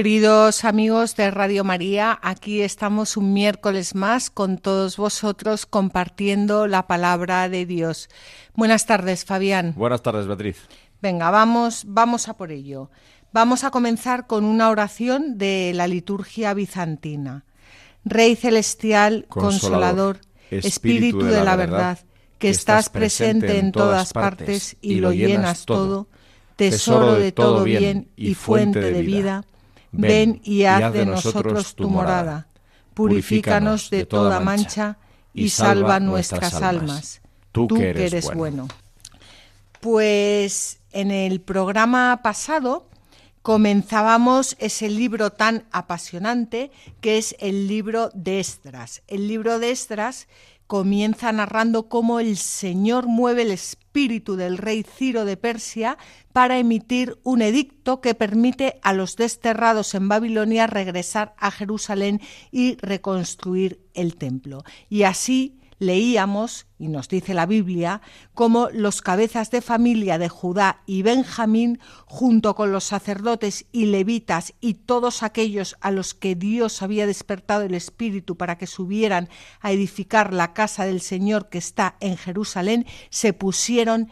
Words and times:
Queridos 0.00 0.64
amigos 0.64 1.14
de 1.14 1.30
Radio 1.30 1.62
María, 1.62 2.18
aquí 2.22 2.62
estamos 2.62 3.18
un 3.18 3.34
miércoles 3.34 3.94
más 3.94 4.30
con 4.30 4.56
todos 4.56 4.96
vosotros 4.96 5.66
compartiendo 5.66 6.66
la 6.66 6.86
palabra 6.86 7.50
de 7.50 7.66
Dios. 7.66 8.08
Buenas 8.54 8.86
tardes, 8.86 9.26
Fabián. 9.26 9.74
Buenas 9.76 10.02
tardes, 10.02 10.26
Beatriz. 10.26 10.56
Venga, 11.02 11.30
vamos, 11.30 11.84
vamos 11.86 12.28
a 12.28 12.38
por 12.38 12.50
ello. 12.50 12.90
Vamos 13.34 13.62
a 13.62 13.70
comenzar 13.70 14.26
con 14.26 14.46
una 14.46 14.70
oración 14.70 15.36
de 15.36 15.72
la 15.74 15.86
liturgia 15.86 16.54
bizantina. 16.54 17.44
Rey 18.02 18.36
celestial, 18.36 19.26
consolador, 19.28 20.20
Espíritu 20.50 21.24
de 21.24 21.44
la 21.44 21.56
verdad, 21.56 21.98
que 22.38 22.48
estás 22.48 22.88
presente 22.88 23.58
en 23.58 23.70
todas 23.70 24.14
partes 24.14 24.78
y 24.80 24.94
lo 24.94 25.12
llenas 25.12 25.66
todo, 25.66 26.08
tesoro 26.56 27.16
de 27.16 27.32
todo 27.32 27.64
bien 27.64 28.08
y 28.16 28.32
fuente 28.32 28.80
de 28.80 29.02
vida 29.02 29.44
Ven 29.92 30.40
y 30.44 30.64
haz 30.64 30.92
de 30.92 31.06
nosotros 31.06 31.74
tu 31.74 31.88
morada. 31.88 32.46
Purifícanos 32.94 33.90
de 33.90 34.06
toda 34.06 34.40
mancha 34.40 34.98
y 35.32 35.50
salva 35.50 36.00
nuestras 36.00 36.54
almas. 36.54 37.20
Tú 37.52 37.68
que 37.68 37.90
eres 37.90 38.32
bueno. 38.34 38.68
Pues 39.80 40.80
en 40.92 41.10
el 41.10 41.40
programa 41.40 42.20
pasado 42.22 42.86
comenzábamos 43.42 44.56
ese 44.58 44.90
libro 44.90 45.30
tan 45.30 45.64
apasionante 45.72 46.70
que 47.00 47.16
es 47.16 47.34
el 47.40 47.66
libro 47.68 48.10
de 48.12 48.40
Esdras. 48.40 49.02
El 49.08 49.28
libro 49.28 49.58
de 49.58 49.70
Esdras 49.70 50.28
comienza 50.70 51.32
narrando 51.32 51.88
cómo 51.88 52.20
el 52.20 52.36
Señor 52.36 53.08
mueve 53.08 53.42
el 53.42 53.50
espíritu 53.50 54.36
del 54.36 54.56
rey 54.56 54.84
Ciro 54.84 55.24
de 55.24 55.36
Persia 55.36 55.98
para 56.32 56.58
emitir 56.58 57.18
un 57.24 57.42
edicto 57.42 58.00
que 58.00 58.14
permite 58.14 58.78
a 58.84 58.92
los 58.92 59.16
desterrados 59.16 59.96
en 59.96 60.06
Babilonia 60.06 60.68
regresar 60.68 61.34
a 61.38 61.50
Jerusalén 61.50 62.20
y 62.52 62.76
reconstruir 62.76 63.84
el 63.94 64.14
templo. 64.14 64.62
Y 64.88 65.02
así 65.02 65.59
leíamos, 65.80 66.66
y 66.78 66.86
nos 66.86 67.08
dice 67.08 67.34
la 67.34 67.46
Biblia, 67.46 68.02
cómo 68.34 68.68
los 68.72 69.02
cabezas 69.02 69.50
de 69.50 69.62
familia 69.62 70.18
de 70.18 70.28
Judá 70.28 70.82
y 70.86 71.02
Benjamín, 71.02 71.80
junto 72.06 72.54
con 72.54 72.70
los 72.70 72.84
sacerdotes 72.84 73.66
y 73.72 73.86
levitas 73.86 74.54
y 74.60 74.74
todos 74.74 75.24
aquellos 75.24 75.76
a 75.80 75.90
los 75.90 76.14
que 76.14 76.36
Dios 76.36 76.82
había 76.82 77.06
despertado 77.06 77.62
el 77.62 77.74
Espíritu 77.74 78.36
para 78.36 78.58
que 78.58 78.68
subieran 78.68 79.28
a 79.60 79.72
edificar 79.72 80.32
la 80.32 80.52
casa 80.52 80.84
del 80.84 81.00
Señor 81.00 81.48
que 81.48 81.58
está 81.58 81.96
en 82.00 82.16
Jerusalén, 82.16 82.86
se 83.08 83.32
pusieron 83.32 84.10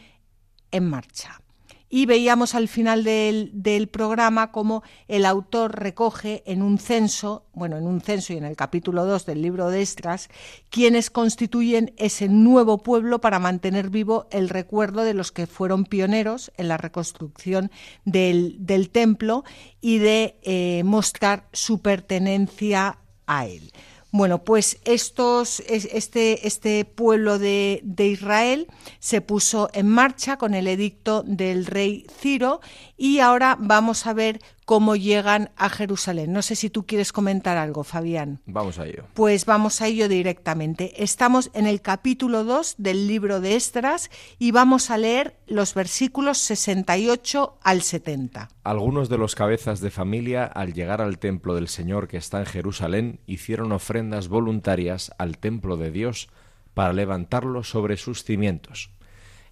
en 0.71 0.89
marcha 0.89 1.43
y 1.91 2.07
veíamos 2.07 2.55
al 2.55 2.69
final 2.69 3.05
del, 3.05 3.51
del, 3.55 3.89
programa 3.89 4.53
cómo 4.53 4.83
el 5.09 5.25
autor 5.25 5.81
recoge 5.81 6.43
en 6.47 6.63
un 6.63 6.79
censo, 6.79 7.47
bueno, 7.55 7.77
en 7.77 7.87
un 7.87 8.01
censo 8.01 8.33
y 8.33 8.37
en 8.37 8.45
el 8.45 8.57
capítulo 8.57 9.07
2 9.07 9.27
del 9.27 9.43
libro 9.43 9.71
de 9.71 9.83
Estras, 9.83 10.29
quienes 10.71 11.11
constituyen 11.11 11.95
ese 11.97 12.29
nuevo 12.29 12.79
pueblo 12.79 13.21
para 13.21 13.39
mantener 13.39 13.91
vivo 13.91 14.27
el 14.31 14.49
recuerdo 14.49 15.05
de 15.05 15.15
los 15.15 15.33
que 15.33 15.47
fueron 15.47 15.85
pioneros 15.85 16.53
en 16.57 16.69
la 16.69 16.77
reconstrucción 16.77 17.71
del, 18.05 18.57
del 18.59 18.91
templo 18.91 19.45
y 19.81 19.99
de 19.99 20.39
eh, 20.43 20.83
mostrar 20.85 21.49
su 21.53 21.81
pertenencia 21.81 22.99
a 23.27 23.47
él. 23.47 23.73
Bueno, 24.11 24.43
pues 24.43 24.79
estos, 24.85 25.61
este, 25.61 26.47
este 26.47 26.87
pueblo 26.87 27.39
de, 27.39 27.81
de, 27.85 28.07
Israel 28.07 28.67
se 29.01 29.21
puso 29.21 29.69
en 29.75 29.87
marcha 29.87 30.39
con 30.39 30.55
el 30.55 30.67
edicto 30.67 31.23
del 31.25 31.67
rey 31.67 32.07
Ciro 32.19 32.61
y 32.97 33.19
ahora 33.19 33.57
vamos 33.61 34.07
a 34.07 34.15
ver 34.15 34.41
cómo 34.69 34.97
llegan 34.97 35.51
a 35.57 35.71
Jerusalén. 35.71 36.31
No 36.31 36.43
sé 36.43 36.55
si 36.55 36.69
tú 36.69 36.85
quieres 36.85 37.11
comentar 37.11 37.57
algo, 37.57 37.85
Fabián. 37.85 38.43
Vamos 38.45 38.79
a 38.79 38.87
ello. 38.87 39.05
Pues 39.15 39.47
vamos 39.47 39.81
a 39.81 39.87
ello 39.87 40.11
directamente. 40.11 41.03
Estamos 41.03 41.51
en 41.55 41.67
el 41.67 41.81
capítulo 41.81 42.45
2 42.45 42.75
del 42.77 43.09
libro 43.09 43.41
de 43.41 43.57
Esdras 43.57 44.11
y 44.39 44.51
vamos 44.51 44.91
a 44.91 44.99
leer 44.99 45.39
los 45.47 45.73
versículos 45.73 46.37
68 46.37 47.57
al 47.63 47.81
70. 47.81 48.51
Algunos 48.63 49.09
de 49.09 49.17
los 49.17 49.35
cabezas 49.35 49.81
de 49.81 49.91
familia, 49.91 50.45
al 50.45 50.75
llegar 50.75 51.01
al 51.01 51.19
templo 51.19 51.55
del 51.55 51.69
Señor 51.69 52.07
que 52.07 52.19
está 52.19 52.41
en 52.41 52.47
Jerusalén, 52.47 53.21
hicieron 53.25 53.73
ofrendas 53.73 54.29
voluntarias 54.29 55.13
al 55.17 55.39
templo 55.39 55.79
de 55.79 55.91
Dios 55.91 56.29
para 56.75 56.93
levantarlo 56.93 57.65
sobre 57.65 57.97
sus 57.97 58.23
cimientos 58.23 58.91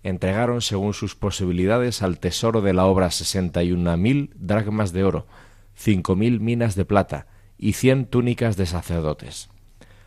entregaron 0.09 0.61
según 0.61 0.95
sus 0.95 1.17
posibilidades 1.17 2.03
al 2.03 2.19
tesoro 2.21 2.61
de 2.61 2.73
la 2.73 2.87
obra 2.87 3.11
sesenta 3.11 3.63
y 3.65 3.73
una 3.73 3.97
mil 3.97 4.31
dracmas 4.37 4.93
de 4.93 5.03
oro, 5.03 5.27
cinco 5.75 6.15
mil 6.15 6.41
minas 6.41 6.77
de 6.77 6.85
plata 6.85 7.27
y 7.59 7.73
cien 7.73 8.07
túnicas 8.07 8.57
de 8.57 8.67
sacerdotes. 8.67 9.49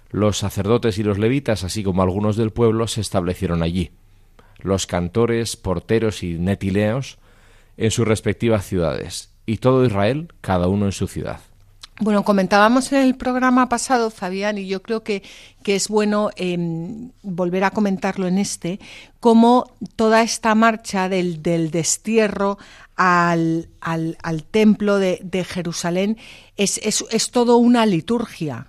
Los 0.10 0.38
sacerdotes 0.38 0.98
y 0.98 1.04
los 1.04 1.20
levitas, 1.20 1.64
así 1.64 1.84
como 1.84 2.02
algunos 2.02 2.38
del 2.38 2.52
pueblo, 2.52 2.88
se 2.88 3.02
establecieron 3.02 3.62
allí. 3.62 3.92
Los 4.60 4.88
cantores, 4.88 5.56
porteros 5.56 6.24
y 6.24 6.40
netileos 6.40 7.20
en 7.78 7.92
sus 7.92 8.08
respectivas 8.08 8.66
ciudades, 8.66 9.34
y 9.46 9.58
todo 9.58 9.86
Israel, 9.86 10.34
cada 10.42 10.68
uno 10.68 10.86
en 10.86 10.92
su 10.92 11.08
ciudad. 11.08 11.42
Bueno, 12.02 12.24
comentábamos 12.24 12.94
en 12.94 13.02
el 13.02 13.16
programa 13.16 13.68
pasado, 13.68 14.10
Fabián, 14.10 14.58
y 14.58 14.68
yo 14.68 14.82
creo 14.82 15.04
que, 15.04 15.22
que 15.64 15.76
es 15.76 15.90
bueno 15.90 16.30
em, 16.38 17.12
volver 17.24 17.66
a 17.66 17.72
comentarlo 17.72 18.26
en 18.28 18.38
este, 18.38 18.80
cómo 19.20 19.76
toda 19.98 20.22
esta 20.22 20.56
marcha 20.56 21.10
del, 21.10 21.44
del 21.44 21.72
destierro 21.72 22.58
al, 22.96 23.68
al, 23.82 24.18
al 24.24 24.46
templo 24.46 24.98
de, 24.98 25.20
de 25.24 25.44
Jerusalén 25.44 26.18
es, 26.56 26.80
es, 26.84 27.04
es 27.12 27.32
todo 27.32 27.58
una 27.58 27.86
liturgia. 27.86 28.68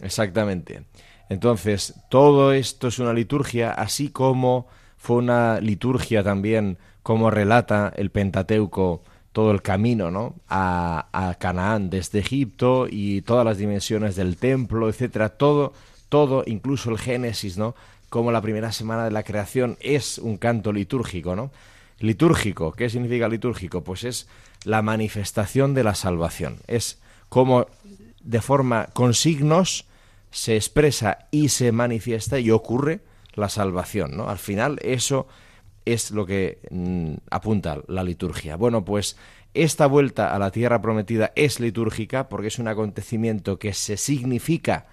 Exactamente. 0.00 0.84
Entonces, 1.28 1.94
todo 2.08 2.52
esto 2.52 2.86
es 2.86 3.00
una 3.00 3.12
liturgia, 3.12 3.72
así 3.72 4.10
como 4.10 4.68
fue 4.96 5.16
una 5.16 5.58
liturgia 5.60 6.22
también, 6.22 6.78
como 7.02 7.30
relata 7.30 7.92
el 7.96 8.10
Pentateuco, 8.12 9.02
todo 9.34 9.50
el 9.50 9.62
camino 9.62 10.12
¿no? 10.12 10.36
a, 10.48 11.08
a, 11.12 11.34
Canaán 11.34 11.90
desde 11.90 12.20
Egipto 12.20 12.86
y 12.88 13.20
todas 13.22 13.44
las 13.44 13.58
dimensiones 13.58 14.14
del 14.14 14.36
templo, 14.36 14.88
etcétera, 14.88 15.30
todo, 15.30 15.72
todo, 16.08 16.44
incluso 16.46 16.88
el 16.90 16.98
Génesis, 16.98 17.58
¿no? 17.58 17.74
Como 18.10 18.30
la 18.30 18.40
primera 18.40 18.70
semana 18.70 19.04
de 19.04 19.10
la 19.10 19.24
creación 19.24 19.76
es 19.80 20.18
un 20.18 20.36
canto 20.36 20.72
litúrgico, 20.72 21.34
¿no? 21.34 21.50
Litúrgico, 21.98 22.70
¿qué 22.74 22.88
significa 22.88 23.26
litúrgico? 23.26 23.82
Pues 23.82 24.04
es 24.04 24.28
la 24.62 24.82
manifestación 24.82 25.74
de 25.74 25.82
la 25.82 25.96
salvación. 25.96 26.58
Es 26.68 27.00
como 27.28 27.66
de 28.22 28.40
forma 28.40 28.86
con 28.92 29.14
signos 29.14 29.86
se 30.30 30.54
expresa 30.54 31.26
y 31.32 31.48
se 31.48 31.72
manifiesta 31.72 32.38
y 32.38 32.52
ocurre 32.52 33.00
la 33.34 33.48
salvación, 33.48 34.16
¿no? 34.16 34.28
Al 34.28 34.38
final 34.38 34.78
eso 34.82 35.26
es 35.84 36.10
lo 36.10 36.26
que 36.26 36.60
mm, 36.70 37.14
apunta 37.30 37.80
la 37.88 38.04
liturgia. 38.04 38.56
Bueno, 38.56 38.84
pues 38.84 39.16
esta 39.54 39.86
vuelta 39.86 40.34
a 40.34 40.38
la 40.38 40.50
tierra 40.50 40.80
prometida 40.80 41.32
es 41.36 41.60
litúrgica 41.60 42.28
porque 42.28 42.48
es 42.48 42.58
un 42.58 42.68
acontecimiento 42.68 43.58
que 43.58 43.72
se 43.72 43.96
significa, 43.96 44.86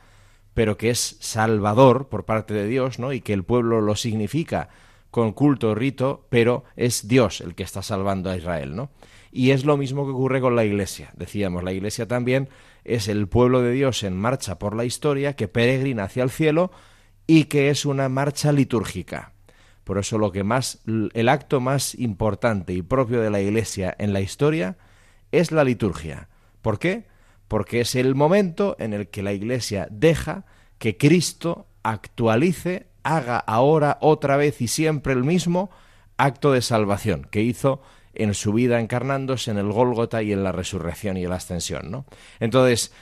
pero 0.54 0.78
que 0.78 0.90
es 0.90 1.18
salvador 1.20 2.10
por 2.10 2.26
parte 2.26 2.54
de 2.54 2.68
Dios, 2.68 3.00
¿no? 3.00 3.14
Y 3.14 3.22
que 3.22 3.34
el 3.34 3.44
pueblo 3.44 3.82
lo 3.82 3.96
significa 3.96 4.70
con 5.10 5.34
culto, 5.34 5.76
rito, 5.76 6.26
pero 6.30 6.64
es 6.76 7.08
Dios 7.08 7.42
el 7.42 7.56
que 7.56 7.64
está 7.64 7.82
salvando 7.82 8.30
a 8.30 8.38
Israel, 8.38 8.76
¿no? 8.76 8.92
Y 9.32 9.52
es 9.52 9.66
lo 9.66 9.78
mismo 9.78 10.06
que 10.06 10.12
ocurre 10.12 10.42
con 10.42 10.56
la 10.56 10.66
Iglesia. 10.66 11.12
Decíamos, 11.16 11.64
la 11.64 11.74
Iglesia 11.74 12.08
también 12.08 12.50
es 12.84 13.08
el 13.08 13.28
pueblo 13.28 13.62
de 13.62 13.72
Dios 13.72 14.04
en 14.04 14.18
marcha 14.18 14.60
por 14.60 14.76
la 14.76 14.86
historia, 14.86 15.36
que 15.36 15.48
peregrina 15.48 16.04
hacia 16.04 16.24
el 16.24 16.30
cielo 16.30 16.72
y 17.28 17.46
que 17.46 17.70
es 17.70 17.86
una 17.86 18.10
marcha 18.10 18.52
litúrgica. 18.52 19.34
Por 19.84 19.98
eso 19.98 20.18
lo 20.18 20.32
que 20.32 20.44
más 20.44 20.80
el 20.86 21.30
acto 21.30 21.60
más 21.60 21.96
importante 21.96 22.74
y 22.74 22.82
propio 22.82 23.22
de 23.22 23.30
la 23.30 23.42
Iglesia 23.42 23.96
en 23.98 24.14
la 24.14 24.22
historia 24.22 24.78
es 25.32 25.52
la 25.52 25.64
liturgia. 25.64 26.30
¿Por 26.62 26.80
qué? 26.80 27.08
Porque 27.48 27.82
es 27.82 27.96
el 27.96 28.16
momento 28.16 28.76
en 28.80 28.94
el 28.94 29.10
que 29.10 29.24
la 29.24 29.34
Iglesia 29.34 29.88
deja 29.90 30.46
que 30.78 30.98
Cristo 30.98 31.68
actualice, 31.84 32.88
haga 33.04 33.38
ahora 33.38 33.98
otra 34.02 34.38
vez 34.38 34.62
y 34.62 34.68
siempre 34.68 35.14
el 35.14 35.24
mismo 35.24 35.72
acto 36.18 36.52
de 36.52 36.62
salvación 36.62 37.28
que 37.30 37.42
hizo 37.42 37.82
en 38.14 38.34
su 38.34 38.54
vida 38.54 38.80
encarnándose 38.80 39.52
en 39.52 39.58
el 39.58 39.72
Gólgota 39.72 40.22
y 40.22 40.32
en 40.34 40.44
la 40.44 40.52
resurrección 40.52 41.18
y 41.18 41.24
en 41.24 41.30
la 41.30 41.38
ascensión, 41.38 41.90
¿no? 41.90 42.06
Entonces, 42.40 42.94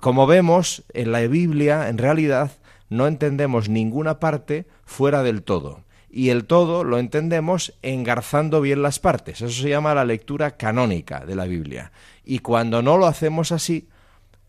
como 0.00 0.26
vemos 0.26 0.84
en 0.92 1.12
la 1.12 1.20
Biblia, 1.20 1.88
en 1.88 1.98
realidad 1.98 2.52
no 2.88 3.06
entendemos 3.06 3.68
ninguna 3.68 4.20
parte 4.20 4.66
fuera 4.84 5.22
del 5.22 5.42
todo. 5.42 5.84
Y 6.14 6.28
el 6.28 6.44
todo 6.44 6.84
lo 6.84 6.98
entendemos 6.98 7.72
engarzando 7.80 8.60
bien 8.60 8.82
las 8.82 8.98
partes. 8.98 9.40
Eso 9.40 9.62
se 9.62 9.70
llama 9.70 9.94
la 9.94 10.04
lectura 10.04 10.58
canónica 10.58 11.24
de 11.24 11.34
la 11.34 11.46
Biblia. 11.46 11.90
Y 12.22 12.40
cuando 12.40 12.82
no 12.82 12.98
lo 12.98 13.06
hacemos 13.06 13.50
así, 13.50 13.88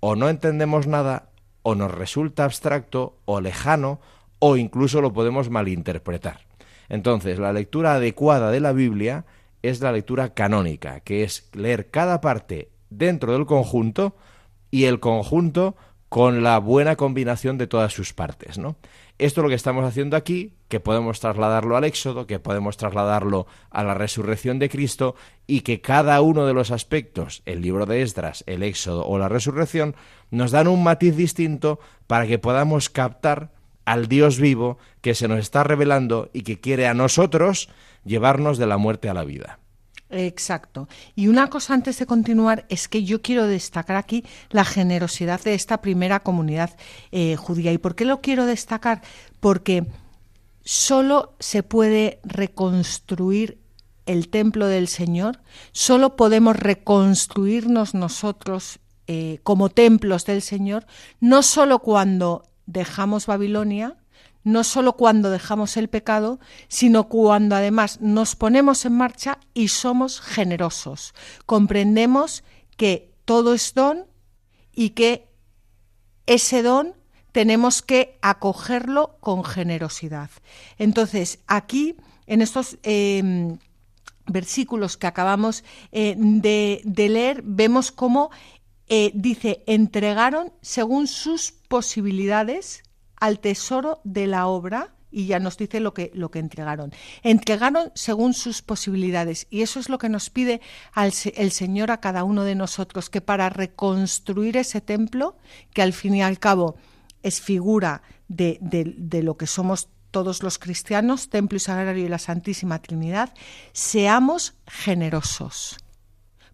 o 0.01 0.17
no 0.17 0.27
entendemos 0.27 0.87
nada, 0.87 1.29
o 1.61 1.73
nos 1.73 1.89
resulta 1.89 2.43
abstracto 2.43 3.17
o 3.23 3.39
lejano, 3.39 4.01
o 4.39 4.57
incluso 4.57 4.99
lo 4.99 5.13
podemos 5.13 5.49
malinterpretar. 5.49 6.41
Entonces, 6.89 7.39
la 7.39 7.53
lectura 7.53 7.93
adecuada 7.93 8.51
de 8.51 8.59
la 8.59 8.73
Biblia 8.73 9.23
es 9.61 9.79
la 9.79 9.93
lectura 9.93 10.33
canónica, 10.33 10.99
que 10.99 11.23
es 11.23 11.49
leer 11.53 11.89
cada 11.89 12.19
parte 12.19 12.71
dentro 12.89 13.31
del 13.31 13.45
conjunto 13.45 14.17
y 14.69 14.83
el 14.83 14.99
conjunto 14.99 15.77
con 16.13 16.43
la 16.43 16.59
buena 16.59 16.95
combinación 16.95 17.57
de 17.57 17.65
todas 17.65 17.91
sus 17.91 18.13
partes, 18.13 18.59
¿no? 18.59 18.75
Esto 19.17 19.41
es 19.41 19.43
lo 19.43 19.49
que 19.49 19.55
estamos 19.55 19.83
haciendo 19.83 20.15
aquí, 20.15 20.53
que 20.67 20.79
podemos 20.79 21.19
trasladarlo 21.19 21.75
al 21.75 21.85
Éxodo, 21.85 22.27
que 22.27 22.37
podemos 22.37 22.77
trasladarlo 22.77 23.47
a 23.71 23.83
la 23.83 23.95
resurrección 23.95 24.59
de 24.59 24.69
Cristo 24.69 25.15
y 25.47 25.61
que 25.61 25.81
cada 25.81 26.21
uno 26.21 26.45
de 26.45 26.53
los 26.53 26.69
aspectos, 26.69 27.41
el 27.47 27.63
libro 27.63 27.87
de 27.87 28.03
Esdras, 28.03 28.43
el 28.45 28.61
Éxodo 28.61 29.07
o 29.07 29.17
la 29.17 29.27
resurrección, 29.27 29.95
nos 30.29 30.51
dan 30.51 30.67
un 30.67 30.83
matiz 30.83 31.15
distinto 31.15 31.79
para 32.05 32.27
que 32.27 32.37
podamos 32.37 32.91
captar 32.91 33.49
al 33.83 34.07
Dios 34.07 34.39
vivo 34.39 34.77
que 35.01 35.15
se 35.15 35.27
nos 35.27 35.39
está 35.39 35.63
revelando 35.63 36.29
y 36.31 36.43
que 36.43 36.59
quiere 36.59 36.85
a 36.85 36.93
nosotros 36.93 37.69
llevarnos 38.05 38.59
de 38.59 38.67
la 38.67 38.77
muerte 38.77 39.09
a 39.09 39.15
la 39.15 39.23
vida. 39.23 39.57
Exacto. 40.13 40.87
Y 41.15 41.27
una 41.27 41.49
cosa 41.49 41.73
antes 41.73 41.97
de 41.97 42.05
continuar 42.05 42.65
es 42.69 42.87
que 42.87 43.03
yo 43.03 43.21
quiero 43.23 43.47
destacar 43.47 43.95
aquí 43.95 44.23
la 44.51 44.63
generosidad 44.63 45.41
de 45.41 45.55
esta 45.55 45.81
primera 45.81 46.21
comunidad 46.21 46.77
eh, 47.11 47.35
judía. 47.35 47.73
¿Y 47.73 47.79
por 47.79 47.95
qué 47.95 48.05
lo 48.05 48.21
quiero 48.21 48.45
destacar? 48.45 49.01
Porque 49.39 49.87
solo 50.63 51.35
se 51.39 51.63
puede 51.63 52.19
reconstruir 52.23 53.59
el 54.05 54.29
templo 54.29 54.67
del 54.67 54.87
Señor, 54.87 55.41
solo 55.71 56.15
podemos 56.15 56.57
reconstruirnos 56.57 57.93
nosotros 57.93 58.79
eh, 59.07 59.39
como 59.43 59.69
templos 59.69 60.25
del 60.25 60.41
Señor, 60.41 60.85
no 61.19 61.41
solo 61.41 61.79
cuando 61.79 62.43
dejamos 62.65 63.25
Babilonia, 63.25 63.95
no 64.43 64.63
solo 64.63 64.93
cuando 64.93 65.29
dejamos 65.29 65.77
el 65.77 65.89
pecado, 65.89 66.39
sino 66.67 67.07
cuando 67.07 67.55
además 67.55 68.01
nos 68.01 68.35
ponemos 68.35 68.85
en 68.85 68.93
marcha 68.93 69.39
y 69.53 69.69
somos 69.69 70.19
generosos. 70.19 71.13
Comprendemos 71.45 72.43
que 72.77 73.13
todo 73.25 73.53
es 73.53 73.73
don 73.73 74.05
y 74.73 74.91
que 74.91 75.29
ese 76.25 76.63
don 76.63 76.95
tenemos 77.31 77.81
que 77.81 78.17
acogerlo 78.21 79.17
con 79.19 79.43
generosidad. 79.43 80.29
Entonces, 80.77 81.39
aquí, 81.47 81.95
en 82.27 82.41
estos 82.41 82.77
em, 82.83 83.57
versículos 84.27 84.97
que 84.97 85.07
acabamos 85.07 85.63
eh, 85.91 86.15
de, 86.17 86.81
leer, 86.85 87.41
vemos 87.43 87.91
cómo 87.91 88.29
eh, 88.87 89.11
dice, 89.15 89.63
entregaron 89.65 90.53
según 90.61 91.07
sus 91.07 91.51
posibilidades 91.67 92.82
al 93.23 93.39
tesoro 93.39 94.01
de 94.03 94.27
la 94.27 94.47
obra 94.47 94.93
y 95.09 95.27
ya 95.27 95.39
nos 95.39 95.55
dice 95.55 95.79
lo 95.79 95.93
que, 95.93 96.11
lo 96.13 96.29
que 96.29 96.39
entregaron. 96.39 96.91
Entregaron 97.21 97.93
según 97.95 98.33
sus 98.33 98.61
posibilidades 98.61 99.47
y 99.49 99.61
eso 99.61 99.79
es 99.79 99.87
lo 99.87 99.97
que 99.97 100.09
nos 100.09 100.29
pide 100.29 100.59
el 100.93 101.51
Señor 101.53 101.89
a 101.91 102.01
cada 102.01 102.25
uno 102.25 102.43
de 102.43 102.55
nosotros, 102.55 103.09
que 103.09 103.21
para 103.21 103.47
reconstruir 103.47 104.57
ese 104.57 104.81
templo, 104.81 105.37
que 105.73 105.81
al 105.81 105.93
fin 105.93 106.15
y 106.15 106.21
al 106.21 106.37
cabo 106.37 106.75
es 107.21 107.39
figura 107.39 108.01
de, 108.27 108.57
de 108.59 109.23
lo 109.23 109.37
que 109.37 109.47
somos 109.47 109.87
todos 110.11 110.43
los 110.43 110.59
cristianos, 110.59 111.29
templo 111.29 111.55
y 111.55 111.61
sagrario 111.61 112.03
y 112.03 112.09
la 112.09 112.19
Santísima 112.19 112.81
Trinidad, 112.81 113.33
seamos 113.71 114.55
generosos. 114.67 115.77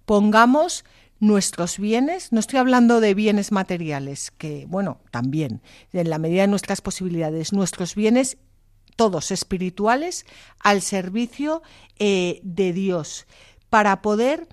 Pongamos 0.05 0.85
nuestros 1.19 1.77
bienes, 1.77 2.31
no 2.31 2.39
estoy 2.39 2.59
hablando 2.59 3.01
de 3.01 3.13
bienes 3.13 3.51
materiales, 3.51 4.31
que 4.31 4.65
bueno, 4.67 4.99
también, 5.11 5.61
en 5.91 6.09
la 6.09 6.17
medida 6.17 6.41
de 6.41 6.47
nuestras 6.47 6.81
posibilidades, 6.81 7.51
nuestros 7.53 7.95
bienes 7.95 8.37
todos 8.95 9.31
espirituales 9.31 10.25
al 10.59 10.81
servicio 10.81 11.61
eh, 11.99 12.39
de 12.43 12.73
Dios, 12.73 13.27
para 13.69 14.01
poder 14.01 14.47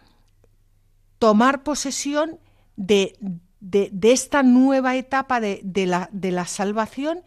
tomar 1.19 1.63
posesión 1.63 2.39
de, 2.77 3.17
de, 3.61 3.91
esta 4.13 4.43
nueva 4.43 4.97
etapa 4.97 5.41
de, 5.41 5.63
la, 5.87 6.09
de, 6.13 6.31
la, 6.31 6.47
salvación, 6.47 7.23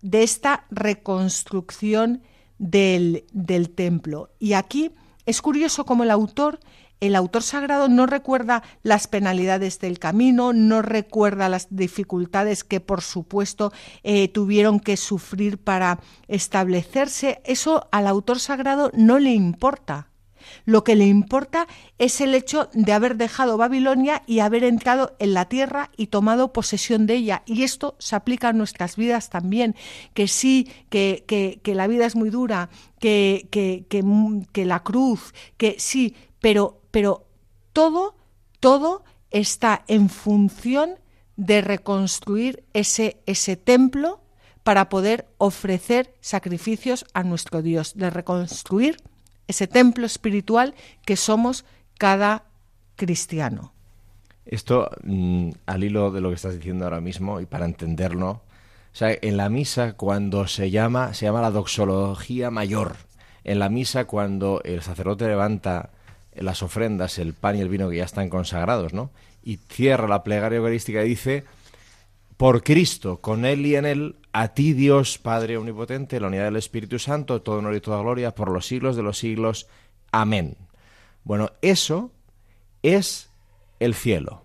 de 0.00 0.22
esta 0.22 0.66
reconstrucción 0.70 2.22
del, 2.58 3.24
del 3.32 3.70
templo. 3.70 4.30
Y 4.38 4.52
aquí 4.52 4.92
es 5.26 5.42
curioso 5.42 5.84
como 5.84 6.04
el 6.04 6.10
autor 6.10 6.60
el 7.02 7.16
autor 7.16 7.42
sagrado 7.42 7.88
no 7.88 8.06
recuerda 8.06 8.62
las 8.84 9.08
penalidades 9.08 9.80
del 9.80 9.98
camino, 9.98 10.52
no 10.52 10.82
recuerda 10.82 11.48
las 11.48 11.66
dificultades 11.68 12.62
que 12.62 12.78
por 12.78 13.02
supuesto 13.02 13.72
eh, 14.04 14.28
tuvieron 14.28 14.78
que 14.78 14.96
sufrir 14.96 15.58
para 15.58 15.98
establecerse. 16.28 17.42
Eso 17.44 17.88
al 17.90 18.06
autor 18.06 18.38
sagrado 18.38 18.92
no 18.94 19.18
le 19.18 19.32
importa. 19.32 20.10
Lo 20.64 20.84
que 20.84 20.94
le 20.94 21.06
importa 21.06 21.66
es 21.98 22.20
el 22.20 22.36
hecho 22.36 22.68
de 22.72 22.92
haber 22.92 23.16
dejado 23.16 23.56
Babilonia 23.56 24.22
y 24.26 24.38
haber 24.38 24.62
entrado 24.62 25.16
en 25.18 25.34
la 25.34 25.46
tierra 25.46 25.90
y 25.96 26.06
tomado 26.06 26.52
posesión 26.52 27.06
de 27.06 27.14
ella. 27.14 27.42
Y 27.46 27.64
esto 27.64 27.96
se 27.98 28.14
aplica 28.14 28.50
a 28.50 28.52
nuestras 28.52 28.94
vidas 28.94 29.28
también, 29.28 29.74
que 30.14 30.28
sí, 30.28 30.70
que, 30.88 31.24
que, 31.26 31.74
la 31.74 31.88
vida 31.88 32.06
es 32.06 32.14
muy 32.14 32.30
dura, 32.30 32.70
que, 33.00 33.48
que, 33.50 33.86
que 34.52 34.64
la 34.64 34.84
cruz, 34.84 35.34
que 35.56 35.76
sí, 35.78 36.14
pero 36.40 36.81
pero 36.92 37.26
todo, 37.72 38.14
todo 38.60 39.02
está 39.32 39.82
en 39.88 40.08
función 40.08 41.00
de 41.36 41.60
reconstruir 41.62 42.62
ese, 42.72 43.16
ese 43.26 43.56
templo 43.56 44.20
para 44.62 44.88
poder 44.88 45.26
ofrecer 45.38 46.14
sacrificios 46.20 47.04
a 47.14 47.24
nuestro 47.24 47.62
Dios, 47.62 47.94
de 47.96 48.10
reconstruir 48.10 48.98
ese 49.48 49.66
templo 49.66 50.06
espiritual 50.06 50.74
que 51.04 51.16
somos 51.16 51.64
cada 51.98 52.44
cristiano. 52.94 53.72
Esto, 54.44 54.90
mm, 55.02 55.50
al 55.66 55.84
hilo 55.84 56.10
de 56.10 56.20
lo 56.20 56.28
que 56.28 56.36
estás 56.36 56.54
diciendo 56.54 56.84
ahora 56.84 57.00
mismo, 57.00 57.40
y 57.40 57.46
para 57.46 57.64
entenderlo, 57.64 58.28
o 58.30 58.94
sea, 58.94 59.16
en 59.20 59.36
la 59.36 59.48
misa 59.48 59.94
cuando 59.94 60.46
se 60.46 60.70
llama, 60.70 61.14
se 61.14 61.24
llama 61.24 61.40
la 61.40 61.50
doxología 61.50 62.50
mayor. 62.50 62.96
En 63.42 63.58
la 63.58 63.68
misa 63.68 64.04
cuando 64.04 64.60
el 64.64 64.82
sacerdote 64.82 65.26
levanta 65.26 65.90
las 66.34 66.62
ofrendas, 66.62 67.18
el 67.18 67.34
pan 67.34 67.56
y 67.56 67.60
el 67.60 67.68
vino 67.68 67.88
que 67.90 67.96
ya 67.96 68.04
están 68.04 68.28
consagrados, 68.28 68.92
¿no? 68.92 69.10
Y 69.42 69.56
cierra 69.68 70.08
la 70.08 70.22
plegaria 70.22 70.58
eucarística 70.58 71.04
y 71.04 71.08
dice, 71.08 71.44
por 72.36 72.62
Cristo, 72.62 73.20
con 73.20 73.44
Él 73.44 73.66
y 73.66 73.76
en 73.76 73.86
Él, 73.86 74.16
a 74.32 74.48
ti 74.48 74.72
Dios 74.72 75.18
Padre 75.18 75.56
Omnipotente, 75.56 76.20
la 76.20 76.28
unidad 76.28 76.44
del 76.44 76.56
Espíritu 76.56 76.98
Santo, 76.98 77.42
todo 77.42 77.58
honor 77.58 77.74
y 77.74 77.80
toda 77.80 78.00
gloria, 78.00 78.34
por 78.34 78.50
los 78.50 78.66
siglos 78.66 78.96
de 78.96 79.02
los 79.02 79.18
siglos. 79.18 79.68
Amén. 80.10 80.56
Bueno, 81.24 81.52
eso 81.60 82.10
es 82.82 83.30
el 83.78 83.94
cielo. 83.94 84.44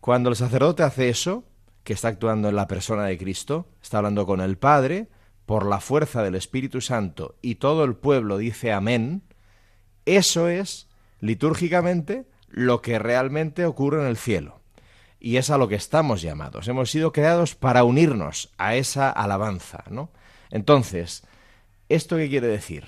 Cuando 0.00 0.30
el 0.30 0.36
sacerdote 0.36 0.82
hace 0.82 1.08
eso, 1.08 1.44
que 1.84 1.94
está 1.94 2.08
actuando 2.08 2.48
en 2.48 2.56
la 2.56 2.68
persona 2.68 3.04
de 3.06 3.18
Cristo, 3.18 3.66
está 3.82 3.98
hablando 3.98 4.26
con 4.26 4.40
el 4.40 4.58
Padre, 4.58 5.08
por 5.46 5.66
la 5.66 5.80
fuerza 5.80 6.22
del 6.22 6.36
Espíritu 6.36 6.80
Santo, 6.80 7.34
y 7.42 7.56
todo 7.56 7.84
el 7.84 7.96
pueblo 7.96 8.38
dice 8.38 8.72
amén, 8.72 9.22
eso 10.06 10.48
es 10.48 10.89
litúrgicamente 11.20 12.26
lo 12.48 12.82
que 12.82 12.98
realmente 12.98 13.64
ocurre 13.64 14.02
en 14.02 14.08
el 14.08 14.16
cielo. 14.16 14.60
Y 15.18 15.36
es 15.36 15.50
a 15.50 15.58
lo 15.58 15.68
que 15.68 15.74
estamos 15.74 16.22
llamados. 16.22 16.66
Hemos 16.68 16.90
sido 16.90 17.12
creados 17.12 17.54
para 17.54 17.84
unirnos 17.84 18.50
a 18.58 18.74
esa 18.74 19.10
alabanza, 19.10 19.84
¿no? 19.90 20.10
Entonces, 20.50 21.22
¿esto 21.88 22.16
qué 22.16 22.28
quiere 22.28 22.46
decir? 22.46 22.84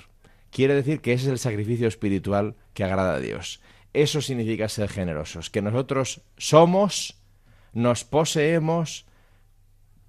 Quiere 0.51 0.75
decir 0.75 1.01
que 1.01 1.13
ese 1.13 1.27
es 1.27 1.33
el 1.33 1.39
sacrificio 1.39 1.89
espiritual 1.89 2.57
que 2.75 2.85
agrada 2.85 3.15
a 3.15 3.21
Dios. 3.21 3.61
Eso 3.93 4.23
significa 4.23 4.69
ser 4.69 4.89
generosos, 4.89 5.51
que 5.51 5.63
nosotros 5.63 6.23
somos, 6.39 7.19
nos 7.73 8.05
poseemos 8.05 9.07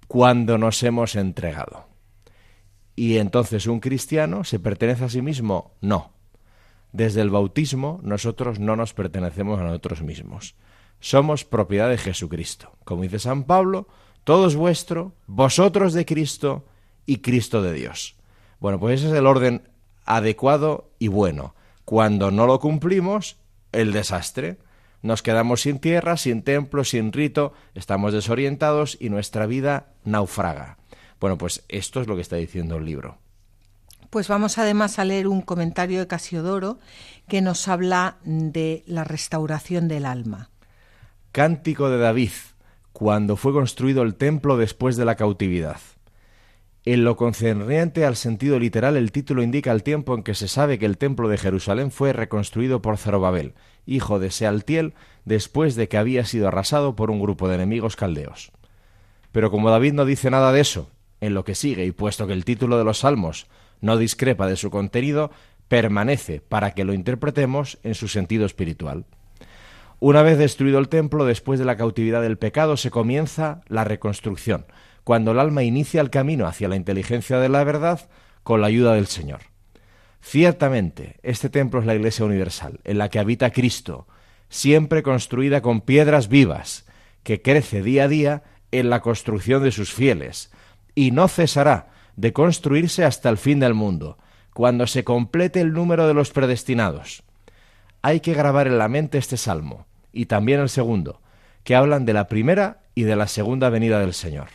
cuando 0.08 0.58
nos 0.58 0.82
hemos 0.82 1.16
entregado. 1.16 1.88
Y 2.96 3.18
entonces 3.18 3.66
un 3.66 3.80
cristiano 3.80 4.44
se 4.44 4.60
pertenece 4.60 5.04
a 5.04 5.08
sí 5.08 5.20
mismo? 5.20 5.74
No. 5.80 6.13
Desde 6.94 7.22
el 7.22 7.30
bautismo 7.30 7.98
nosotros 8.04 8.60
no 8.60 8.76
nos 8.76 8.94
pertenecemos 8.94 9.58
a 9.58 9.64
nosotros 9.64 10.00
mismos. 10.02 10.54
Somos 11.00 11.44
propiedad 11.44 11.90
de 11.90 11.98
Jesucristo. 11.98 12.70
Como 12.84 13.02
dice 13.02 13.18
San 13.18 13.42
Pablo, 13.42 13.88
todo 14.22 14.46
es 14.46 14.54
vuestro, 14.54 15.12
vosotros 15.26 15.92
de 15.92 16.06
Cristo 16.06 16.64
y 17.04 17.16
Cristo 17.16 17.62
de 17.62 17.72
Dios. 17.72 18.14
Bueno, 18.60 18.78
pues 18.78 19.00
ese 19.00 19.10
es 19.10 19.14
el 19.14 19.26
orden 19.26 19.68
adecuado 20.04 20.88
y 21.00 21.08
bueno. 21.08 21.56
Cuando 21.84 22.30
no 22.30 22.46
lo 22.46 22.60
cumplimos, 22.60 23.38
el 23.72 23.92
desastre. 23.92 24.58
Nos 25.02 25.20
quedamos 25.20 25.62
sin 25.62 25.80
tierra, 25.80 26.16
sin 26.16 26.42
templo, 26.44 26.84
sin 26.84 27.12
rito, 27.12 27.54
estamos 27.74 28.12
desorientados 28.12 28.96
y 29.00 29.10
nuestra 29.10 29.46
vida 29.46 29.88
naufraga. 30.04 30.78
Bueno, 31.18 31.38
pues 31.38 31.64
esto 31.68 32.00
es 32.00 32.06
lo 32.06 32.14
que 32.14 32.22
está 32.22 32.36
diciendo 32.36 32.76
el 32.76 32.84
libro. 32.84 33.18
Pues 34.14 34.28
vamos 34.28 34.58
además 34.58 35.00
a 35.00 35.04
leer 35.04 35.26
un 35.26 35.42
comentario 35.42 35.98
de 35.98 36.06
Casiodoro 36.06 36.78
que 37.26 37.42
nos 37.42 37.66
habla 37.66 38.18
de 38.22 38.84
la 38.86 39.02
restauración 39.02 39.88
del 39.88 40.06
alma. 40.06 40.50
Cántico 41.32 41.90
de 41.90 41.98
David, 41.98 42.30
cuando 42.92 43.34
fue 43.34 43.52
construido 43.52 44.04
el 44.04 44.14
templo 44.14 44.56
después 44.56 44.94
de 44.94 45.04
la 45.04 45.16
cautividad. 45.16 45.80
En 46.84 47.02
lo 47.02 47.16
concerniente 47.16 48.06
al 48.06 48.14
sentido 48.14 48.60
literal, 48.60 48.96
el 48.96 49.10
título 49.10 49.42
indica 49.42 49.72
el 49.72 49.82
tiempo 49.82 50.14
en 50.14 50.22
que 50.22 50.36
se 50.36 50.46
sabe 50.46 50.78
que 50.78 50.86
el 50.86 50.96
templo 50.96 51.28
de 51.28 51.36
Jerusalén 51.36 51.90
fue 51.90 52.12
reconstruido 52.12 52.82
por 52.82 52.98
Zorobabel, 52.98 53.54
hijo 53.84 54.20
de 54.20 54.30
Sealtiel, 54.30 54.94
después 55.24 55.74
de 55.74 55.88
que 55.88 55.98
había 55.98 56.24
sido 56.24 56.46
arrasado 56.46 56.94
por 56.94 57.10
un 57.10 57.20
grupo 57.20 57.48
de 57.48 57.56
enemigos 57.56 57.96
caldeos. 57.96 58.52
Pero 59.32 59.50
como 59.50 59.70
David 59.70 59.94
no 59.94 60.04
dice 60.04 60.30
nada 60.30 60.52
de 60.52 60.60
eso, 60.60 60.88
en 61.20 61.34
lo 61.34 61.44
que 61.44 61.56
sigue, 61.56 61.84
y 61.84 61.90
puesto 61.90 62.28
que 62.28 62.32
el 62.32 62.44
título 62.44 62.78
de 62.78 62.84
los 62.84 63.00
Salmos 63.00 63.48
no 63.80 63.96
discrepa 63.96 64.46
de 64.46 64.56
su 64.56 64.70
contenido, 64.70 65.30
permanece 65.68 66.40
para 66.40 66.72
que 66.72 66.84
lo 66.84 66.92
interpretemos 66.92 67.78
en 67.82 67.94
su 67.94 68.08
sentido 68.08 68.46
espiritual. 68.46 69.06
Una 70.00 70.22
vez 70.22 70.38
destruido 70.38 70.78
el 70.78 70.88
templo, 70.88 71.24
después 71.24 71.58
de 71.58 71.64
la 71.64 71.76
cautividad 71.76 72.22
del 72.22 72.38
pecado, 72.38 72.76
se 72.76 72.90
comienza 72.90 73.62
la 73.68 73.84
reconstrucción, 73.84 74.66
cuando 75.02 75.32
el 75.32 75.38
alma 75.38 75.62
inicia 75.62 76.00
el 76.00 76.10
camino 76.10 76.46
hacia 76.46 76.68
la 76.68 76.76
inteligencia 76.76 77.38
de 77.38 77.48
la 77.48 77.64
verdad 77.64 78.08
con 78.42 78.60
la 78.60 78.66
ayuda 78.66 78.94
del 78.94 79.06
Señor. 79.06 79.40
Ciertamente, 80.20 81.16
este 81.22 81.48
templo 81.48 81.80
es 81.80 81.86
la 81.86 81.94
Iglesia 81.94 82.24
Universal, 82.24 82.80
en 82.84 82.98
la 82.98 83.08
que 83.08 83.18
habita 83.18 83.50
Cristo, 83.50 84.06
siempre 84.48 85.02
construida 85.02 85.62
con 85.62 85.80
piedras 85.80 86.28
vivas, 86.28 86.86
que 87.22 87.42
crece 87.42 87.82
día 87.82 88.04
a 88.04 88.08
día 88.08 88.42
en 88.72 88.90
la 88.90 89.00
construcción 89.00 89.62
de 89.62 89.72
sus 89.72 89.92
fieles, 89.92 90.50
y 90.94 91.10
no 91.10 91.28
cesará 91.28 91.93
de 92.16 92.32
construirse 92.32 93.04
hasta 93.04 93.28
el 93.28 93.38
fin 93.38 93.60
del 93.60 93.74
mundo, 93.74 94.18
cuando 94.52 94.86
se 94.86 95.04
complete 95.04 95.60
el 95.60 95.72
número 95.72 96.06
de 96.06 96.14
los 96.14 96.30
predestinados. 96.30 97.22
Hay 98.02 98.20
que 98.20 98.34
grabar 98.34 98.66
en 98.66 98.78
la 98.78 98.88
mente 98.88 99.18
este 99.18 99.36
salmo, 99.36 99.86
y 100.12 100.26
también 100.26 100.60
el 100.60 100.68
segundo, 100.68 101.20
que 101.64 101.74
hablan 101.74 102.04
de 102.04 102.12
la 102.12 102.28
primera 102.28 102.82
y 102.94 103.02
de 103.02 103.16
la 103.16 103.26
segunda 103.26 103.68
venida 103.70 103.98
del 103.98 104.14
Señor. 104.14 104.48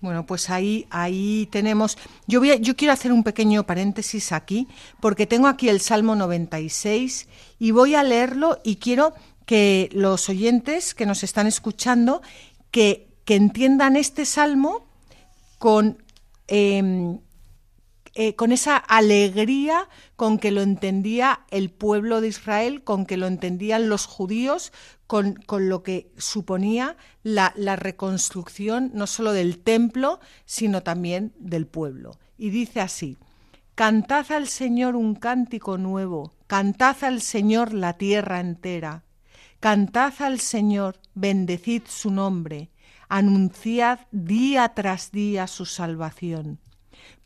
Bueno, 0.00 0.26
pues 0.26 0.50
ahí, 0.50 0.86
ahí 0.90 1.48
tenemos. 1.52 1.96
Yo, 2.26 2.40
voy 2.40 2.58
yo 2.60 2.74
quiero 2.74 2.92
hacer 2.92 3.12
un 3.12 3.22
pequeño 3.22 3.64
paréntesis 3.64 4.32
aquí, 4.32 4.66
porque 5.00 5.26
tengo 5.26 5.46
aquí 5.46 5.68
el 5.68 5.80
Salmo 5.80 6.16
96 6.16 7.28
y 7.60 7.70
voy 7.70 7.94
a 7.94 8.02
leerlo 8.02 8.60
y 8.64 8.76
quiero 8.76 9.14
que 9.46 9.88
los 9.92 10.28
oyentes 10.28 10.94
que 10.94 11.06
nos 11.06 11.22
están 11.22 11.46
escuchando 11.46 12.20
que, 12.72 13.06
que 13.24 13.36
entiendan 13.36 13.96
este 13.96 14.24
salmo 14.24 14.86
con, 15.58 16.02
em, 16.48 17.20
eh, 18.14 18.36
con 18.36 18.52
esa 18.52 18.76
alegría 18.76 19.88
con 20.16 20.38
que 20.38 20.50
lo 20.50 20.60
entendía 20.60 21.46
el 21.50 21.70
pueblo 21.70 22.20
de 22.20 22.28
Israel, 22.28 22.84
con 22.84 23.06
que 23.06 23.16
lo 23.16 23.26
entendían 23.26 23.88
los 23.88 24.04
judíos, 24.04 24.70
con, 25.06 25.34
con 25.34 25.70
lo 25.70 25.82
que 25.82 26.12
suponía 26.18 26.96
la, 27.22 27.54
la, 27.56 27.76
reconstrucción 27.76 28.90
no 28.92 29.06
solo 29.06 29.32
del 29.32 29.58
templo, 29.58 30.20
sino 30.44 30.82
también 30.82 31.32
del 31.38 31.66
pueblo. 31.66 32.18
Y 32.36 32.50
dice 32.50 32.80
así, 32.80 33.16
Cantad 33.74 34.30
al 34.32 34.48
Señor 34.48 34.94
un 34.94 35.14
cántico 35.14 35.78
nuevo, 35.78 36.34
cantad 36.46 37.02
al 37.04 37.22
Señor 37.22 37.72
la 37.72 37.94
tierra 37.94 38.40
entera, 38.40 39.04
cantad 39.60 40.12
al 40.18 40.40
Señor, 40.40 40.98
bendecid 41.14 41.84
su 41.86 42.10
nombre, 42.10 42.71
anunciad 43.18 44.00
día 44.10 44.72
tras 44.74 45.12
día 45.12 45.46
su 45.46 45.66
salvación 45.66 46.58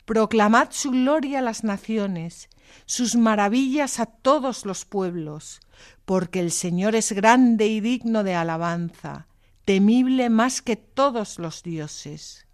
Proclamad 0.07 0.69
su 0.71 0.91
gloria 0.91 1.39
a 1.39 1.41
las 1.41 1.65
naciones, 1.65 2.47
sus 2.85 3.17
maravillas 3.17 3.99
a 3.99 4.05
todos 4.05 4.65
los 4.65 4.85
pueblos, 4.85 5.59
porque 6.05 6.39
el 6.39 6.51
Señor 6.51 6.95
es 6.95 7.11
grande 7.11 7.67
y 7.67 7.81
digno 7.81 8.23
de 8.23 8.33
alabanza, 8.33 9.27
temible 9.65 10.29
más 10.29 10.61
que 10.61 10.77
todos 10.77 11.39
los 11.39 11.61
dioses. 11.61 12.47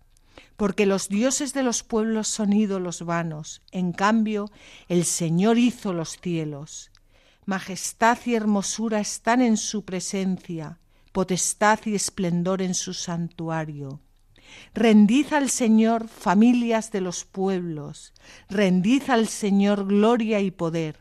Porque 0.57 0.87
los 0.87 1.09
dioses 1.09 1.53
de 1.53 1.61
los 1.61 1.83
pueblos 1.83 2.27
son 2.27 2.53
ídolos 2.53 3.03
vanos, 3.03 3.61
en 3.69 3.91
cambio 3.91 4.49
el 4.87 5.05
Señor 5.05 5.59
hizo 5.59 5.93
los 5.93 6.17
cielos. 6.19 6.89
Majestad 7.45 8.17
y 8.25 8.33
hermosura 8.33 8.99
están 8.99 9.43
en 9.43 9.57
su 9.57 9.85
presencia, 9.85 10.79
potestad 11.13 11.79
y 11.85 11.95
esplendor 11.95 12.61
en 12.61 12.73
su 12.73 12.93
santuario. 12.93 14.01
Rendid 14.73 15.31
al 15.31 15.49
Señor 15.49 16.07
familias 16.09 16.91
de 16.91 17.01
los 17.01 17.23
pueblos, 17.23 18.13
rendid 18.49 19.03
al 19.09 19.27
Señor 19.27 19.87
gloria 19.87 20.41
y 20.41 20.51
poder, 20.51 20.99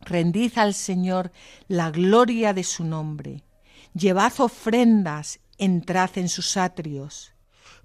rendid 0.00 0.56
al 0.56 0.74
Señor 0.74 1.32
la 1.66 1.90
gloria 1.90 2.54
de 2.54 2.64
su 2.64 2.84
nombre, 2.84 3.44
llevad 3.92 4.32
ofrendas, 4.38 5.40
entrad 5.58 6.10
en 6.16 6.28
sus 6.28 6.56
atrios, 6.56 7.32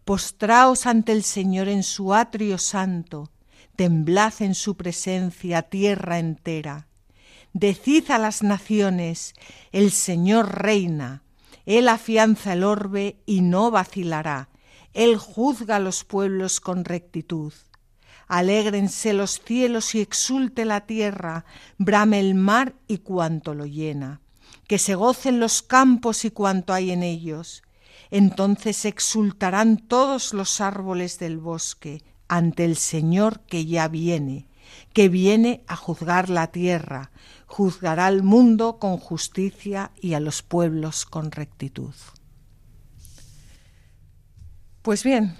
postraos 0.05 0.85
ante 0.85 1.11
el 1.11 1.23
Señor 1.23 1.67
en 1.67 1.83
su 1.83 2.13
atrio 2.13 2.57
santo, 2.57 3.31
temblad 3.75 4.33
en 4.39 4.53
su 4.53 4.75
presencia 4.77 5.63
tierra 5.63 6.19
entera. 6.19 6.87
Decid 7.53 8.11
a 8.11 8.17
las 8.17 8.43
naciones, 8.43 9.33
el 9.71 9.91
Señor 9.91 10.61
reina, 10.61 11.23
Él 11.65 11.87
afianza 11.87 12.53
el 12.53 12.63
orbe 12.63 13.17
y 13.25 13.41
no 13.41 13.71
vacilará, 13.71 14.49
él 14.93 15.17
juzga 15.17 15.77
a 15.77 15.79
los 15.79 16.03
pueblos 16.03 16.59
con 16.59 16.85
rectitud. 16.85 17.53
Alégrense 18.27 19.13
los 19.13 19.41
cielos 19.41 19.95
y 19.95 20.01
exulte 20.01 20.65
la 20.65 20.81
tierra, 20.81 21.45
brame 21.77 22.19
el 22.19 22.35
mar 22.35 22.75
y 22.87 22.99
cuanto 22.99 23.53
lo 23.53 23.65
llena. 23.65 24.21
Que 24.67 24.77
se 24.77 24.95
gocen 24.95 25.39
los 25.39 25.61
campos 25.61 26.25
y 26.25 26.31
cuanto 26.31 26.73
hay 26.73 26.91
en 26.91 27.03
ellos. 27.03 27.63
Entonces 28.11 28.85
exultarán 28.85 29.77
todos 29.77 30.33
los 30.33 30.61
árboles 30.61 31.19
del 31.19 31.37
bosque 31.37 32.03
ante 32.27 32.65
el 32.65 32.77
Señor 32.77 33.41
que 33.41 33.65
ya 33.65 33.87
viene, 33.87 34.47
que 34.93 35.09
viene 35.09 35.63
a 35.67 35.75
juzgar 35.75 36.29
la 36.29 36.47
tierra, 36.47 37.11
juzgará 37.53 38.07
al 38.07 38.23
mundo 38.23 38.79
con 38.79 38.97
justicia 38.97 39.91
y 40.01 40.15
a 40.15 40.19
los 40.19 40.41
pueblos 40.41 41.05
con 41.05 41.29
rectitud. 41.29 41.93
Pues 44.81 45.03
bien, 45.03 45.37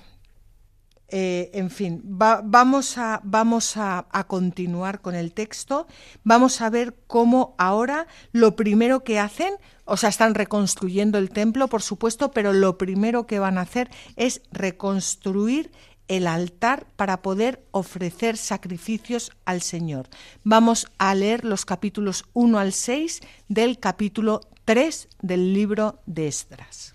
eh, 1.08 1.50
en 1.55 1.72
fin, 1.72 2.01
vamos, 2.03 3.00
a, 3.00 3.20
vamos 3.24 3.77
a, 3.77 4.05
continuar 4.27 5.01
con 5.01 5.15
el 5.15 5.34
texto. 5.34 5.88
Vamos 6.24 6.62
a 6.62 6.70
ver 6.70 6.96
cómo 7.08 7.55
ahora 7.58 8.05
lo 8.32 8.55
primero 8.55 9.03
que 9.03 9.17
hacen, 9.17 9.55
o 9.86 9.98
sea, 9.98 10.10
están 10.10 10.36
reconstruyendo 10.36 11.17
el 11.17 11.32
templo, 11.32 11.67
por 11.67 11.82
supuesto, 11.82 12.29
pero 12.29 12.53
lo 12.53 12.77
primero 12.77 13.25
que 13.25 13.39
van 13.39 13.58
a 13.58 13.62
hacer 13.62 13.89
es 14.17 14.43
reconstruir 14.51 15.72
el 16.07 16.27
altar 16.27 16.86
para 16.95 17.22
poder 17.22 17.63
ofrecer 17.72 18.38
sacrificios 18.38 19.31
al 19.45 19.62
Señor. 19.62 20.07
Vamos 20.43 20.88
a 20.98 21.15
leer 21.15 21.45
los 21.45 21.65
capítulos 21.65 22.25
1 22.33 22.60
al 22.60 22.74
6 22.74 23.22
del 23.48 23.79
capítulo 23.79 24.41
3 24.65 25.07
del 25.22 25.53
libro 25.53 26.00
de 26.05 26.27
Esdras. 26.27 26.93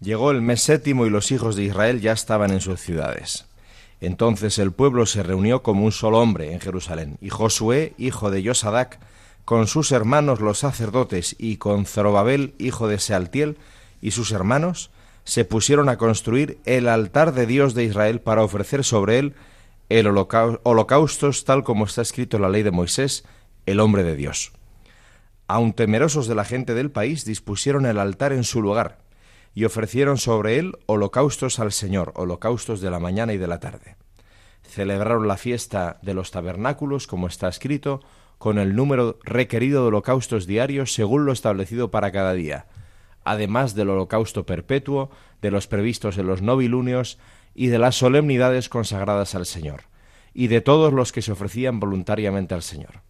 Llegó 0.00 0.30
el 0.30 0.42
mes 0.42 0.62
séptimo 0.62 1.06
y 1.06 1.10
los 1.10 1.30
hijos 1.30 1.56
de 1.56 1.64
Israel 1.64 2.00
ya 2.00 2.12
estaban 2.12 2.50
en 2.50 2.60
sus 2.60 2.80
ciudades. 2.80 3.46
Entonces 4.00 4.58
el 4.58 4.72
pueblo 4.72 5.06
se 5.06 5.22
reunió 5.22 5.62
como 5.62 5.84
un 5.84 5.92
solo 5.92 6.18
hombre 6.18 6.52
en 6.52 6.60
Jerusalén, 6.60 7.18
y 7.20 7.30
Josué, 7.30 7.94
hijo 7.98 8.32
de 8.32 8.42
Yosadac, 8.42 8.98
con 9.44 9.68
sus 9.68 9.92
hermanos 9.92 10.40
los 10.40 10.58
sacerdotes 10.58 11.36
y 11.38 11.56
con 11.56 11.86
Zorobabel, 11.86 12.54
hijo 12.58 12.88
de 12.88 12.98
Sealtiel, 12.98 13.58
y 14.00 14.10
sus 14.10 14.32
hermanos, 14.32 14.90
se 15.24 15.44
pusieron 15.44 15.88
a 15.88 15.98
construir 15.98 16.58
el 16.64 16.88
altar 16.88 17.32
de 17.32 17.46
Dios 17.46 17.74
de 17.74 17.84
Israel 17.84 18.20
para 18.20 18.42
ofrecer 18.42 18.84
sobre 18.84 19.18
él 19.18 19.34
el 19.88 20.06
holocaustos 20.06 21.44
tal 21.44 21.64
como 21.64 21.84
está 21.84 22.02
escrito 22.02 22.36
en 22.36 22.42
la 22.42 22.48
ley 22.48 22.62
de 22.62 22.70
Moisés, 22.70 23.24
el 23.66 23.78
hombre 23.80 24.02
de 24.02 24.16
Dios. 24.16 24.52
Aun 25.48 25.74
temerosos 25.74 26.26
de 26.26 26.34
la 26.34 26.44
gente 26.44 26.72
del 26.74 26.90
país, 26.90 27.24
dispusieron 27.24 27.84
el 27.84 27.98
altar 27.98 28.32
en 28.32 28.44
su 28.44 28.62
lugar, 28.62 28.98
y 29.54 29.64
ofrecieron 29.64 30.16
sobre 30.16 30.58
él 30.58 30.78
holocaustos 30.86 31.58
al 31.58 31.72
Señor, 31.72 32.12
holocaustos 32.16 32.80
de 32.80 32.90
la 32.90 33.00
mañana 33.00 33.34
y 33.34 33.38
de 33.38 33.48
la 33.48 33.60
tarde. 33.60 33.96
Celebraron 34.62 35.28
la 35.28 35.36
fiesta 35.36 35.98
de 36.00 36.14
los 36.14 36.30
tabernáculos, 36.30 37.06
como 37.06 37.26
está 37.26 37.48
escrito, 37.48 38.00
con 38.38 38.58
el 38.58 38.74
número 38.74 39.18
requerido 39.24 39.82
de 39.82 39.88
holocaustos 39.88 40.46
diarios 40.46 40.94
según 40.94 41.26
lo 41.26 41.32
establecido 41.32 41.90
para 41.90 42.12
cada 42.12 42.32
día, 42.32 42.66
además 43.24 43.74
del 43.74 43.90
holocausto 43.90 44.46
perpetuo, 44.46 45.10
de 45.40 45.50
los 45.50 45.66
previstos 45.66 46.18
en 46.18 46.26
los 46.26 46.42
novilunios 46.42 47.18
y 47.54 47.66
de 47.66 47.78
las 47.78 47.96
solemnidades 47.96 48.68
consagradas 48.68 49.34
al 49.34 49.46
Señor, 49.46 49.82
y 50.34 50.46
de 50.46 50.60
todos 50.60 50.92
los 50.92 51.12
que 51.12 51.22
se 51.22 51.32
ofrecían 51.32 51.80
voluntariamente 51.80 52.54
al 52.54 52.62
Señor. 52.62 53.02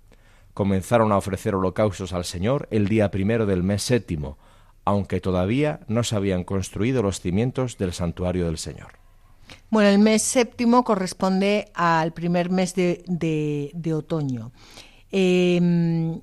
Comenzaron 0.54 1.12
a 1.12 1.16
ofrecer 1.16 1.54
holocaustos 1.54 2.12
al 2.12 2.24
Señor 2.24 2.68
el 2.70 2.88
día 2.88 3.10
primero 3.10 3.46
del 3.46 3.62
mes 3.62 3.82
séptimo, 3.82 4.38
aunque 4.84 5.20
todavía 5.20 5.80
no 5.88 6.02
se 6.02 6.16
habían 6.16 6.44
construido 6.44 7.02
los 7.02 7.20
cimientos 7.20 7.78
del 7.78 7.92
santuario 7.92 8.46
del 8.46 8.58
Señor. 8.58 9.02
Bueno, 9.70 9.88
el 9.88 9.98
mes 9.98 10.22
séptimo 10.22 10.84
corresponde 10.84 11.70
al 11.74 12.12
primer 12.12 12.50
mes 12.50 12.74
de, 12.74 13.02
de, 13.06 13.94
otoño. 13.94 14.52
Em, 15.10 16.20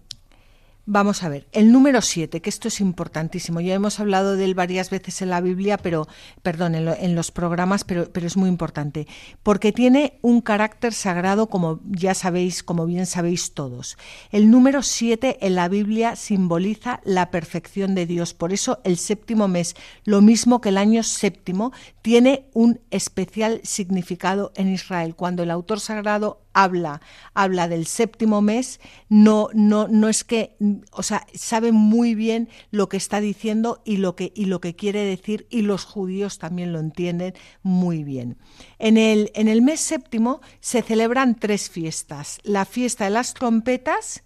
Vamos 0.91 1.22
a 1.22 1.29
ver, 1.29 1.46
el 1.51 1.72
número 1.72 2.01
7, 2.01 2.41
que 2.41 2.50
esto 2.50 2.67
es 2.67 2.81
importantísimo. 2.81 3.62
Ya 3.62 3.75
hemos 3.75 4.00
hablado 4.00 4.36
de 4.36 4.43
él 4.43 4.55
varias 4.55 4.89
veces 4.89 5.22
en 5.22 5.29
la 5.29 5.39
Biblia, 5.39 5.77
pero, 5.77 6.08
perdón, 6.41 6.74
en, 6.74 7.13
los 7.13 7.29
programas, 7.29 7.84
pero, 7.84 8.12
pero, 8.12 8.25
es 8.25 8.36
muy 8.36 8.50
importante, 8.50 9.05
porque 9.43 9.72
tiene 9.72 10.17
un 10.24 10.41
carácter 10.41 10.96
sagrado, 10.96 11.46
como 11.46 11.79
ya 11.86 12.15
sabéis, 12.15 12.63
como 12.63 12.88
bien 12.88 13.05
sabéis 13.05 13.53
todos. 13.53 14.00
El 14.31 14.50
número 14.50 14.81
7 14.81 15.38
en 15.46 15.53
la 15.53 15.67
Biblia 15.67 16.15
simboliza 16.15 17.01
la 17.03 17.29
perfección 17.29 17.93
de 17.93 18.08
Dios. 18.08 18.34
Por 18.34 18.51
eso 18.51 18.79
el 18.84 18.98
séptimo 18.98 19.48
mes, 19.48 19.75
lo 20.05 20.22
mismo 20.22 20.60
que 20.60 20.69
el 20.69 20.79
año 20.79 21.03
séptimo, 21.03 21.72
tiene 22.01 22.48
un 22.53 22.79
especial 22.89 23.62
significado 23.63 24.51
en 24.55 24.69
Israel. 24.74 25.13
Cuando 25.13 25.43
el 25.43 25.51
autor 25.51 25.81
sagrado 25.81 26.41
habla, 26.53 27.01
habla 27.34 27.67
del 27.67 27.86
séptimo 27.86 28.41
mes, 28.41 28.79
no, 29.08 29.50
no, 29.53 29.88
no 29.88 30.10
es 30.10 30.24
que, 30.24 30.55
o 30.92 31.04
sea, 31.04 31.26
sabe 31.34 31.72
muy 31.72 32.16
bien 32.16 32.50
lo 32.72 32.90
que 32.90 32.98
está 32.98 33.22
diciendo 33.22 33.82
y 33.86 33.98
lo 33.98 34.16
que, 34.16 34.32
y 34.36 34.46
lo 34.46 34.62
que 34.62 34.76
quiere 34.76 35.04
decir, 35.04 35.48
y 35.50 35.62
los 35.62 35.86
judíos 35.86 36.38
también 36.38 36.74
lo 36.74 36.80
entienden 36.80 37.34
muy 37.62 38.04
bien. 38.04 38.38
En 38.78 38.98
el, 38.98 39.32
en 39.36 39.48
el 39.48 39.62
mes 39.62 39.80
séptimo 39.80 40.42
se 40.60 40.82
celebran 40.82 41.36
tres 41.36 41.70
fiestas: 41.70 42.40
la 42.44 42.66
fiesta 42.66 43.06
de 43.06 43.12
las 43.12 43.34
trompetas, 43.34 44.24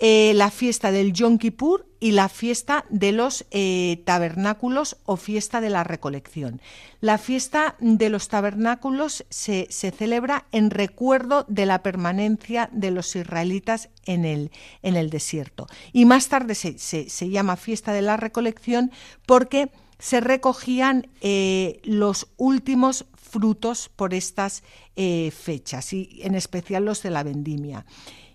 eh, 0.00 0.32
la 0.34 0.52
fiesta 0.52 0.92
del 0.92 1.12
Yom 1.12 1.38
Kippur 1.38 1.84
y 1.98 2.12
la 2.12 2.28
fiesta 2.28 2.84
de 2.88 3.10
los 3.10 3.46
eh, 3.50 4.00
tabernáculos 4.04 4.96
o 5.04 5.16
fiesta 5.16 5.60
de 5.60 5.70
la 5.70 5.82
recolección. 5.82 6.60
La 7.00 7.18
fiesta 7.18 7.74
de 7.80 8.08
los 8.08 8.28
tabernáculos 8.28 9.24
se, 9.28 9.66
celebra 9.70 10.46
en 10.52 10.70
recuerdo 10.70 11.44
de 11.48 11.66
la 11.66 11.82
permanencia 11.82 12.70
de 12.72 12.92
los 12.92 13.16
israelitas 13.16 13.88
en 14.06 14.24
el, 14.24 14.52
en 14.82 14.94
el 14.94 15.10
desierto. 15.10 15.66
Y 15.92 16.04
más 16.04 16.28
tarde 16.28 16.54
se, 16.54 16.78
se, 16.78 17.28
llama 17.28 17.56
fiesta 17.56 17.92
de 17.92 18.02
la 18.02 18.16
recolección 18.16 18.92
porque 19.26 19.70
se 19.98 20.20
recogían 20.20 21.08
eh, 21.22 21.80
los 21.82 22.28
últimos 22.36 23.06
frutos 23.16 23.90
por 23.94 24.14
estas 24.14 24.62
fechas 24.96 25.92
y 25.92 26.20
en 26.22 26.34
especial 26.34 26.84
los 26.84 27.04
de 27.04 27.10
la 27.10 27.22
vendimia. 27.22 27.84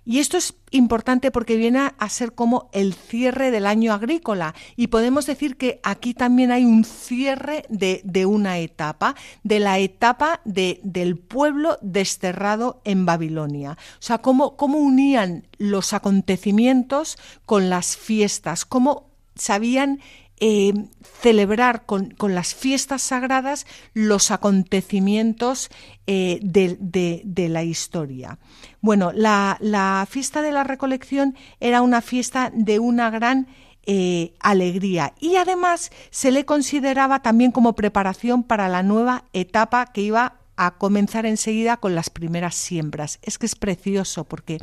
Y 0.06 0.20
esto 0.20 0.38
es 0.38 0.56
importante 0.72 1.32
porque 1.32 1.56
viene 1.56 1.92
a 1.98 2.10
ser 2.10 2.34
como 2.34 2.70
el 2.74 2.94
cierre 2.94 3.52
del 3.52 3.66
año 3.66 3.94
agrícola 3.94 4.54
y 4.76 4.88
podemos 4.88 5.26
decir 5.26 5.56
que 5.56 5.80
aquí 5.84 6.14
también 6.14 6.52
hay 6.52 6.66
un 6.66 6.84
cierre 6.84 7.66
de, 7.70 8.26
una 8.26 8.58
etapa, 8.58 9.16
de 9.44 9.60
la 9.60 9.80
etapa 9.80 10.42
de, 10.44 10.82
del 10.84 11.18
pueblo 11.18 11.78
desterrado 11.82 12.82
en 12.84 13.06
Babilonia. 13.06 13.72
O 13.72 14.02
sea, 14.02 14.18
cómo, 14.18 14.58
cómo 14.58 14.78
unían 14.80 15.48
los 15.58 15.94
acontecimientos 15.94 17.18
con 17.46 17.70
las 17.70 17.96
fiestas, 17.96 18.66
cómo 18.66 19.10
sabían 19.36 20.00
eh, 20.40 20.74
celebrar 21.22 21.86
con, 21.86 22.16
las 22.20 22.54
fiestas 22.54 23.02
sagradas 23.02 23.66
los 23.94 24.32
acontecimientos 24.32 25.70
eh, 26.06 26.40
de, 26.42 27.48
la 27.50 27.64
historia. 27.64 28.40
Bueno, 28.82 29.12
la, 29.14 30.06
fiesta 30.10 30.42
de 30.42 30.52
la 30.52 30.64
recolección 30.64 31.36
era 31.60 31.82
una 31.82 32.02
fiesta 32.02 32.52
de 32.54 32.80
una 32.80 33.10
gran 33.10 33.48
eh, 33.86 34.34
alegría 34.40 35.14
y 35.20 35.36
además 35.36 35.92
se 36.10 36.32
le 36.32 36.46
consideraba 36.46 37.22
también 37.22 37.52
como 37.52 37.74
preparación 37.74 38.44
para 38.44 38.68
la 38.70 38.84
nueva 38.84 39.26
etapa 39.34 39.86
que 39.88 40.02
iba 40.02 40.40
a 40.56 40.78
comenzar 40.78 41.26
enseguida 41.26 41.78
con 41.78 41.96
las 41.96 42.10
primeras 42.10 42.56
siembras. 42.56 43.20
Es 43.22 43.38
que 43.38 43.46
es 43.46 43.56
precioso 43.56 44.24
porque 44.26 44.60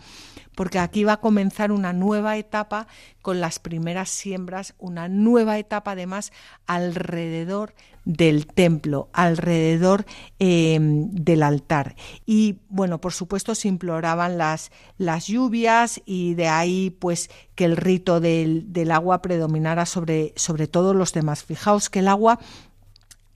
porque 0.61 0.79
aquí 0.79 1.05
va 1.05 1.15
a 1.15 1.21
comenzar 1.21 1.73
una 1.73 1.95
nueva 1.95 2.37
etapa 2.37 2.87
con 3.23 3.41
las 3.41 3.59
primeras 3.59 4.11
siembras, 4.11 4.75
una 4.77 5.09
nueva 5.09 5.57
etapa 5.57 5.93
además 5.93 6.33
alrededor 6.67 7.73
del 8.05 8.47
templo, 8.47 9.09
alrededor 9.15 10.05
em, 10.39 11.11
del 11.13 11.45
altar. 11.45 11.97
Y 12.27 12.59
bueno, 12.69 13.01
por 13.01 13.15
supuesto 13.15 13.55
se 13.55 13.69
imploraban 13.69 14.37
las, 14.37 14.71
las 14.99 15.29
lluvias 15.29 16.03
y 16.05 16.35
de 16.35 16.49
ahí 16.49 16.91
pues 16.91 17.31
que 17.55 17.65
el 17.65 17.79
rito 17.79 18.21
del, 18.21 18.71
del 18.71 18.91
agua 18.91 19.23
predominara 19.23 19.87
sobre, 19.87 20.35
sobre 20.37 20.67
todos 20.69 20.95
los 20.95 21.15
demás. 21.15 21.43
Fijaos 21.43 21.89
que 21.89 22.01
el 22.01 22.09
agua 22.09 22.39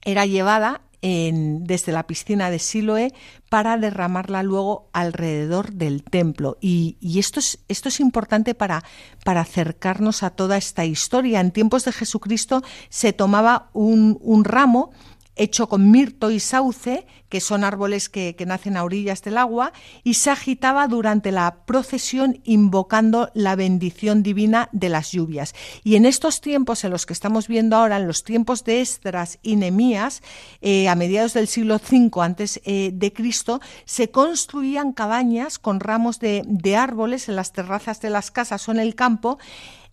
era 0.03 0.27
llevada 0.27 0.81
desde 1.01 1.91
la 1.91 2.07
piscina 2.07 2.49
de 2.49 2.59
Siloé 2.59 3.13
para 3.49 3.77
derramarla 3.77 4.43
luego 4.43 4.89
alrededor 4.93 5.71
del 5.73 6.03
templo. 6.03 6.57
Y, 6.61 6.97
esto, 7.17 7.39
es, 7.39 7.59
esto 7.67 7.89
es 7.89 7.99
importante 7.99 8.55
para, 8.55 8.83
para 9.23 9.41
acercarnos 9.41 10.23
a 10.23 10.31
toda 10.31 10.57
esta 10.57 10.85
historia. 10.85 11.39
En 11.39 11.51
tiempos 11.51 11.85
de 11.85 11.91
Jesucristo 11.91 12.63
se 12.89 13.13
tomaba 13.13 13.69
un, 13.73 14.17
un 14.21 14.43
ramo 14.43 14.91
hecho 15.35 15.67
con 15.67 15.91
mirto 15.91 16.31
y 16.31 16.39
sauce, 16.39 17.05
que 17.29 17.41
son 17.41 17.63
árboles 17.63 18.07
que, 18.09 18.35
nacen 18.45 18.77
a 18.77 18.83
orillas 18.83 19.21
del 19.21 19.37
agua, 19.37 19.73
y 20.03 20.15
se 20.15 20.29
agitaba 20.29 20.87
durante 20.87 21.31
la 21.31 21.65
procesión 21.65 22.39
invocando 22.43 23.29
la 23.33 23.55
bendición 23.55 24.23
divina 24.23 24.69
de 24.71 24.89
las 24.89 25.11
lluvias. 25.11 25.53
Y 25.83 25.95
en 25.95 26.05
estos 26.05 26.41
tiempos 26.41 26.83
en 26.83 26.91
los 26.91 27.05
que 27.05 27.13
estamos 27.13 27.47
viendo 27.47 27.75
ahora, 27.75 27.97
en 27.97 28.07
los 28.07 28.23
tiempos 28.23 28.63
de 28.63 28.81
Esdras 28.81 29.39
y 29.41 29.55
Nemías, 29.55 30.21
eh, 30.61 30.87
a 30.87 30.95
mediados 30.95 31.33
del 31.33 31.47
siglo 31.47 31.75
V 31.75 32.11
antes 32.21 32.61
eh, 32.63 32.91
de 32.93 33.11
Cristo, 33.11 33.59
se 33.85 34.11
construían 34.11 34.93
cabañas 34.93 35.59
con 35.59 35.79
ramos 35.79 36.19
de, 36.19 36.43
árboles 36.75 37.29
en 37.29 37.35
las 37.35 37.53
terrazas 37.53 38.01
de 38.01 38.09
las 38.09 38.31
casas 38.31 38.67
o 38.67 38.71
en 38.71 38.79
el 38.79 38.95
campo, 38.95 39.39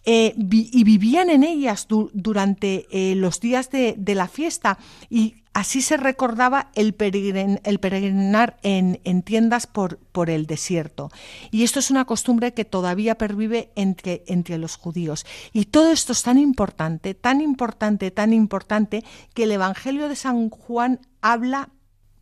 eh, 0.05 0.35
y 0.37 0.85
vivían 0.85 1.31
en 1.31 1.45
ellas 1.45 1.87
durante 1.89 2.87
los 3.17 3.41
días 3.41 3.71
de, 3.71 3.97
la 4.15 4.29
fiesta 4.29 4.79
y 5.09 5.37
Así 5.55 5.83
se 5.83 5.99
recordaba 5.99 6.71
el, 6.75 6.95
peregrinar 6.95 8.57
en, 8.63 9.23
tiendas 9.23 9.67
por, 9.67 9.99
por, 9.99 10.31
el 10.31 10.47
desierto. 10.47 11.11
Y 11.51 11.63
esto 11.63 11.79
es 11.79 11.91
una 11.91 12.07
costumbre 12.07 12.55
que 12.55 12.65
todavía 12.65 13.17
pervive 13.17 13.71
entre, 13.77 14.25
entre 14.27 14.57
los 14.57 14.77
judíos. 14.77 15.27
Y 15.53 15.67
todo 15.67 15.93
esto 15.93 16.13
es 16.13 16.23
tan 16.23 16.39
importante, 16.39 17.13
tan 17.13 17.43
importante, 17.43 18.11
tan 18.11 18.33
importante, 18.33 19.05
que 19.35 19.43
el 19.43 19.53
Evangelio 19.53 20.09
de 20.09 20.17
San 20.17 20.49
Juan 20.49 21.01
habla 21.21 21.69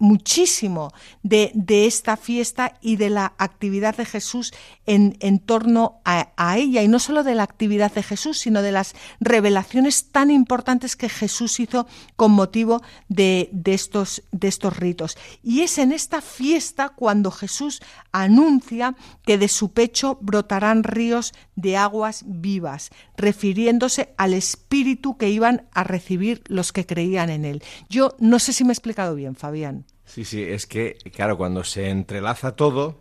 muchísimo 0.01 0.93
de, 1.23 1.53
esta 1.69 2.17
fiesta 2.17 2.79
y 2.81 2.97
de 2.97 3.11
la 3.11 3.35
actividad 3.39 3.97
de 3.97 4.07
Jesús 4.07 4.53
en, 4.87 5.39
torno 5.39 6.01
a, 6.05 6.59
ella, 6.59 6.83
y 6.83 6.89
no 6.89 6.99
solo 6.99 7.23
de 7.23 7.37
la 7.37 7.45
actividad 7.45 7.93
de 7.93 8.03
Jesús, 8.03 8.39
sino 8.39 8.63
de 8.63 8.73
las 8.73 8.95
revelaciones 9.21 10.11
tan 10.11 10.31
importantes 10.31 10.97
que 10.97 11.09
Jesús 11.09 11.61
hizo 11.61 11.87
con 12.17 12.33
motivo 12.33 12.83
de, 13.09 13.51
estos, 13.67 14.25
de 14.33 14.49
estos 14.49 14.77
ritos. 14.77 15.17
Y 15.45 15.61
es 15.61 15.79
en 15.79 15.93
esta 15.93 16.21
fiesta 16.21 16.89
cuando 16.89 17.31
Jesús 17.31 17.81
anuncia 18.11 18.97
que 19.25 19.39
de 19.39 19.49
su 19.49 19.73
pecho 19.73 20.19
brotarán 20.21 20.83
ríos 20.83 21.35
de 21.55 21.77
aguas 21.77 22.25
vivas, 22.27 22.91
refiriéndose 23.17 24.15
al 24.17 24.33
espíritu 24.33 25.19
que 25.19 25.29
iban 25.29 25.69
a 25.73 25.85
recibir 25.85 26.43
los 26.47 26.73
que 26.73 26.87
creían 26.87 27.29
en 27.29 27.45
él. 27.45 27.63
Yo 27.91 28.17
no 28.19 28.39
sé 28.39 28.55
si 28.55 28.65
me 28.65 28.71
he 28.71 28.73
explicado 28.73 29.15
bien, 29.15 29.37
Fabián. 29.37 29.85
Sí, 30.12 30.25
sí, 30.25 30.42
es 30.42 30.66
que, 30.66 30.99
claro, 31.14 31.37
cuando 31.37 31.62
se 31.62 31.88
entrelaza 31.88 32.57
todo, 32.57 32.99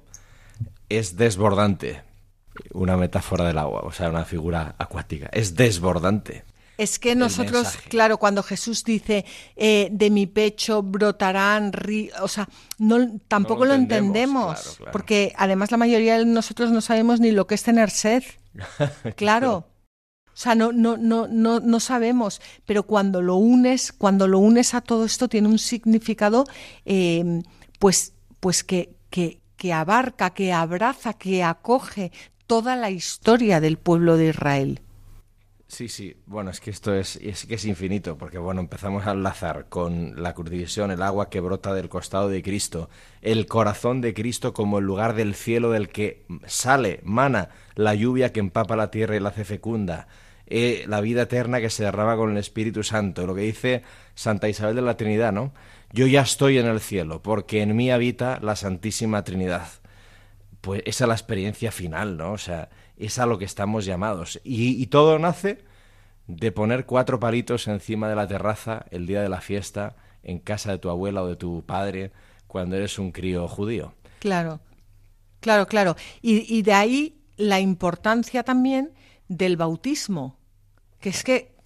es 0.90 1.18
desbordante. 1.18 2.04
Una 2.74 2.98
metáfora 2.98 3.46
del 3.46 3.58
agua, 3.58 3.82
o 3.84 3.92
sea, 3.92 4.10
una 4.10 4.26
figura 4.26 4.76
acuática. 4.78 5.30
Es 5.32 5.56
desbordante. 5.56 6.44
Es 6.78 7.00
que 7.00 7.16
nosotros, 7.16 7.78
claro, 7.90 8.18
cuando 8.18 8.42
Jesús 8.42 8.84
dice 8.86 9.26
eh, 9.58 9.90
de 9.92 10.10
mi 10.10 10.28
pecho 10.28 10.82
brotarán 10.82 11.74
ríos, 11.74 12.18
o 12.22 12.28
sea, 12.28 12.48
no, 12.78 13.20
tampoco 13.28 13.66
lo 13.66 13.74
entendemos, 13.74 14.80
porque 14.92 15.34
además 15.36 15.72
la 15.72 15.78
mayoría 15.78 16.18
de 16.18 16.26
nosotros 16.26 16.72
no 16.72 16.80
sabemos 16.80 17.20
ni 17.20 17.32
lo 17.32 17.48
que 17.48 17.56
es 17.56 17.64
tener 17.64 17.90
sed. 17.90 18.24
claro. 19.16 19.68
O 20.40 20.42
sea, 20.42 20.56
no, 20.56 20.72
no, 20.72 20.96
no, 20.96 21.28
no, 21.28 21.80
sabemos, 21.82 22.40
pero 22.66 22.84
cuando 22.84 23.22
lo 23.22 23.36
unes, 23.36 23.92
cuando 23.92 24.26
lo 24.26 24.40
unes 24.40 24.74
a 24.74 24.80
todo 24.80 25.04
esto, 25.04 25.28
tiene 25.28 25.50
un 25.50 25.60
significado, 25.60 26.46
eh, 26.86 27.42
pues, 27.78 28.14
pues 28.40 28.64
que, 28.64 28.96
que, 29.10 29.42
que 29.58 29.74
abarca, 29.74 30.30
que 30.30 30.54
abraza, 30.54 31.12
que 31.16 31.44
acoge 31.44 32.14
toda 32.48 32.78
la 32.78 32.90
historia 32.90 33.60
del 33.60 33.78
pueblo 33.78 34.16
de 34.16 34.30
Israel. 34.30 34.80
Sí, 35.68 35.90
sí, 35.90 36.16
bueno, 36.26 36.52
es 36.52 36.62
que 36.62 36.72
esto 36.72 36.96
es, 36.96 37.18
es 37.18 37.46
que 37.46 37.56
es 37.56 37.66
infinito, 37.66 38.18
porque 38.18 38.38
bueno, 38.38 38.62
empezamos 38.62 39.06
a 39.06 39.12
enlazar 39.12 39.68
con 39.68 40.24
la 40.24 40.34
crucifixión, 40.34 40.90
el 40.90 41.02
agua 41.02 41.30
que 41.30 41.42
brota 41.42 41.74
del 41.74 41.90
costado 41.90 42.30
de 42.30 42.42
Cristo, 42.42 42.90
el 43.22 43.46
corazón 43.46 44.00
de 44.00 44.14
Cristo 44.14 44.54
como 44.54 44.80
el 44.80 44.86
lugar 44.86 45.16
del 45.16 45.36
cielo 45.36 45.72
del 45.72 45.90
que 45.90 46.26
sale, 46.48 47.02
mana 47.04 47.50
la 47.76 47.94
lluvia 47.94 48.32
que 48.32 48.40
empapa 48.40 48.78
la 48.78 48.90
tierra 48.90 49.18
y 49.18 49.20
la 49.20 49.30
hace 49.30 49.44
fecunda, 49.46 50.08
eh, 50.50 50.86
la 50.88 51.02
vida 51.02 51.24
eterna 51.24 51.62
que 51.62 51.70
se 51.70 51.84
derrama 51.84 52.16
con 52.16 52.32
el 52.32 52.38
Espíritu 52.38 52.84
Santo, 52.84 53.26
lo 53.26 53.36
que 53.36 53.42
dice 53.42 53.84
Santa 54.16 54.50
Isabel 54.50 54.76
de 54.76 54.82
la 54.82 54.98
Trinidad, 54.98 55.32
¿no? 55.32 55.54
yo 55.92 56.08
ya 56.08 56.22
estoy 56.22 56.58
en 56.58 56.68
el 56.68 56.80
cielo, 56.80 57.22
porque 57.22 57.62
en 57.62 57.76
mí 57.76 57.92
habita 57.92 58.40
la 58.42 58.56
Santísima 58.56 59.24
Trinidad. 59.24 59.68
Pues 60.62 60.84
esa 60.86 61.06
es 61.06 61.08
la 61.08 61.14
experiencia 61.16 61.72
final, 61.72 62.18
¿no? 62.18 62.34
O 62.34 62.38
sea, 62.38 62.70
es 62.98 63.18
a 63.18 63.26
lo 63.26 63.38
que 63.38 63.46
estamos 63.46 63.86
llamados. 63.86 64.40
Y, 64.44 64.86
todo 64.88 65.18
nace 65.20 65.64
de 66.28 66.52
poner 66.52 66.86
cuatro 66.86 67.20
palitos 67.20 67.68
encima 67.68 68.10
de 68.10 68.16
la 68.16 68.28
terraza 68.28 68.86
el 68.92 69.08
día 69.08 69.22
de 69.22 69.30
la 69.30 69.42
fiesta 69.42 69.96
en 70.22 70.40
casa 70.40 70.72
de 70.72 70.78
tu 70.78 70.90
abuela 70.90 71.24
o 71.24 71.28
de 71.28 71.38
tu 71.38 71.66
padre 71.66 72.12
cuando 72.48 72.76
eres 72.76 73.00
un 73.00 73.12
crío 73.12 73.48
judío. 73.48 73.94
Claro, 74.20 74.60
claro, 75.40 75.68
claro. 75.68 75.96
Y 76.22 76.62
de 76.62 76.74
ahí 76.74 77.22
la 77.38 77.60
importancia 77.62 78.44
también 78.44 78.92
del 79.30 79.56
bautismo, 79.56 80.39
que 81.00 81.10
es 81.10 81.24
que 81.24 81.60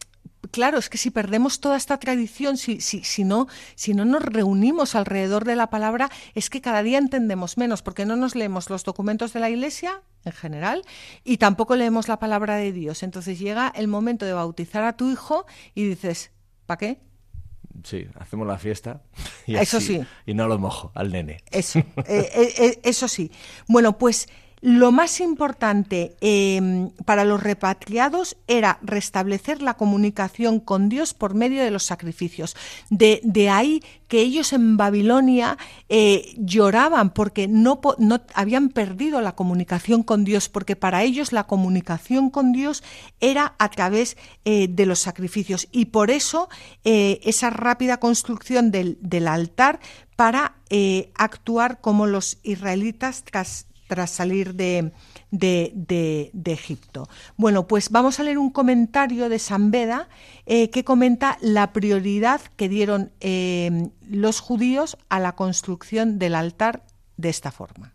claro, 0.51 0.77
es 0.77 0.89
que 0.89 0.97
si 0.97 1.09
perdemos 1.09 1.59
toda 1.59 1.77
esta 1.77 1.97
tradición, 1.97 2.57
si, 2.57 2.81
si, 2.81 3.03
si, 3.03 3.23
no, 3.23 3.47
si 3.75 3.93
no 3.93 4.05
nos 4.05 4.23
reunimos 4.23 4.95
alrededor 4.95 5.45
de 5.45 5.55
la 5.55 5.69
palabra, 5.69 6.09
es 6.35 6.49
que 6.49 6.61
cada 6.61 6.83
día 6.83 6.97
entendemos 6.97 7.57
menos, 7.57 7.81
porque 7.81 8.05
no 8.05 8.15
nos 8.15 8.35
leemos 8.35 8.69
los 8.69 8.83
documentos 8.83 9.33
de 9.33 9.39
la 9.39 9.49
Iglesia 9.49 10.01
en 10.25 10.31
general 10.31 10.83
y 11.23 11.37
tampoco 11.37 11.75
leemos 11.75 12.07
la 12.07 12.19
palabra 12.19 12.55
de 12.55 12.71
Dios. 12.71 13.03
Entonces 13.03 13.39
llega 13.39 13.71
el 13.75 13.87
momento 13.87 14.25
de 14.25 14.33
bautizar 14.33 14.83
a 14.83 14.95
tu 14.95 15.09
hijo 15.09 15.45
y 15.73 15.87
dices, 15.87 16.31
¿para 16.65 16.77
qué? 16.77 16.99
Sí, 17.83 18.07
hacemos 18.19 18.47
la 18.47 18.57
fiesta 18.59 19.01
y, 19.47 19.55
Eso 19.55 19.77
así, 19.77 19.97
sí. 19.97 20.05
y 20.27 20.33
no 20.35 20.47
lo 20.47 20.59
mojo 20.59 20.91
al 20.93 21.11
nene. 21.11 21.43
Eso, 21.51 21.79
eh, 21.79 21.85
eh, 22.07 22.53
eh, 22.57 22.79
eso 22.83 23.07
sí. 23.07 23.31
Bueno, 23.67 23.97
pues 23.97 24.29
lo 24.65 24.93
más 24.93 25.19
importante 25.19 26.15
eh, 26.21 26.89
para 27.03 27.25
los 27.25 27.43
repatriados 27.43 28.37
era 28.47 28.79
restablecer 28.81 29.61
la 29.61 29.73
comunicación 29.73 30.61
con 30.61 30.87
Dios 30.87 31.13
por 31.13 31.33
medio 31.33 31.61
de 31.61 31.69
los 31.69 31.83
sacrificios. 31.83 32.55
De, 32.89 33.19
de 33.25 33.49
ahí 33.49 33.83
que 34.07 34.21
ellos 34.21 34.53
en 34.53 34.77
Babilonia 34.77 35.57
eh, 35.89 36.33
lloraban 36.37 37.09
porque 37.09 37.49
no, 37.49 37.81
no, 37.97 38.21
habían 38.35 38.69
perdido 38.69 39.19
la 39.19 39.35
comunicación 39.35 40.01
con 40.01 40.23
Dios, 40.23 40.47
porque 40.47 40.77
para 40.77 41.03
ellos 41.03 41.33
la 41.33 41.43
comunicación 41.43 42.29
con 42.29 42.53
Dios 42.53 42.83
era 43.19 43.55
a 43.59 43.69
través 43.69 44.15
eh, 44.45 44.67
de 44.69 44.85
los 44.85 44.99
sacrificios. 44.99 45.67
Y 45.73 45.85
por 45.85 46.09
eso 46.09 46.47
eh, 46.85 47.19
esa 47.23 47.49
rápida 47.49 47.97
construcción 47.97 48.71
del, 48.71 48.97
del 49.01 49.27
altar 49.27 49.81
para 50.15 50.53
actuar 51.15 51.81
como 51.81 52.07
los 52.07 52.37
israelitas 52.43 53.23
tras 53.87 54.11
salir 54.11 54.55
de, 54.55 54.91
de, 55.31 55.71
de, 56.33 56.51
Egipto. 56.51 57.07
Bueno, 57.37 57.67
pues 57.67 57.89
vamos 57.89 58.19
a 58.19 58.23
leer 58.23 58.37
un 58.37 58.49
comentario 58.49 59.29
de 59.29 59.39
San 59.39 59.71
Beda 59.71 60.09
eh, 60.45 60.69
que 60.69 60.83
comenta 60.83 61.37
la 61.41 61.73
prioridad 61.73 62.41
que 62.55 62.69
dieron 62.69 63.11
eh, 63.19 63.89
los 64.09 64.39
judíos 64.39 64.97
a 65.09 65.19
la 65.19 65.35
construcción 65.35 66.19
del 66.19 66.35
altar 66.35 66.83
de 67.17 67.29
esta 67.29 67.51
forma. 67.51 67.91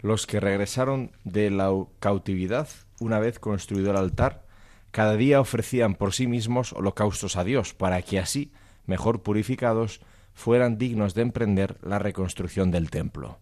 Los 0.00 0.26
que 0.26 0.40
regresaron 0.40 1.12
de 1.24 1.50
la 1.50 1.70
cautividad, 1.98 2.68
una 3.00 3.18
vez 3.18 3.38
construido 3.38 3.90
el 3.90 3.96
altar, 3.96 4.46
cada 4.90 5.16
día 5.16 5.40
ofrecían 5.40 5.94
por 5.94 6.14
sí 6.14 6.26
mismos 6.26 6.72
holocaustos 6.72 7.36
a 7.36 7.44
Dios, 7.44 7.74
para 7.74 8.02
que 8.02 8.18
así, 8.18 8.52
mejor 8.86 9.22
purificados, 9.22 10.00
fueran 10.32 10.78
dignos 10.78 11.14
de 11.14 11.22
emprender 11.22 11.76
la 11.82 11.98
reconstrucción 11.98 12.70
del 12.70 12.90
templo. 12.90 13.38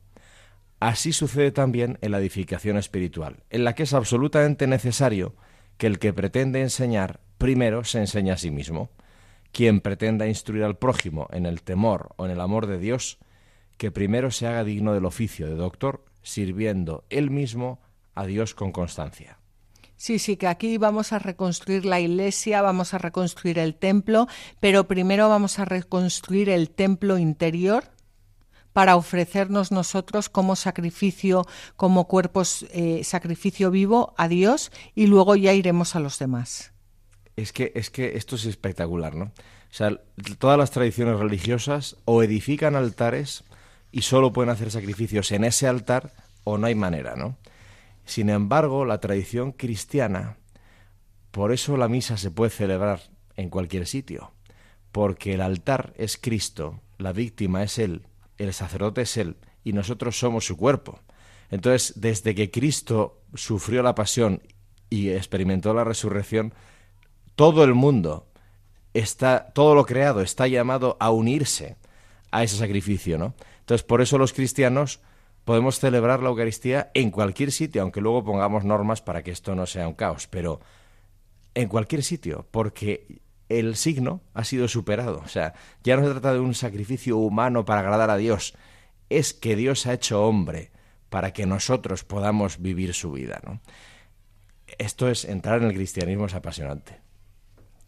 Así 0.80 1.12
sucede 1.12 1.50
también 1.50 1.98
en 2.02 2.12
la 2.12 2.18
edificación 2.18 2.76
espiritual, 2.76 3.42
en 3.50 3.64
la 3.64 3.74
que 3.74 3.82
es 3.82 3.94
absolutamente 3.94 4.66
necesario 4.66 5.34
que 5.76 5.86
el 5.86 5.98
que 5.98 6.12
pretende 6.12 6.60
enseñar 6.60 7.20
primero 7.38 7.84
se 7.84 7.98
enseñe 7.98 8.30
a 8.30 8.36
sí 8.36 8.50
mismo. 8.50 8.90
Quien 9.50 9.80
pretenda 9.80 10.26
instruir 10.26 10.64
al 10.64 10.76
prójimo 10.76 11.28
en 11.32 11.46
el 11.46 11.62
temor 11.62 12.10
o 12.16 12.26
en 12.26 12.32
el 12.32 12.40
amor 12.40 12.66
de 12.66 12.78
Dios, 12.78 13.18
que 13.76 13.90
primero 13.90 14.30
se 14.30 14.46
haga 14.46 14.64
digno 14.64 14.92
del 14.92 15.06
oficio 15.06 15.46
de 15.46 15.54
doctor, 15.54 16.04
sirviendo 16.22 17.04
él 17.08 17.30
mismo 17.30 17.80
a 18.14 18.26
Dios 18.26 18.54
con 18.54 18.72
constancia. 18.72 19.38
Sí, 19.96 20.20
sí, 20.20 20.36
que 20.36 20.46
aquí 20.46 20.78
vamos 20.78 21.12
a 21.12 21.18
reconstruir 21.18 21.84
la 21.84 21.98
iglesia, 21.98 22.62
vamos 22.62 22.94
a 22.94 22.98
reconstruir 22.98 23.58
el 23.58 23.74
templo, 23.74 24.28
pero 24.60 24.86
primero 24.86 25.28
vamos 25.28 25.58
a 25.58 25.64
reconstruir 25.64 26.50
el 26.50 26.70
templo 26.70 27.18
interior, 27.18 27.84
para 28.72 28.96
ofrecernos 28.96 29.72
nosotros 29.72 30.28
como 30.28 30.56
sacrificio, 30.56 31.46
como 31.76 32.06
cuerpos, 32.06 32.66
eh, 32.72 33.02
sacrificio 33.04 33.70
vivo 33.70 34.14
a 34.16 34.28
Dios 34.28 34.70
y 34.94 35.06
luego 35.06 35.36
ya 35.36 35.52
iremos 35.52 35.96
a 35.96 36.00
los 36.00 36.18
demás. 36.18 36.72
Es 37.36 37.52
que, 37.52 37.72
es 37.74 37.90
que 37.90 38.16
esto 38.16 38.36
es 38.36 38.46
espectacular, 38.46 39.14
¿no? 39.14 39.26
O 39.26 39.74
sea, 39.74 40.00
todas 40.38 40.58
las 40.58 40.70
tradiciones 40.70 41.18
religiosas 41.18 41.96
o 42.04 42.22
edifican 42.22 42.74
altares 42.74 43.44
y 43.92 44.02
solo 44.02 44.32
pueden 44.32 44.50
hacer 44.50 44.70
sacrificios 44.70 45.30
en 45.32 45.44
ese 45.44 45.66
altar 45.66 46.12
o 46.44 46.58
no 46.58 46.66
hay 46.66 46.74
manera, 46.74 47.16
¿no? 47.16 47.36
Sin 48.04 48.30
embargo, 48.30 48.84
la 48.84 49.00
tradición 49.00 49.52
cristiana, 49.52 50.36
por 51.30 51.52
eso 51.52 51.76
la 51.76 51.88
misa 51.88 52.16
se 52.16 52.30
puede 52.30 52.50
celebrar 52.50 53.02
en 53.36 53.50
cualquier 53.50 53.86
sitio, 53.86 54.32
porque 54.90 55.34
el 55.34 55.42
altar 55.42 55.92
es 55.96 56.16
Cristo, 56.16 56.80
la 56.96 57.12
víctima 57.12 57.62
es 57.62 57.78
Él 57.78 58.07
el 58.38 58.52
sacerdote 58.54 59.02
es 59.02 59.16
Él 59.16 59.36
y 59.64 59.72
nosotros 59.72 60.18
somos 60.18 60.46
su 60.46 60.56
cuerpo. 60.56 61.00
Entonces, 61.50 61.94
desde 61.96 62.34
que 62.34 62.50
Cristo 62.50 63.22
sufrió 63.34 63.82
la 63.82 63.94
pasión 63.94 64.42
y 64.90 65.10
experimentó 65.10 65.74
la 65.74 65.84
resurrección, 65.84 66.54
todo 67.34 67.64
el 67.64 67.74
mundo 67.74 68.28
está, 68.94 69.52
todo 69.54 69.74
lo 69.74 69.84
creado 69.84 70.20
está 70.20 70.46
llamado 70.46 70.96
a 71.00 71.10
unirse 71.10 71.76
a 72.30 72.42
ese 72.42 72.56
sacrificio, 72.56 73.18
¿no? 73.18 73.34
Entonces, 73.60 73.84
por 73.84 74.00
eso 74.00 74.18
los 74.18 74.32
cristianos 74.32 75.00
podemos 75.44 75.78
celebrar 75.78 76.22
la 76.22 76.28
Eucaristía 76.28 76.90
en 76.94 77.10
cualquier 77.10 77.52
sitio, 77.52 77.82
aunque 77.82 78.00
luego 78.00 78.24
pongamos 78.24 78.64
normas 78.64 79.00
para 79.00 79.22
que 79.22 79.30
esto 79.30 79.54
no 79.54 79.66
sea 79.66 79.88
un 79.88 79.94
caos, 79.94 80.26
pero 80.26 80.60
en 81.54 81.68
cualquier 81.68 82.02
sitio, 82.02 82.46
porque 82.50 83.20
el 83.48 83.76
signo 83.76 84.22
ha 84.34 84.44
sido 84.44 84.68
superado. 84.68 85.22
O 85.24 85.28
sea, 85.28 85.54
ya 85.82 85.96
no 85.96 86.04
se 86.04 86.10
trata 86.10 86.32
de 86.32 86.40
un 86.40 86.54
sacrificio 86.54 87.18
humano 87.18 87.64
para 87.64 87.80
agradar 87.80 88.10
a 88.10 88.16
Dios, 88.16 88.54
es 89.08 89.32
que 89.34 89.56
Dios 89.56 89.86
ha 89.86 89.94
hecho 89.94 90.24
hombre 90.24 90.70
para 91.08 91.32
que 91.32 91.46
nosotros 91.46 92.04
podamos 92.04 92.60
vivir 92.60 92.94
su 92.94 93.12
vida. 93.12 93.40
¿no? 93.44 93.60
Esto 94.78 95.08
es 95.08 95.24
entrar 95.24 95.62
en 95.62 95.68
el 95.68 95.74
cristianismo 95.74 96.26
es 96.26 96.34
apasionante. 96.34 97.00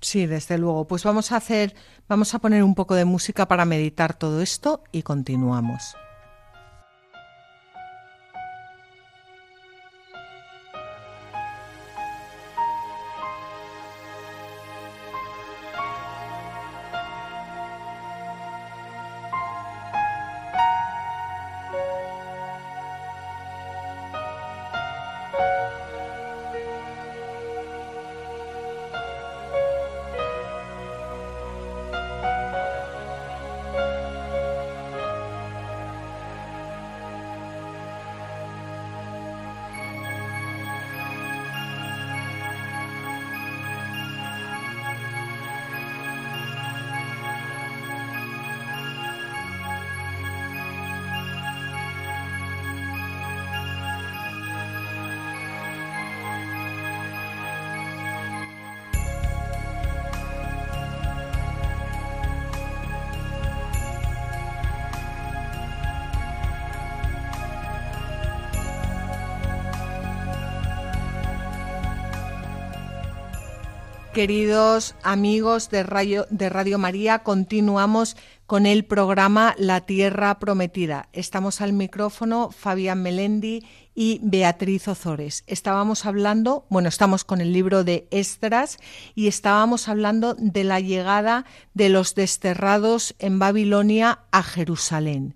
Sí, 0.01 0.27
desde 0.27 0.57
luego. 0.57 0.87
Pues 0.87 1.05
vamos 1.05 1.31
a 1.33 1.37
hacer, 1.37 1.75
vamos 2.09 2.35
a 2.35 2.39
poner 2.39 2.63
un 2.63 2.75
poco 2.75 2.95
de 2.95 3.05
música 3.05 3.47
para 3.47 3.67
meditar 3.67 4.15
todo 4.15 4.41
esto 4.41 4.83
y 4.93 5.03
continuamos. 5.03 5.95
Queridos 74.21 74.97
amigos 75.03 75.71
de 75.71 75.83
Radio, 75.83 76.27
de 76.29 76.51
Radio 76.51 76.77
María, 76.77 77.21
continuamos 77.21 78.19
con 78.45 78.67
el 78.67 78.85
programa 78.85 79.55
La 79.57 79.81
Tierra 79.81 80.39
Prometida. 80.39 81.09
Estamos 81.15 81.63
al 81.63 81.73
micrófono 81.73 82.51
Fabián 82.51 83.03
Melendi 83.03 83.67
y 83.95 84.21
Beatriz 84.23 84.89
Ozores. 84.89 85.43
Estábamos 85.47 86.05
hablando, 86.05 86.67
bueno, 86.69 86.91
estamos 86.91 87.25
con 87.25 87.41
el 87.41 87.55
libro 87.55 87.83
de 87.83 88.09
Estras 88.11 88.77
y 89.15 89.27
estábamos 89.27 89.89
hablando 89.89 90.35
de 90.35 90.65
la 90.65 90.81
llegada 90.81 91.47
de 91.73 91.89
los 91.89 92.15
desterrados 92.15 93.15
en 93.21 93.39
Babilonia 93.39 94.27
a 94.33 94.43
Jerusalén. 94.43 95.35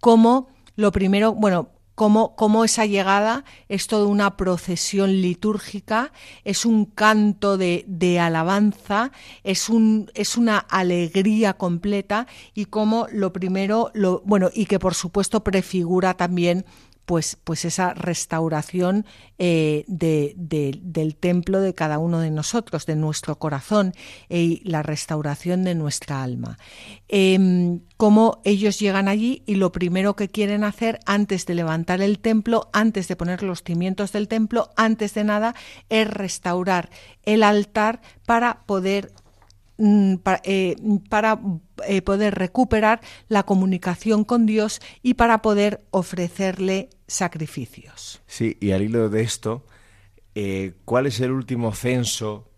Como 0.00 0.48
lo 0.76 0.92
primero, 0.92 1.32
bueno, 1.32 1.70
cómo, 1.94 2.64
esa 2.64 2.86
llegada 2.86 3.44
es 3.68 3.86
toda 3.86 4.06
una 4.06 4.36
procesión 4.36 5.20
litúrgica, 5.20 6.12
es 6.44 6.64
un 6.64 6.86
canto 6.86 7.58
de, 7.58 8.18
alabanza, 8.20 9.12
es, 9.44 9.68
un, 9.68 10.10
es 10.14 10.36
una 10.36 10.58
alegría 10.58 11.54
completa 11.54 12.26
y 12.54 12.66
cómo 12.66 13.06
lo 13.12 13.32
primero, 13.32 13.90
lo, 13.94 14.22
bueno, 14.24 14.50
y 14.52 14.66
que 14.66 14.78
por 14.78 14.94
supuesto 14.94 15.44
prefigura 15.44 16.14
también 16.14 16.64
pues, 17.04 17.36
pues 17.42 17.64
esa 17.64 17.94
restauración 17.94 19.06
eh, 19.38 19.84
del 19.88 21.16
templo 21.16 21.60
de 21.60 21.74
cada 21.74 21.98
uno 21.98 22.20
de 22.20 22.30
nosotros, 22.30 22.86
de 22.86 22.96
nuestro 22.96 23.38
corazón 23.38 23.92
y 24.28 24.60
la 24.64 24.82
restauración 24.82 25.64
de 25.64 25.74
nuestra 25.74 26.22
alma. 26.22 26.58
Em, 27.08 27.80
cómo 27.96 28.40
ellos 28.44 28.78
llegan 28.78 29.08
allí 29.08 29.42
y 29.46 29.56
lo 29.56 29.72
primero 29.72 30.16
que 30.16 30.28
quieren 30.28 30.64
hacer 30.64 31.00
antes 31.06 31.46
de 31.46 31.54
levantar 31.54 32.00
el 32.02 32.18
templo, 32.18 32.70
antes 32.72 33.08
de 33.08 33.16
poner 33.16 33.42
los 33.42 33.62
cimientos 33.62 34.12
del 34.12 34.28
templo, 34.28 34.70
antes 34.76 35.14
de 35.14 35.24
nada, 35.24 35.54
es 35.88 36.08
restaurar 36.08 36.90
el 37.24 37.42
altar 37.42 38.00
para 38.26 38.62
poder 38.66 39.12
Mm, 39.78 40.16
eh, 40.44 40.76
para, 41.08 41.40
eh, 41.88 42.02
poder 42.02 42.34
recuperar 42.34 43.00
la 43.28 43.44
comunicación 43.44 44.24
con 44.24 44.44
Dios 44.44 44.80
y 45.02 45.14
para 45.14 45.40
poder 45.40 45.84
ofrecerle 45.90 46.90
sacrificios. 47.06 48.20
Sí, 48.26 48.58
y 48.60 48.72
al 48.72 48.82
hilo 48.82 49.08
de 49.08 49.22
esto, 49.22 49.64
eh, 50.34 50.74
¿cuál 50.84 51.06
es 51.06 51.20
el 51.20 51.32
último 51.32 51.74
censo 51.74 52.50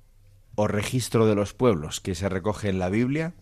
o 0.57 0.67
registro 0.67 1.27
de 1.27 1.37
los 1.37 1.55
pueblos 1.55 2.01
que 2.01 2.15
se 2.15 2.29
recoge 2.29 2.69
en 2.69 2.81
la 2.81 2.89
Biblia? 2.89 3.35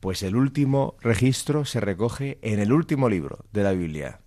Pues 0.00 0.22
el 0.22 0.34
último 0.34 0.96
registro 1.00 1.64
se 1.64 1.80
recoge 1.80 2.38
en 2.42 2.58
el 2.58 2.72
último 2.72 3.08
libro 3.08 3.44
de 3.52 3.64
la 3.64 3.72
Biblia, 3.72 4.20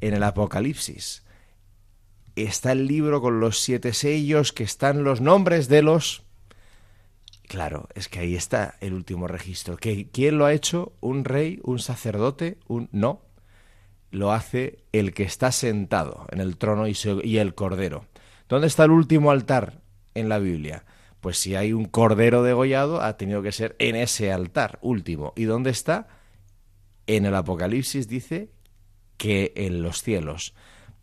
en 0.00 0.12
el 0.12 0.22
Apocalipsis. 0.24 1.24
Está 2.36 2.72
el 2.72 2.86
libro 2.86 3.22
con 3.22 3.40
los 3.40 3.60
siete 3.60 3.92
sellos 3.94 4.52
que 4.52 4.64
están 4.64 5.04
los 5.04 5.20
nombres 5.20 5.68
de 5.68 5.82
los 5.82 6.23
Claro, 7.48 7.88
es 7.94 8.08
que 8.08 8.20
ahí 8.20 8.34
está 8.34 8.76
el 8.80 8.94
último 8.94 9.28
registro. 9.28 9.76
¿Quién 9.76 10.38
lo 10.38 10.46
ha 10.46 10.52
hecho? 10.52 10.94
¿Un 11.00 11.24
rey? 11.24 11.60
¿Un 11.62 11.78
sacerdote? 11.78 12.58
¿Un 12.66 12.88
no? 12.92 13.22
Lo 14.10 14.32
hace 14.32 14.84
el 14.92 15.12
que 15.12 15.24
está 15.24 15.52
sentado 15.52 16.26
en 16.30 16.40
el 16.40 16.56
trono 16.56 16.86
y, 16.86 17.38
el 17.38 17.54
cordero. 17.54 18.06
¿Dónde 18.48 18.68
está 18.68 18.84
el 18.84 18.92
último 18.92 19.30
altar 19.30 19.82
en 20.14 20.28
la 20.28 20.38
Biblia? 20.38 20.84
Pues 21.20 21.38
si 21.38 21.54
hay 21.54 21.72
un 21.72 21.86
cordero 21.86 22.42
degollado, 22.42 23.02
ha 23.02 23.16
tenido 23.16 23.42
que 23.42 23.52
ser 23.52 23.76
en 23.78 23.96
ese 23.96 24.32
altar 24.32 24.78
último. 24.82 25.32
¿Y 25.36 25.44
dónde 25.44 25.70
está? 25.70 26.08
En 27.06 27.26
el 27.26 27.34
Apocalipsis 27.34 28.08
dice 28.08 28.50
que 29.16 29.52
en 29.56 29.82
los 29.82 30.02
cielos. 30.02 30.54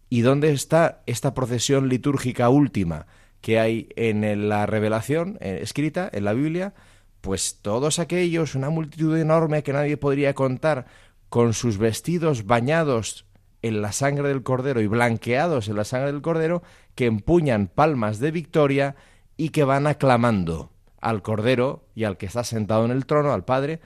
¿Y 0.10 0.22
dónde 0.22 0.52
está 0.52 1.04
esta 1.06 1.34
procesión 1.34 1.88
litúrgica 1.88 2.50
última? 2.50 3.08
Que 3.42 3.60
hay 3.60 3.90
en 3.96 4.50
la 4.50 4.66
revelación 4.66 5.38
eh, 5.42 5.60
escrita 5.62 6.10
en 6.14 6.26
la 6.26 6.34
Biblia, 6.34 6.74
pues 7.22 7.60
todos 7.62 8.00
aquellos, 8.00 8.56
una 8.56 8.70
multitud 8.70 9.18
enorme 9.18 9.64
que 9.64 9.74
nadie 9.74 9.98
podría 9.98 10.34
contar, 10.34 10.86
con 11.30 11.54
sus 11.54 11.78
vestidos 11.78 12.46
bañados 12.46 13.26
en 13.62 13.82
la 13.82 13.92
sangre 13.92 14.28
del 14.28 14.44
cordero 14.44 14.82
y 14.82 14.88
blanqueados 14.88 15.68
en 15.68 15.76
la 15.76 15.84
sangre 15.84 16.12
del 16.12 16.22
cordero, 16.22 16.64
que 16.96 17.06
empuñan 17.06 17.68
palmas 17.68 18.20
de 18.20 18.32
victoria 18.32 18.96
y 19.38 19.50
que 19.50 19.64
van 19.64 19.88
aclamando 19.88 20.72
al 21.00 21.22
cordero 21.22 21.86
y 21.96 22.04
al 22.04 22.18
que 22.18 22.26
está 22.26 22.44
sentado 22.44 22.86
en 22.86 22.92
el 22.92 23.06
trono, 23.06 23.34
al 23.34 23.46
Padre, 23.46 23.80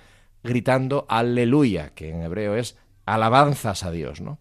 gritando 0.43 1.05
aleluya, 1.09 1.91
que 1.93 2.09
en 2.09 2.21
hebreo 2.21 2.55
es 2.55 2.77
alabanzas 3.05 3.83
a 3.83 3.91
Dios, 3.91 4.21
¿no? 4.21 4.39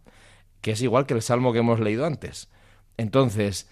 Que 0.60 0.72
es 0.72 0.82
igual 0.82 1.06
que 1.06 1.14
el 1.14 1.22
salmo 1.22 1.52
que 1.52 1.58
hemos 1.60 1.80
leído 1.80 2.06
antes. 2.06 2.48
Entonces, 2.96 3.68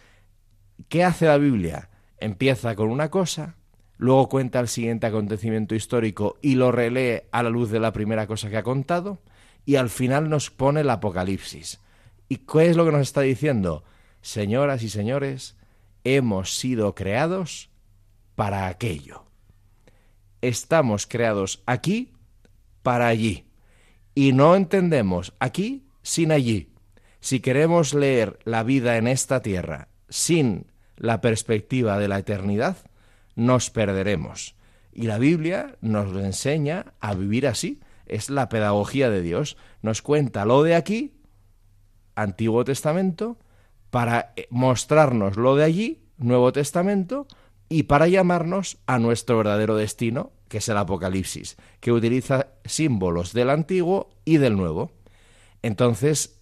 ¿Qué 0.89 1.05
hace 1.05 1.27
la 1.27 1.39
Biblia? 1.39 1.91
Empieza 2.19 2.75
con 2.75 2.91
una 2.91 3.11
cosa, 3.11 3.57
luego 3.97 4.29
cuenta 4.29 4.61
el 4.61 4.69
siguiente 4.69 5.07
acontecimiento 5.07 5.75
histórico 5.75 6.39
y 6.41 6.55
lo 6.55 6.73
relee 6.73 7.29
a 7.33 7.43
la 7.43 7.51
luz 7.51 7.71
de 7.71 7.81
la 7.81 7.93
primera 7.93 8.27
cosa 8.27 8.49
que 8.49 8.57
ha 8.57 8.63
contado, 8.63 9.21
y 9.65 9.77
al 9.77 9.91
final 9.91 10.29
nos 10.29 10.51
pone 10.51 10.81
el 10.81 10.91
Apocalipsis. 10.91 11.81
¿Y 12.29 12.39
qué 12.39 12.67
es 12.67 12.77
lo 12.77 12.85
que 12.85 12.93
nos 12.93 13.03
está 13.03 13.21
diciendo? 13.21 13.85
Señoras 14.23 14.83
y 14.83 14.89
señores, 14.89 15.57
hemos 16.05 16.57
sido 16.57 16.95
creados 16.95 17.71
para 18.35 18.67
aquello. 18.67 19.27
Estamos 20.41 21.07
creados 21.07 21.63
aquí 21.67 22.13
para 22.83 23.07
allí. 23.07 23.47
Y 24.15 24.33
no 24.33 24.57
entendemos 24.57 25.35
aquí 25.39 25.87
sin 26.03 26.33
allí. 26.33 26.73
Si 27.21 27.41
queremos 27.41 27.95
leer 27.95 28.39
la 28.45 28.63
vida 28.63 28.97
en 28.97 29.07
esta 29.07 29.43
tierra 29.43 29.89
sin 30.09 30.72
la 30.97 31.21
perspectiva 31.21 31.99
de 31.99 32.09
la 32.09 32.19
eternidad, 32.19 32.77
nos 33.35 33.71
perderemos. 33.71 34.55
Y 34.93 35.03
la 35.03 35.19
Biblia 35.19 35.77
nos 35.81 36.15
enseña 36.17 36.93
a 37.01 37.15
vivir 37.15 37.47
así. 37.47 37.81
Es 38.07 38.29
la 38.29 38.49
pedagogía 38.49 39.11
de 39.11 39.23
Dios. 39.23 39.57
Nos 39.81 40.03
cuenta 40.03 40.45
lo 40.45 40.63
de 40.63 40.75
aquí, 40.75 41.15
Antiguo 42.15 42.65
Testamento, 42.65 43.39
para 43.91 44.33
eh, 44.37 44.47
mostrarnos 44.51 45.37
lo 45.37 45.57
de 45.57 45.65
allí, 45.65 46.03
Nuevo 46.19 46.53
Testamento, 46.53 47.27
y 47.69 47.85
para 47.85 48.07
llamarnos 48.07 48.79
a 48.87 48.99
nuestro 48.99 49.39
verdadero 49.39 49.77
destino, 49.77 50.33
que 50.49 50.59
es 50.59 50.69
el 50.69 50.77
Apocalipsis, 50.77 51.57
que 51.81 51.91
utiliza 51.91 52.49
símbolos 52.67 53.33
del 53.33 53.49
Antiguo 53.49 54.11
y 54.27 54.37
del 54.37 54.57
Nuevo. 54.57 54.93
Entonces, 55.63 56.39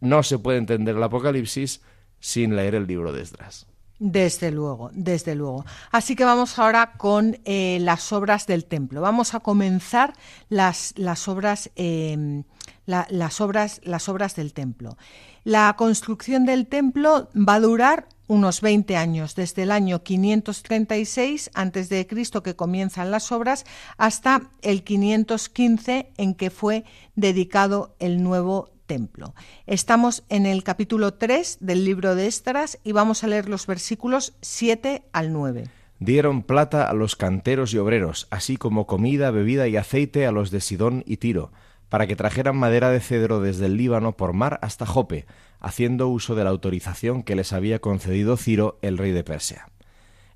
no 0.00 0.22
se 0.22 0.38
puede 0.38 0.58
entender 0.58 0.94
el 0.94 1.02
Apocalipsis 1.02 1.82
sin 2.24 2.56
leer 2.56 2.74
el 2.74 2.86
libro 2.86 3.12
de 3.12 3.20
Esdras. 3.20 3.66
Desde 3.98 4.50
luego, 4.50 4.90
desde 4.94 5.34
luego. 5.34 5.66
Así 5.90 6.16
que 6.16 6.24
vamos 6.24 6.58
ahora 6.58 6.94
con 6.96 7.38
eh, 7.44 7.76
las 7.82 8.14
obras 8.14 8.46
del 8.46 8.64
templo. 8.64 9.02
Vamos 9.02 9.34
a 9.34 9.40
comenzar 9.40 10.14
las, 10.48 10.94
obras, 11.28 11.70
em, 11.76 12.44
las 12.86 13.40
obras, 13.42 13.82
las 13.84 14.08
obras 14.08 14.36
del 14.36 14.54
templo. 14.54 14.96
La 15.44 15.74
construcción 15.76 16.46
del 16.46 16.66
templo 16.66 17.28
va 17.36 17.56
a 17.56 17.60
durar 17.60 18.08
unos 18.26 18.62
20 18.62 18.96
años, 18.96 19.34
desde 19.34 19.64
el 19.64 19.70
año 19.70 20.02
536 20.02 21.50
a.C., 21.52 22.06
que 22.42 22.56
comienzan 22.56 23.10
las 23.10 23.32
obras, 23.32 23.66
hasta 23.98 24.48
el 24.62 24.82
515 24.82 26.10
en 26.16 26.34
que 26.34 26.48
fue 26.48 26.84
dedicado 27.16 27.94
el 27.98 28.22
nuevo 28.22 28.73
templo. 28.86 29.34
Estamos 29.66 30.24
en 30.28 30.46
el 30.46 30.62
capítulo 30.62 31.14
3 31.14 31.58
del 31.60 31.84
libro 31.84 32.14
de 32.14 32.26
Estras 32.26 32.78
y 32.84 32.92
vamos 32.92 33.24
a 33.24 33.26
leer 33.26 33.48
los 33.48 33.66
versículos 33.66 34.34
7 34.40 35.04
al 35.12 35.32
9. 35.32 35.64
Dieron 35.98 36.42
plata 36.42 36.88
a 36.88 36.92
los 36.92 37.16
canteros 37.16 37.72
y 37.72 37.78
obreros, 37.78 38.26
así 38.30 38.56
como 38.56 38.86
comida, 38.86 39.30
bebida 39.30 39.68
y 39.68 39.76
aceite 39.76 40.26
a 40.26 40.32
los 40.32 40.50
de 40.50 40.60
Sidón 40.60 41.02
y 41.06 41.18
Tiro, 41.18 41.52
para 41.88 42.06
que 42.06 42.16
trajeran 42.16 42.56
madera 42.56 42.90
de 42.90 43.00
cedro 43.00 43.40
desde 43.40 43.66
el 43.66 43.76
Líbano 43.76 44.16
por 44.16 44.32
mar 44.32 44.58
hasta 44.62 44.86
Jope, 44.86 45.26
haciendo 45.60 46.08
uso 46.08 46.34
de 46.34 46.44
la 46.44 46.50
autorización 46.50 47.22
que 47.22 47.36
les 47.36 47.52
había 47.52 47.78
concedido 47.78 48.36
Ciro, 48.36 48.78
el 48.82 48.98
rey 48.98 49.12
de 49.12 49.24
Persia. 49.24 49.68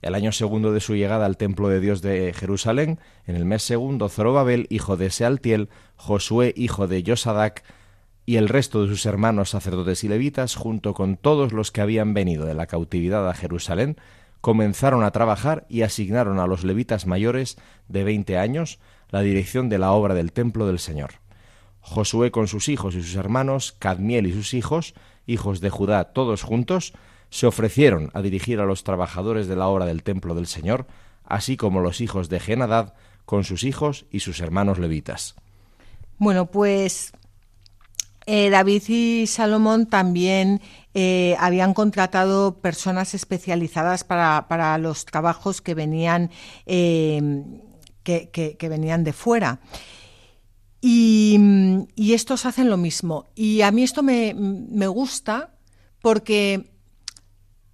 El 0.00 0.14
año 0.14 0.30
segundo 0.30 0.72
de 0.72 0.80
su 0.80 0.94
llegada 0.94 1.26
al 1.26 1.36
templo 1.36 1.68
de 1.68 1.80
Dios 1.80 2.02
de 2.02 2.32
Jerusalén, 2.32 3.00
en 3.26 3.34
el 3.34 3.44
mes 3.44 3.64
segundo, 3.64 4.08
Zorobabel, 4.08 4.68
hijo 4.70 4.96
de 4.96 5.10
Sealtiel, 5.10 5.68
Josué, 5.96 6.54
hijo 6.56 6.86
de 6.86 7.02
Yosadac, 7.02 7.64
y 8.28 8.36
el 8.36 8.50
resto 8.50 8.82
de 8.82 8.88
sus 8.88 9.06
hermanos 9.06 9.48
sacerdotes 9.48 10.04
y 10.04 10.08
levitas, 10.08 10.54
junto 10.54 10.92
con 10.92 11.16
todos 11.16 11.54
los 11.54 11.72
que 11.72 11.80
habían 11.80 12.12
venido 12.12 12.44
de 12.44 12.52
la 12.52 12.66
cautividad 12.66 13.26
a 13.26 13.32
Jerusalén, 13.32 13.96
comenzaron 14.42 15.02
a 15.02 15.12
trabajar 15.12 15.64
y 15.70 15.80
asignaron 15.80 16.38
a 16.38 16.46
los 16.46 16.62
levitas 16.62 17.06
mayores 17.06 17.56
de 17.88 18.04
veinte 18.04 18.36
años 18.36 18.80
la 19.08 19.22
dirección 19.22 19.70
de 19.70 19.78
la 19.78 19.92
obra 19.92 20.12
del 20.12 20.32
templo 20.32 20.66
del 20.66 20.78
Señor. 20.78 21.12
Josué 21.80 22.30
con 22.30 22.48
sus 22.48 22.68
hijos 22.68 22.94
y 22.96 23.02
sus 23.02 23.14
hermanos, 23.14 23.74
Cadmiel 23.78 24.26
y 24.26 24.34
sus 24.34 24.52
hijos, 24.52 24.92
hijos 25.26 25.62
de 25.62 25.70
Judá 25.70 26.12
todos 26.12 26.42
juntos, 26.42 26.92
se 27.30 27.46
ofrecieron 27.46 28.10
a 28.12 28.20
dirigir 28.20 28.60
a 28.60 28.66
los 28.66 28.84
trabajadores 28.84 29.48
de 29.48 29.56
la 29.56 29.68
obra 29.68 29.86
del 29.86 30.02
templo 30.02 30.34
del 30.34 30.48
Señor, 30.48 30.86
así 31.24 31.56
como 31.56 31.80
los 31.80 32.02
hijos 32.02 32.28
de 32.28 32.40
Genadad 32.40 32.92
con 33.24 33.44
sus 33.44 33.64
hijos 33.64 34.04
y 34.10 34.20
sus 34.20 34.40
hermanos 34.40 34.78
levitas. 34.78 35.34
Bueno, 36.18 36.44
pues 36.44 37.12
Eh, 38.30 38.50
David 38.50 38.82
y 38.88 39.26
Salomón 39.26 39.86
también 39.86 40.60
eh, 40.92 41.34
habían 41.38 41.72
contratado 41.72 42.60
personas 42.60 43.14
especializadas 43.14 44.04
para, 44.04 44.76
los 44.76 45.06
trabajos 45.06 45.62
que 45.62 45.72
venían, 45.72 46.30
eh, 46.66 47.22
que, 48.02 48.68
venían 48.68 49.02
de 49.02 49.14
fuera. 49.14 49.60
Y, 50.82 51.40
estos 51.96 52.44
hacen 52.44 52.68
lo 52.68 52.76
mismo. 52.76 53.24
Y 53.34 53.62
a 53.62 53.70
mí 53.70 53.82
esto 53.82 54.02
me, 54.02 54.34
me 54.34 54.88
gusta 54.88 55.54
porque 56.02 56.70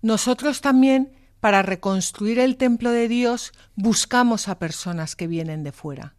nosotros 0.02 0.60
también, 0.60 1.14
para 1.40 1.62
reconstruir 1.62 2.38
el 2.38 2.58
templo 2.58 2.92
de 2.92 3.08
Dios, 3.08 3.54
buscamos 3.74 4.46
a 4.46 4.60
personas 4.60 5.16
que 5.16 5.26
vienen 5.26 5.64
de 5.64 5.72
fuera. 5.72 6.14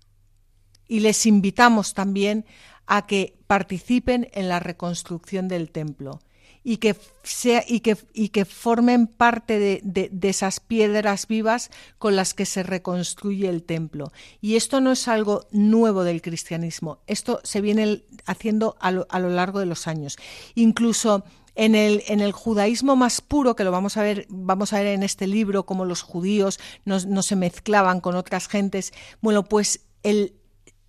Y 0.89 1.00
les 1.00 1.26
invitamos 1.26 1.93
también 1.93 2.43
a 2.86 3.08
que 3.08 3.35
participen 3.47 4.29
en 4.34 4.49
la 4.49 4.60
reconstrucción 4.60 5.47
del 5.47 5.71
templo 5.71 6.19
y 6.67 6.77
que, 6.77 6.95
sea, 7.21 7.63
y 7.65 7.81
que, 7.81 7.95
y 8.12 8.29
que 8.29 8.43
formen 8.43 9.05
parte 9.05 9.60
de, 9.60 9.81
de, 9.84 10.29
esas 10.29 10.60
piedras 10.60 11.27
vivas 11.27 11.69
con 11.99 12.15
las 12.15 12.34
que 12.34 12.47
se 12.47 12.63
reconstruye 12.63 13.47
el 13.47 13.62
templo. 13.62 14.12
Y 14.41 14.55
esto 14.55 14.81
no 14.81 14.91
es 14.91 15.08
algo 15.08 15.45
nuevo 15.51 16.03
del 16.03 16.23
cristianismo, 16.23 17.03
esto 17.05 17.39
se 17.43 17.62
viene 17.62 18.03
haciendo 18.25 18.75
a 18.79 18.91
lo, 18.91 19.05
a 19.12 19.19
lo 19.19 19.29
largo 19.29 19.60
de 19.60 19.67
los 19.67 19.88
años. 19.88 20.17
Incluso 20.55 21.23
en 21.53 21.75
el, 21.75 22.03
en 22.08 22.19
el, 22.19 22.31
judaísmo 22.31 22.95
más 22.95 23.21
puro, 23.21 23.55
que 23.55 23.63
lo 23.63 23.71
vamos 23.71 23.95
a 23.95 24.01
ver, 24.01 24.25
vamos 24.29 24.73
a 24.73 24.79
ver 24.79 24.88
en 24.88 25.03
este 25.03 25.27
libro, 25.27 25.67
cómo 25.67 25.86
los 25.86 26.01
judíos 26.01 26.60
no, 26.84 26.99
no 26.99 27.21
se 27.21 27.36
mezclaban 27.36 28.01
con 28.01 28.15
otras 28.15 28.47
gentes, 28.47 28.91
bueno, 29.21 29.43
pues 29.43 29.86
el, 30.01 30.34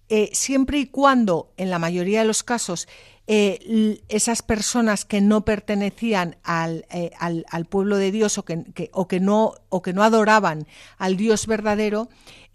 eh, 0.09 0.31
siempre 0.33 0.79
y 0.79 0.87
cuando, 0.87 1.53
en 1.57 1.71
la 1.71 1.79
mayoría 1.79 2.21
de 2.21 2.27
los 2.27 2.43
casos, 2.43 2.87
eh, 3.27 4.01
esas 4.09 4.43
personas 4.43 5.05
que 5.05 5.21
no 5.21 5.45
pertenecían 5.45 6.37
al, 6.45 6.87
eh, 6.91 7.11
al, 7.19 7.65
pueblo 7.65 7.97
de 7.97 8.13
Dios 8.13 8.39
o 8.39 8.45
que, 8.45 8.91
o, 8.93 9.09
que 9.09 9.19
no, 9.19 9.55
o 9.69 9.83
que 9.83 9.93
no 9.93 10.05
adoraban 10.05 10.67
al 10.97 11.17
Dios 11.17 11.47
verdadero, 11.47 12.09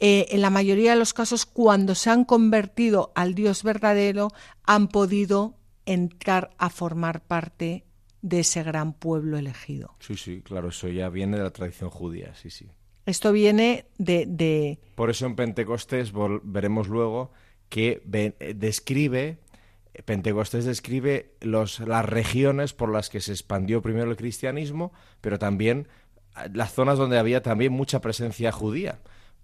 en 0.03 0.41
la 0.41 0.49
mayoría 0.49 0.91
de 0.91 0.97
los 0.97 1.13
casos, 1.13 1.45
cuando 1.45 1.93
se 1.93 2.09
han 2.09 2.25
convertido 2.25 3.11
al 3.13 3.35
Dios 3.35 3.61
verdadero, 3.61 4.29
han 4.63 4.87
podido 4.87 5.59
entrar 5.85 6.49
a 6.57 6.71
formar 6.71 7.21
parte 7.21 7.85
de 8.23 8.39
ese 8.39 8.63
gran 8.63 8.93
pueblo 8.93 9.37
elegido. 9.37 9.95
Sí, 9.99 10.15
sí, 10.17 10.41
claro, 10.41 10.69
eso 10.69 10.87
ya 10.87 11.09
viene 11.09 11.37
de 11.37 11.43
la 11.43 11.51
tradición 11.51 11.91
judía, 11.91 12.33
sí, 12.33 12.49
sí. 12.49 12.71
Esto 13.05 13.31
viene 13.31 13.85
de, 13.97 14.79
Por 14.95 15.09
eso 15.09 15.25
en 15.25 15.35
Pentecostés 15.35 16.13
veremos 16.43 16.87
luego 16.87 17.31
que 17.71 18.03
describe, 18.57 19.37
Pentecostés 20.03 20.65
describe 20.65 21.31
los, 21.39 21.79
las 21.79 22.05
regiones 22.05 22.73
por 22.73 22.91
las 22.91 23.09
que 23.09 23.21
se 23.21 23.31
expandió 23.31 23.81
primero 23.81 24.11
el 24.11 24.17
cristianismo, 24.17 24.91
pero 25.21 25.39
también 25.39 25.87
ah, 26.35 26.47
las 26.53 26.73
zonas 26.73 26.97
donde 26.97 27.17
había 27.17 27.41
también 27.41 27.71
mucha 27.71 28.01
presencia 28.01 28.51
judía, 28.51 28.99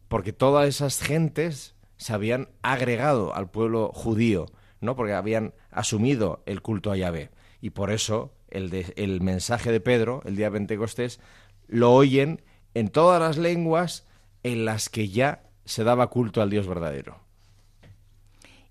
porque 0.10 0.34
todas 0.34 0.68
esas 0.68 1.00
gentes 1.00 1.76
se 1.96 2.12
habían 2.12 2.50
agregado 2.64 3.34
al 3.34 3.50
pueblo 3.50 3.92
judío, 3.94 4.48
¿no? 4.82 4.98
Porque 4.98 5.14
habían 5.14 5.54
asumido 5.72 6.44
el 6.46 6.62
culto 6.62 6.92
a 6.92 6.98
Yahvé. 6.98 7.32
Y 7.62 7.70
por 7.70 7.92
eso 7.92 8.34
el, 8.50 8.86
el 8.98 9.22
mensaje 9.22 9.72
de 9.72 9.80
Pedro, 9.80 10.22
el 10.26 10.36
día 10.36 10.48
de 10.48 10.58
Pentecostés, 10.58 11.22
lo 11.68 11.94
oyen 11.94 12.42
en 12.74 12.90
todas 12.90 13.22
las 13.22 13.38
lenguas 13.38 14.06
en 14.44 14.66
las 14.66 14.90
que 14.90 15.08
ya 15.08 15.44
se 15.64 15.86
daba 15.86 16.10
culto 16.10 16.42
al 16.42 16.50
Dios 16.50 16.68
verdadero. 16.68 17.27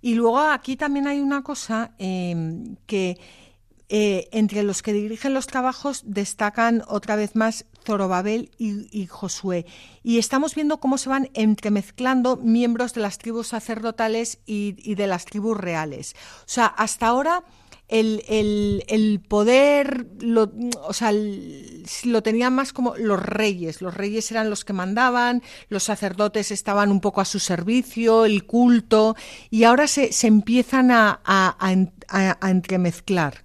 Y 0.06 0.14
luego 0.14 0.38
aquí 0.38 0.76
también 0.76 1.08
hay 1.08 1.18
una 1.18 1.42
cosa 1.42 1.90
em, 1.98 2.76
que 2.86 3.18
eh, 3.88 4.28
entre 4.30 4.62
los 4.62 4.80
que 4.80 4.92
dirigen 4.92 5.34
los 5.34 5.48
trabajos 5.48 6.04
destacan 6.06 6.84
otra 6.86 7.16
vez 7.16 7.34
más 7.34 7.64
Zorobabel 7.84 8.52
y, 8.56 9.08
Josué. 9.08 9.66
Y 10.04 10.18
estamos 10.18 10.54
viendo 10.54 10.78
cómo 10.78 10.96
se 10.96 11.08
van 11.08 11.28
entremezclando 11.34 12.36
miembros 12.36 12.94
de 12.94 13.00
las 13.00 13.18
tribus 13.18 13.48
sacerdotales 13.48 14.38
y 14.46 14.94
de 14.94 15.06
las 15.08 15.24
tribus 15.24 15.56
reales. 15.56 16.14
O 16.42 16.48
sea, 16.48 16.66
hasta 16.66 17.08
ahora 17.08 17.42
el, 17.88 18.84
el, 18.88 19.20
poder, 19.20 20.06
lo, 20.20 20.52
o 20.82 20.92
sea, 20.92 21.12
lo 21.12 22.22
tenían 22.22 22.54
más 22.54 22.72
como 22.72 22.96
los 22.96 23.22
reyes. 23.22 23.80
Los 23.80 23.94
reyes 23.94 24.30
eran 24.30 24.50
los 24.50 24.64
que 24.64 24.72
mandaban, 24.72 25.42
los 25.68 25.84
sacerdotes 25.84 26.50
estaban 26.50 26.90
un 26.90 27.00
poco 27.00 27.20
a 27.20 27.24
su 27.24 27.38
servicio, 27.38 28.24
el 28.24 28.44
culto, 28.44 29.16
y 29.50 29.64
ahora 29.64 29.86
se, 29.86 30.12
se 30.12 30.26
empiezan 30.26 30.90
a, 30.90 31.20
a, 31.24 32.50
entremezclar. 32.50 33.44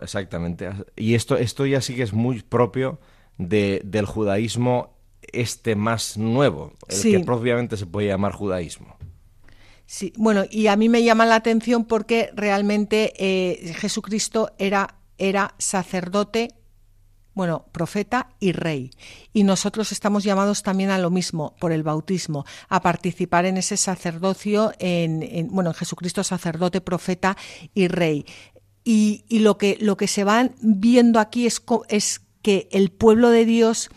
exactamente. 0.00 0.70
Y 0.96 1.14
esto, 1.14 1.36
esto 1.36 1.66
ya 1.66 1.80
sí 1.80 1.96
que 1.96 2.02
es 2.02 2.12
muy 2.12 2.42
propio 2.42 3.00
de, 3.38 3.80
del 3.84 4.06
judaísmo 4.06 4.96
este 5.32 5.76
más 5.76 6.16
nuevo, 6.18 6.72
el 6.88 7.02
que 7.02 7.20
propiamente 7.20 7.76
se 7.76 7.86
puede 7.86 8.08
llamar 8.08 8.32
judaísmo. 8.32 8.96
Sí, 9.92 10.12
bueno, 10.16 10.44
y 10.48 10.68
a 10.68 10.76
mí 10.76 10.88
me 10.88 11.02
llama 11.02 11.26
la 11.26 11.34
atención 11.34 11.84
porque 11.84 12.30
realmente 12.32 13.12
eh, 13.16 13.74
Jesucristo 13.74 14.52
era, 14.56 15.00
era 15.18 15.56
sacerdote, 15.58 16.54
bueno, 17.34 17.66
profeta 17.72 18.28
y 18.38 18.52
rey. 18.52 18.92
Y 19.32 19.42
nosotros 19.42 19.90
estamos 19.90 20.22
llamados 20.22 20.62
también 20.62 20.90
a 20.90 20.98
lo 20.98 21.10
mismo, 21.10 21.56
por 21.58 21.72
el 21.72 21.82
bautismo, 21.82 22.44
a 22.68 22.82
participar 22.82 23.46
en 23.46 23.56
ese 23.56 23.76
sacerdocio, 23.76 24.72
en, 24.78 25.48
bueno, 25.50 25.70
en 25.70 25.74
Jesucristo 25.74 26.22
sacerdote, 26.22 26.80
profeta 26.80 27.36
y 27.74 27.88
rey. 27.88 28.26
Y, 28.84 29.24
lo, 29.40 29.58
que, 29.58 29.76
lo 29.80 29.96
que 29.96 30.06
se 30.06 30.22
van 30.22 30.54
viendo 30.62 31.18
aquí 31.18 31.46
es, 31.46 31.60
es 31.88 32.20
que 32.42 32.68
el 32.70 32.92
pueblo 32.92 33.30
de 33.30 33.44
Dios 33.44 33.90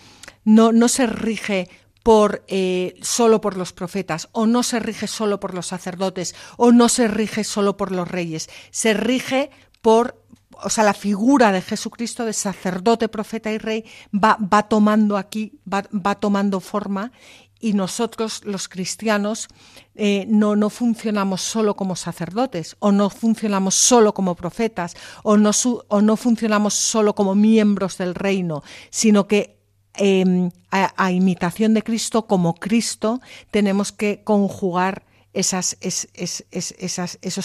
no, 0.43 0.71
no 0.71 0.87
se 0.87 1.05
rige 1.05 1.69
por 2.03 2.43
eh, 2.47 2.95
solo 3.01 3.41
por 3.41 3.57
los 3.57 3.73
profetas, 3.73 4.29
o 4.33 4.45
no 4.45 4.61
se 4.61 4.79
rige 4.79 5.07
solo 5.07 5.39
por 5.39 5.53
los 5.53 5.67
sacerdotes, 5.67 6.35
o 6.57 6.71
no 6.71 6.89
se 6.89 7.07
rige 7.07 7.43
solo 7.43 7.77
por 7.77 7.91
los 7.91 8.07
reyes, 8.07 8.49
se 8.71 8.93
rige 8.93 9.49
por 9.81 10.21
o 10.61 10.69
sea, 10.69 10.83
la 10.83 10.93
figura 10.93 11.51
de 11.51 11.61
Jesucristo 11.61 12.25
de 12.25 12.33
sacerdote, 12.33 13.09
profeta 13.09 13.51
y 13.51 13.57
rey 13.57 13.85
va, 14.13 14.37
va 14.37 14.63
tomando 14.63 15.17
aquí, 15.17 15.59
va, 15.71 15.83
va, 15.93 16.15
tomando 16.15 16.59
forma 16.59 17.11
y 17.59 17.73
nosotros 17.73 18.43
los 18.43 18.67
cristianos 18.67 19.47
eh, 19.95 20.25
no, 20.27 20.55
no 20.55 20.69
funcionamos 20.69 21.41
solo 21.41 21.75
como 21.75 21.95
sacerdotes 21.95 22.75
o 22.79 22.91
no 22.91 23.09
funcionamos 23.09 23.75
solo 23.75 24.13
como 24.13 24.35
profetas 24.35 24.95
o 25.23 25.37
no, 25.37 25.51
o 25.87 26.01
no 26.01 26.17
funcionamos 26.17 26.73
solo 26.73 27.15
como 27.15 27.35
miembros 27.35 27.97
del 27.97 28.15
reino, 28.15 28.63
sino 28.89 29.27
que 29.27 29.62
Em, 29.95 30.49
a, 30.71 31.11
imitación 31.11 31.75
de 31.75 31.83
Cristo, 31.83 32.25
como 32.25 32.55
Cristo, 32.55 33.21
tenemos 33.51 33.91
que 33.91 34.23
conjugar 34.23 35.05
esos 35.33 35.75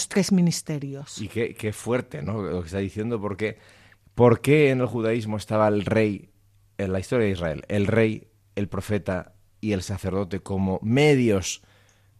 tres 0.09 0.31
ministerios. 0.31 1.21
Y 1.21 1.27
qué, 1.27 1.73
fuerte, 1.73 2.23
¿no? 2.23 2.41
Lo 2.41 2.61
que 2.61 2.65
está 2.65 2.79
diciendo, 2.79 3.21
porque 3.21 3.59
¿por 4.15 4.41
qué 4.41 4.71
en 4.71 4.81
el 4.81 4.87
judaísmo 4.87 5.37
estaba 5.37 5.67
el 5.67 5.85
rey, 5.85 6.31
en 6.79 6.91
la 6.91 6.99
historia 6.99 7.27
de 7.27 7.33
Israel, 7.33 7.65
el 7.67 7.85
rey, 7.85 8.27
el 8.55 8.67
profeta 8.67 9.35
y 9.61 9.73
el 9.73 9.83
sacerdote 9.83 10.39
como 10.39 10.79
medios 10.81 11.61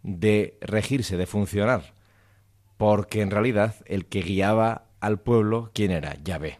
de 0.03 0.59
regirse, 0.61 1.17
de 1.17 1.25
funcionar? 1.25 1.95
Porque 2.77 3.21
en 3.21 3.31
realidad 3.31 3.75
el 3.87 4.05
que 4.05 4.21
guiaba 4.21 4.85
al 4.99 5.19
pueblo, 5.19 5.71
¿quién 5.73 5.89
era? 5.89 6.15
Yahvé 6.23 6.59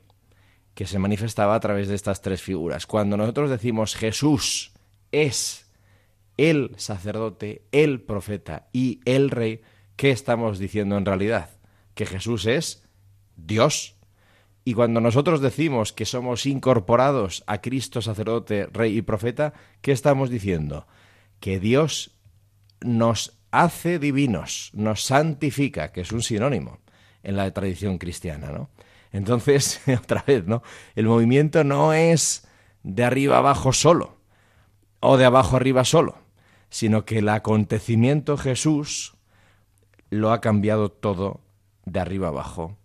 que 0.79 0.87
se 0.87 0.97
manifestaba 0.97 1.55
a 1.55 1.59
través 1.59 1.89
de 1.89 1.95
estas 1.95 2.21
tres 2.21 2.41
figuras. 2.41 2.87
Cuando 2.87 3.17
nosotros 3.17 3.49
decimos 3.49 3.97
Jesús 3.97 4.71
es 5.11 5.69
el 6.37 6.71
sacerdote, 6.77 7.63
el 7.73 7.99
profeta 7.99 8.69
y 8.71 9.01
el 9.03 9.29
rey, 9.29 9.61
¿qué 9.97 10.11
estamos 10.11 10.57
diciendo 10.57 10.95
en 10.95 11.05
realidad? 11.05 11.49
Que 11.95 12.05
Jesús 12.05 12.45
es 12.45 12.81
Dios. 13.35 13.97
Y 14.63 14.73
cuando 14.73 15.01
nosotros 15.01 15.41
decimos 15.41 15.91
que 15.91 16.05
somos 16.05 16.45
incorporados 16.45 17.43
a 17.45 17.59
Cristo, 17.59 18.01
sacerdote, 18.01 18.67
rey 18.67 18.97
y 18.97 19.01
profeta, 19.01 19.51
¿qué 19.82 19.91
estamos 19.91 20.30
diciendo? 20.30 20.88
Que 21.41 21.59
Dios 21.59 22.11
nos 22.80 23.38
hace 23.51 23.99
divinos, 23.99 24.71
nos 24.73 25.03
santifica, 25.03 25.91
que 25.91 25.99
es 25.99 26.13
un 26.13 26.21
sinónimo 26.21 26.80
en 27.21 27.36
la 27.36 27.51
tradición 27.51 27.97
cristiana, 27.97 28.53
¿no? 28.53 28.69
Entonces, 29.12 29.82
otra 30.01 30.24
vez, 30.26 30.45
¿no? 30.45 30.64
El 30.95 31.05
movimiento 31.05 31.64
no 31.64 31.93
es 31.93 32.47
de 32.84 33.03
arriba 33.03 33.38
abajo 33.38 33.74
solo 33.74 34.18
o 34.99 35.18
de 35.18 35.26
abajo 35.26 35.55
arriba 35.55 35.86
solo, 35.86 36.18
sino 36.70 37.05
que 37.05 37.20
el 37.20 37.30
acontecimiento 37.30 38.38
Jesús 38.38 39.16
lo 40.10 40.32
ha 40.32 40.41
cambiado 40.41 40.89
todo 40.89 41.41
de 41.86 41.99
arriba 41.99 42.30
abajo, 42.30 42.78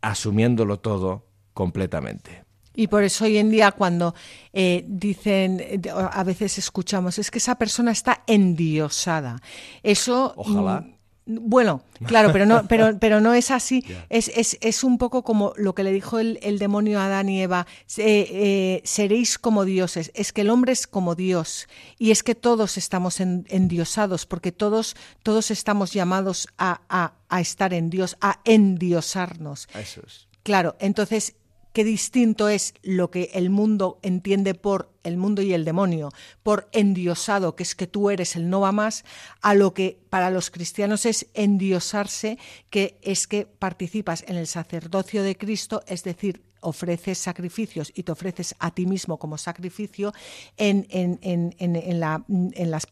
asumiéndolo 0.00 0.78
todo 0.78 1.26
completamente. 1.54 2.44
Y 2.74 2.88
por 2.88 3.02
eso 3.02 3.24
hoy 3.24 3.38
en 3.38 3.50
día 3.50 3.72
cuando 3.72 4.14
eh, 4.52 4.84
dicen, 4.86 5.80
a 5.94 6.22
veces 6.24 6.58
escuchamos, 6.58 7.18
es 7.18 7.30
que 7.30 7.38
esa 7.38 7.56
persona 7.56 7.90
está 7.90 8.22
endiosada. 8.26 9.40
Eso... 9.82 10.34
Ojalá. 10.36 10.84
Bueno, 11.26 11.82
claro, 12.06 12.30
pero 12.32 12.46
no, 12.46 12.64
pero, 12.68 12.98
pero 13.00 13.20
no 13.20 13.34
es 13.34 13.50
así. 13.50 13.84
Es, 14.08 14.28
es, 14.28 14.56
es, 14.60 14.84
un 14.84 14.96
poco 14.96 15.24
como 15.24 15.52
lo 15.56 15.74
que 15.74 15.82
le 15.82 15.92
dijo 15.92 16.20
el, 16.20 16.38
el 16.40 16.60
demonio 16.60 17.00
a 17.00 17.06
Adán 17.06 17.28
y 17.28 17.42
Eva, 17.42 17.66
eh, 17.96 18.80
seréis 18.84 19.36
como 19.38 19.64
dioses. 19.64 20.12
Es 20.14 20.32
que 20.32 20.42
el 20.42 20.50
hombre 20.50 20.72
es 20.72 20.86
como 20.86 21.16
Dios 21.16 21.68
y 21.98 22.12
es 22.12 22.22
que 22.22 22.36
todos 22.36 22.78
estamos 22.78 23.20
endiosados 23.20 24.24
porque 24.24 24.52
todos, 24.52 24.94
todos 25.24 25.50
estamos 25.50 25.92
llamados 25.92 26.46
a, 26.58 26.82
a, 26.88 27.14
a 27.28 27.40
estar 27.40 27.74
en 27.74 27.90
Dios, 27.90 28.16
a 28.20 28.40
endiosarnos. 28.44 29.68
Eso 29.74 30.02
es. 30.06 30.28
Claro, 30.44 30.76
entonces 30.78 31.34
qué 31.76 31.84
distinto 31.84 32.48
es 32.48 32.72
lo 32.82 33.10
que 33.10 33.30
el 33.34 33.50
mundo 33.50 33.98
entiende 34.00 34.54
por 34.54 34.95
el 35.06 35.16
mundo 35.16 35.42
y 35.42 35.52
el 35.52 35.64
demonio, 35.64 36.10
por 36.42 36.68
endiosado, 36.72 37.56
que 37.56 37.62
es 37.62 37.74
que 37.74 37.86
tú 37.86 38.10
eres 38.10 38.36
el 38.36 38.50
no 38.50 38.60
va 38.60 38.72
más, 38.72 39.04
a 39.40 39.54
lo 39.54 39.74
que 39.74 39.98
para 40.10 40.30
los 40.30 40.50
cristianos 40.50 41.06
es 41.06 41.26
endiosarse, 41.34 42.38
que 42.70 42.98
es 43.02 43.26
que 43.26 43.46
participas 43.46 44.24
en 44.26 44.36
el 44.36 44.46
sacerdocio 44.46 45.22
de 45.22 45.36
Cristo, 45.36 45.82
es 45.86 46.04
decir, 46.04 46.42
ofreces 46.60 47.18
sacrificios 47.18 47.92
y 47.94 48.02
te 48.02 48.12
ofreces 48.12 48.54
a 48.58 48.72
ti 48.72 48.86
mismo 48.86 49.18
como 49.18 49.38
sacrificio 49.38 50.12
en, 50.56 50.86
en, 50.90 51.18
en, 51.22 51.54
en 51.58 52.00
la, 52.00 52.24
las 52.28 52.86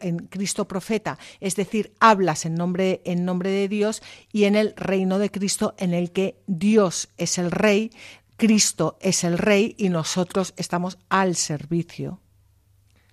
en 0.00 0.18
Cristo 0.26 0.68
profeta, 0.68 1.18
es 1.40 1.56
decir, 1.56 1.92
hablas 2.00 2.44
en 2.44 2.54
nombre, 2.54 3.00
en 3.04 3.24
nombre 3.24 3.50
de 3.50 3.68
Dios 3.68 4.02
y 4.32 4.44
en 4.44 4.56
el 4.56 4.74
reino 4.76 5.18
de 5.18 5.30
Cristo 5.30 5.74
en 5.78 5.94
el 5.94 6.12
que 6.12 6.36
Dios 6.46 7.08
es 7.16 7.38
el 7.38 7.50
rey, 7.50 7.90
Cristo 8.36 8.98
es 9.00 9.24
el 9.24 9.38
rey 9.38 9.74
y 9.78 9.88
nosotros 9.88 10.54
estamos 10.56 10.98
al 11.08 11.36
servicio. 11.36 12.20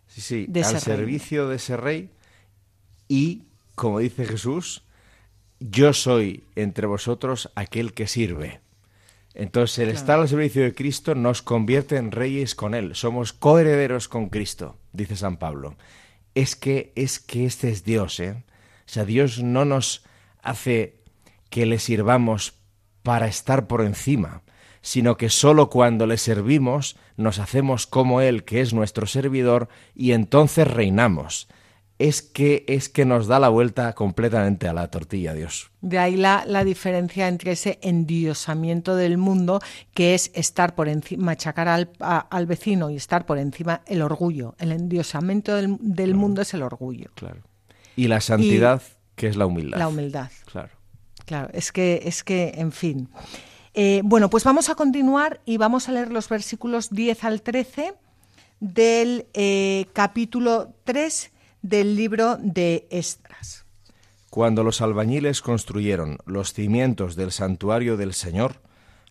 Sí, 0.07 0.21
sí, 0.21 0.47
al 0.63 0.81
servicio 0.81 1.47
de 1.47 1.55
ese 1.55 1.77
rey 1.77 2.09
y, 3.07 3.43
como 3.75 3.99
dice 3.99 4.25
Jesús, 4.25 4.83
yo 5.59 5.93
soy 5.93 6.43
entre 6.55 6.87
vosotros 6.87 7.51
aquel 7.55 7.93
que 7.93 8.07
sirve. 8.07 8.61
Entonces, 9.33 9.79
el 9.79 9.89
estar 9.89 10.19
al 10.19 10.27
servicio 10.27 10.63
de 10.63 10.73
Cristo 10.73 11.15
nos 11.15 11.41
convierte 11.41 11.95
en 11.95 12.11
reyes 12.11 12.55
con 12.55 12.73
Él. 12.73 12.95
Somos 12.95 13.31
coherederos 13.31 14.07
con 14.07 14.29
Cristo, 14.29 14.77
dice 14.91 15.15
San 15.15 15.37
Pablo. 15.37 15.77
Es 16.35 16.55
que, 16.55 16.91
es 16.95 17.19
que 17.19 17.45
este 17.45 17.69
es 17.69 17.83
Dios, 17.83 18.19
¿eh? 18.19 18.43
O 18.85 18.89
sea, 18.93 19.05
Dios 19.05 19.41
no 19.41 19.63
nos 19.63 20.03
hace 20.41 20.99
que 21.49 21.65
le 21.65 21.79
sirvamos 21.79 22.55
para 23.03 23.27
estar 23.27 23.67
por 23.67 23.81
encima, 23.81 24.41
sino 24.81 25.17
que 25.17 25.29
sólo 25.29 25.69
cuando 25.69 26.05
le 26.07 26.17
servimos 26.17 26.97
nos 27.17 27.39
hacemos 27.39 27.87
como 27.87 28.21
Él, 28.21 28.43
que 28.43 28.61
es 28.61 28.73
nuestro 28.73 29.05
servidor, 29.05 29.69
y 29.95 30.11
entonces 30.11 30.67
reinamos. 30.67 31.47
Es 31.99 32.23
que, 32.23 32.65
es 32.67 32.89
que 32.89 33.05
nos 33.05 33.27
da 33.27 33.39
la 33.39 33.49
vuelta 33.49 33.93
completamente 33.93 34.67
a 34.67 34.73
la 34.73 34.89
tortilla, 34.89 35.35
Dios. 35.35 35.69
De 35.81 35.99
ahí 35.99 36.17
la, 36.17 36.43
la 36.47 36.63
diferencia 36.63 37.27
entre 37.27 37.51
ese 37.51 37.77
endiosamiento 37.83 38.95
del 38.95 39.19
mundo, 39.19 39.61
que 39.93 40.15
es 40.15 40.31
estar 40.33 40.73
por 40.73 40.89
encima, 40.89 41.25
machacar 41.25 41.67
al, 41.67 41.91
al, 41.99 42.47
vecino 42.47 42.89
y 42.89 42.95
estar 42.95 43.27
por 43.27 43.37
encima 43.37 43.81
el 43.85 44.01
orgullo. 44.01 44.55
El 44.57 44.71
endiosamiento 44.71 45.55
del, 45.55 45.77
del 45.79 46.15
mundo 46.15 46.41
es 46.41 46.55
el 46.55 46.63
orgullo. 46.63 47.11
Claro. 47.13 47.41
Y 47.95 48.07
la 48.07 48.19
santidad, 48.19 48.81
que 49.15 49.27
es 49.27 49.35
la 49.35 49.45
humildad. 49.45 49.77
La 49.77 49.87
humildad. 49.87 50.31
Claro. 50.51 50.69
Claro, 51.25 51.49
es 51.53 51.71
que, 51.71 52.01
es 52.05 52.23
que, 52.23 52.53
en 52.55 52.71
fin. 52.71 53.09
Eh, 53.73 54.01
bueno, 54.03 54.29
pues 54.29 54.43
vamos 54.43 54.69
a 54.69 54.75
continuar 54.75 55.39
y 55.45 55.57
vamos 55.57 55.87
a 55.87 55.93
leer 55.93 56.11
los 56.11 56.27
versículos 56.27 56.89
10 56.89 57.23
al 57.23 57.41
13 57.41 57.93
del 58.59 59.27
eh, 59.33 59.85
capítulo 59.93 60.73
3 60.83 61.31
del 61.61 61.95
libro 61.95 62.37
de 62.37 62.87
Estras. 62.89 63.65
Cuando 64.29 64.63
los 64.63 64.81
albañiles 64.81 65.41
construyeron 65.41 66.17
los 66.25 66.53
cimientos 66.53 67.15
del 67.15 67.31
santuario 67.31 67.95
del 67.95 68.13
Señor, 68.13 68.61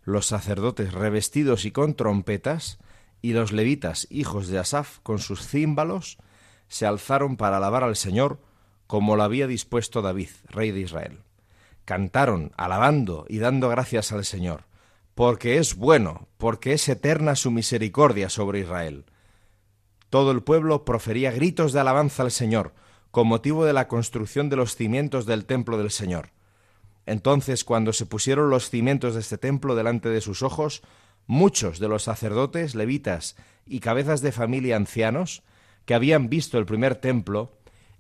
los 0.03 0.27
sacerdotes 0.27 0.93
revestidos 0.93 1.65
y 1.65 1.71
con 1.71 1.95
trompetas, 1.95 2.79
y 3.23 3.33
los 3.33 3.53
levitas, 3.53 4.07
hijos 4.11 4.49
de 4.49 4.59
Asaf, 4.59 4.99
con 5.03 5.19
sus 5.19 5.47
címbalos, 5.47 6.19
se 6.69 6.87
alzaron 6.87 7.37
para 7.37 7.59
alabar 7.59 7.85
al 7.85 7.97
Señor 7.97 8.41
como 8.87 9.15
lo 9.15 9.23
había 9.23 9.47
dispuesto 9.47 10.03
David, 10.03 10.31
rey 10.49 10.71
de 10.71 10.81
Israel 10.81 11.21
cantaron, 11.91 12.53
alabando 12.57 13.26
y 13.28 13.38
dando 13.38 13.68
gracias 13.68 14.12
al 14.12 14.24
Señor, 14.24 14.62
porque 15.16 15.59
es 15.59 15.74
bueno, 15.74 16.28
porque 16.38 16.72
es 16.72 16.88
eterna 16.88 17.34
su 17.34 17.51
misericordia 17.51 18.30
sobre 18.30 18.61
Israel. 18.61 19.07
Todo 20.09 20.30
el 20.30 20.45
pueblo 20.45 20.84
profería 20.84 21.32
gritos 21.32 21.72
de 21.72 21.80
alabanza 21.80 22.22
al 22.22 22.30
Señor, 22.30 22.74
con 23.11 23.26
motivo 23.26 23.64
de 23.64 23.72
la 23.72 23.88
construcción 23.88 24.49
de 24.51 24.55
los 24.55 24.76
cimientos 24.76 25.26
del 25.26 25.47
templo 25.47 25.78
del 25.78 25.91
Señor. 25.91 26.30
Entonces, 27.07 27.64
cuando 27.64 27.93
se 27.93 28.07
pusieron 28.07 28.51
los 28.51 28.70
cimientos 28.70 29.14
de 29.14 29.20
este 29.20 29.36
templo 29.36 29.74
delante 29.74 30.11
de 30.11 30.20
sus 30.20 30.45
ojos, 30.45 30.82
muchos 31.26 31.80
de 31.80 31.88
los 31.88 32.05
sacerdotes, 32.05 32.76
levitas 32.76 33.34
y 33.66 33.80
cabezas 33.80 34.20
de 34.20 34.30
familia 34.30 34.76
ancianos, 34.76 35.43
que 35.86 35.95
habían 35.95 36.28
visto 36.28 36.57
el 36.57 36.66
primer 36.66 36.95
templo, 36.95 37.51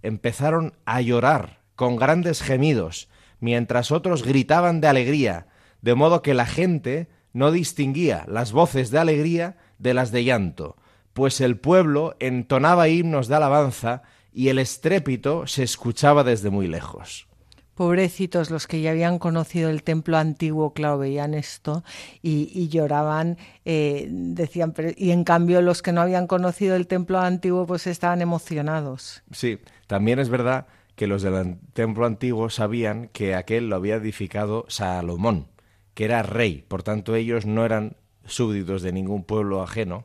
empezaron 0.00 0.74
a 0.84 1.00
llorar 1.00 1.58
con 1.74 1.96
grandes 1.96 2.40
gemidos 2.40 3.09
mientras 3.40 3.90
otros 3.90 4.22
gritaban 4.22 4.80
de 4.80 4.88
alegría, 4.88 5.46
de 5.82 5.94
modo 5.94 6.22
que 6.22 6.34
la 6.34 6.46
gente 6.46 7.08
no 7.32 7.50
distinguía 7.50 8.24
las 8.28 8.52
voces 8.52 8.90
de 8.90 8.98
alegría 8.98 9.56
de 9.78 9.94
las 9.94 10.12
de 10.12 10.24
llanto, 10.24 10.76
pues 11.12 11.40
el 11.40 11.58
pueblo 11.58 12.16
entonaba 12.20 12.88
himnos 12.88 13.28
de 13.28 13.36
alabanza 13.36 14.02
y 14.32 14.48
el 14.48 14.58
estrépito 14.58 15.46
se 15.46 15.62
escuchaba 15.62 16.24
desde 16.24 16.50
muy 16.50 16.68
lejos. 16.68 17.26
Pobrecitos 17.74 18.50
los 18.50 18.66
que 18.66 18.82
ya 18.82 18.90
habían 18.90 19.18
conocido 19.18 19.70
el 19.70 19.82
templo 19.82 20.18
antiguo, 20.18 20.74
claro, 20.74 20.98
veían 20.98 21.32
esto 21.32 21.82
y, 22.20 22.68
lloraban, 22.68 23.38
eh, 23.64 24.06
decían, 24.10 24.72
pero, 24.72 24.90
y 24.94 25.12
en 25.12 25.24
cambio 25.24 25.62
los 25.62 25.80
que 25.80 25.92
no 25.92 26.02
habían 26.02 26.26
conocido 26.26 26.76
el 26.76 26.86
templo 26.86 27.18
antiguo 27.18 27.66
pues 27.66 27.86
estaban 27.86 28.20
emocionados. 28.20 29.22
Sí, 29.32 29.60
también 29.86 30.18
es 30.18 30.28
verdad 30.28 30.66
que 31.00 31.06
los 31.06 31.22
del 31.22 31.56
templo 31.72 32.04
antiguo 32.04 32.50
sabían 32.50 33.08
que 33.08 33.34
aquel 33.34 33.70
lo 33.70 33.76
había 33.76 33.94
edificado 33.94 34.66
Salomón, 34.68 35.48
que 35.94 36.04
era 36.04 36.22
rey, 36.22 36.62
por 36.68 36.82
tanto 36.82 37.14
ellos 37.14 37.46
no 37.46 37.64
eran 37.64 37.96
súbditos 38.26 38.82
de 38.82 38.92
ningún 38.92 39.24
pueblo 39.24 39.62
ajeno, 39.62 40.04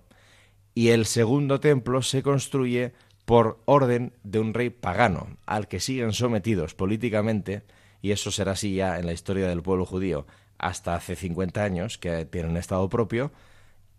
y 0.73 0.91
el 0.91 1.05
segundo 1.05 1.59
templo 1.59 2.01
se 2.01 2.23
construye 2.23 2.93
por 3.25 3.61
orden 3.65 4.13
de 4.23 4.39
un 4.39 4.53
rey 4.53 4.69
pagano, 4.69 5.35
al 5.45 5.67
que 5.67 5.81
siguen 5.81 6.13
sometidos 6.13 6.75
políticamente, 6.75 7.63
y 8.01 8.11
eso 8.11 8.31
será 8.31 8.53
así 8.53 8.75
ya 8.75 8.97
en 8.97 9.05
la 9.05 9.11
historia 9.11 9.49
del 9.49 9.63
pueblo 9.63 9.85
judío, 9.85 10.25
hasta 10.57 10.95
hace 10.95 11.17
50 11.17 11.61
años, 11.61 11.97
que 11.97 12.23
tienen 12.23 12.55
estado 12.55 12.87
propio, 12.87 13.33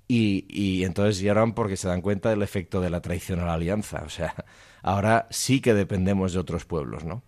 y, 0.08 0.46
y 0.48 0.84
entonces 0.84 1.20
lloran 1.20 1.54
porque 1.54 1.76
se 1.76 1.88
dan 1.88 2.02
cuenta 2.02 2.30
del 2.30 2.42
efecto 2.42 2.80
de 2.80 2.90
la 2.90 3.00
traición 3.00 3.40
a 3.40 3.46
la 3.46 3.54
alianza. 3.54 4.02
O 4.04 4.08
sea, 4.08 4.34
ahora 4.82 5.26
sí 5.30 5.60
que 5.60 5.74
dependemos 5.74 6.32
de 6.32 6.38
otros 6.38 6.64
pueblos, 6.64 7.04
¿no? 7.04 7.22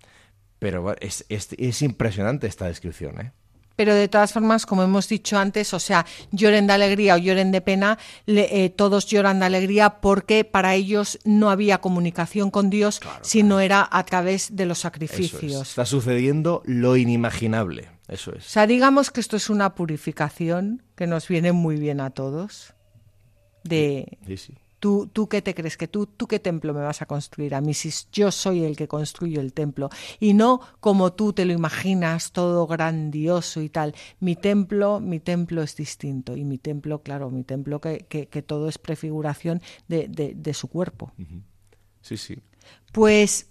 Pero 0.59 0.97
es, 1.01 1.25
es, 1.29 1.51
es 1.57 1.83
impresionante 1.83 2.47
esta 2.47 2.67
descripción, 2.67 3.21
¿eh? 3.21 3.33
pero 3.79 3.95
de 3.95 4.09
todas 4.09 4.33
formas, 4.33 4.67
como 4.67 4.83
hemos 4.83 5.09
dicho 5.09 5.39
antes, 5.39 5.73
o 5.73 5.79
sea, 5.79 6.05
lloren 6.33 6.67
de 6.67 6.73
alegría 6.73 7.15
o 7.15 7.19
lloren 7.19 7.53
de 7.53 7.61
pena, 7.61 7.97
eh, 8.27 8.71
todos 8.71 9.07
lloran 9.07 9.39
de 9.39 9.47
alegría 9.47 10.01
porque 10.01 10.43
para 10.43 10.75
ellos 10.75 11.21
no 11.25 11.49
había 11.49 11.79
comunicación 11.79 12.51
con 12.51 12.71
Dios, 12.71 13.01
sino 13.23 13.61
era 13.61 13.89
a 13.89 14.05
través 14.05 14.57
de 14.57 14.67
los 14.67 14.81
sacrificios. 14.81 15.69
Está 15.69 15.87
sucediendo 15.87 16.61
lo 16.65 16.97
inimaginable, 16.97 17.89
eso 18.09 18.35
es. 18.35 18.47
O 18.47 18.49
sea, 18.49 18.67
digamos 18.67 19.11
que 19.11 19.21
esto 19.21 19.37
es 19.37 19.51
una 19.51 19.75
purificación 19.75 20.83
que 20.97 21.07
nos 21.07 21.29
viene 21.29 21.53
muy 21.53 21.77
bien 21.77 22.01
a 22.01 22.11
todos. 22.11 22.75
De, 23.65 24.19
sí, 24.27 24.37
sí. 24.37 24.55
¿Tú, 24.81 25.11
¿Tú 25.13 25.29
qué 25.29 25.43
te 25.43 25.55
crees? 25.55 25.77
que 25.77 25.89
tú, 25.89 26.07
¿Tú 26.07 26.29
qué 26.29 26.39
templo 26.39 26.73
me 26.73 26.81
vas 26.81 27.03
a 27.03 27.07
construir 27.07 27.55
a 27.55 27.61
mí 27.61 27.75
si 27.75 27.91
yo 28.13 28.31
soy 28.31 28.65
el 28.65 28.77
que 28.77 28.87
construyo 28.87 29.41
el 29.41 29.53
templo? 29.53 29.91
Y 30.21 30.35
no 30.35 30.61
como 30.81 31.13
tú 31.13 31.33
te 31.33 31.45
lo 31.45 31.53
imaginas, 31.53 32.31
todo 32.31 32.67
grandioso 32.67 33.61
y 33.61 33.69
tal. 33.69 33.95
Mi 34.21 34.37
templo, 34.37 35.01
mi 35.01 35.19
templo 35.19 35.63
es 35.63 35.75
distinto. 35.75 36.37
Y 36.37 36.45
mi 36.45 36.59
templo, 36.59 37.03
claro, 37.03 37.31
mi 37.31 37.43
templo 37.43 37.81
que, 37.81 38.07
que, 38.09 38.29
que 38.29 38.43
todo 38.43 38.69
es 38.69 38.79
prefiguración 38.79 39.61
de, 39.89 40.07
de, 40.09 40.35
de 40.35 40.55
su 40.55 40.69
cuerpo. 40.69 41.13
Sí, 42.01 42.17
sí. 42.17 42.39
Pues 42.93 43.49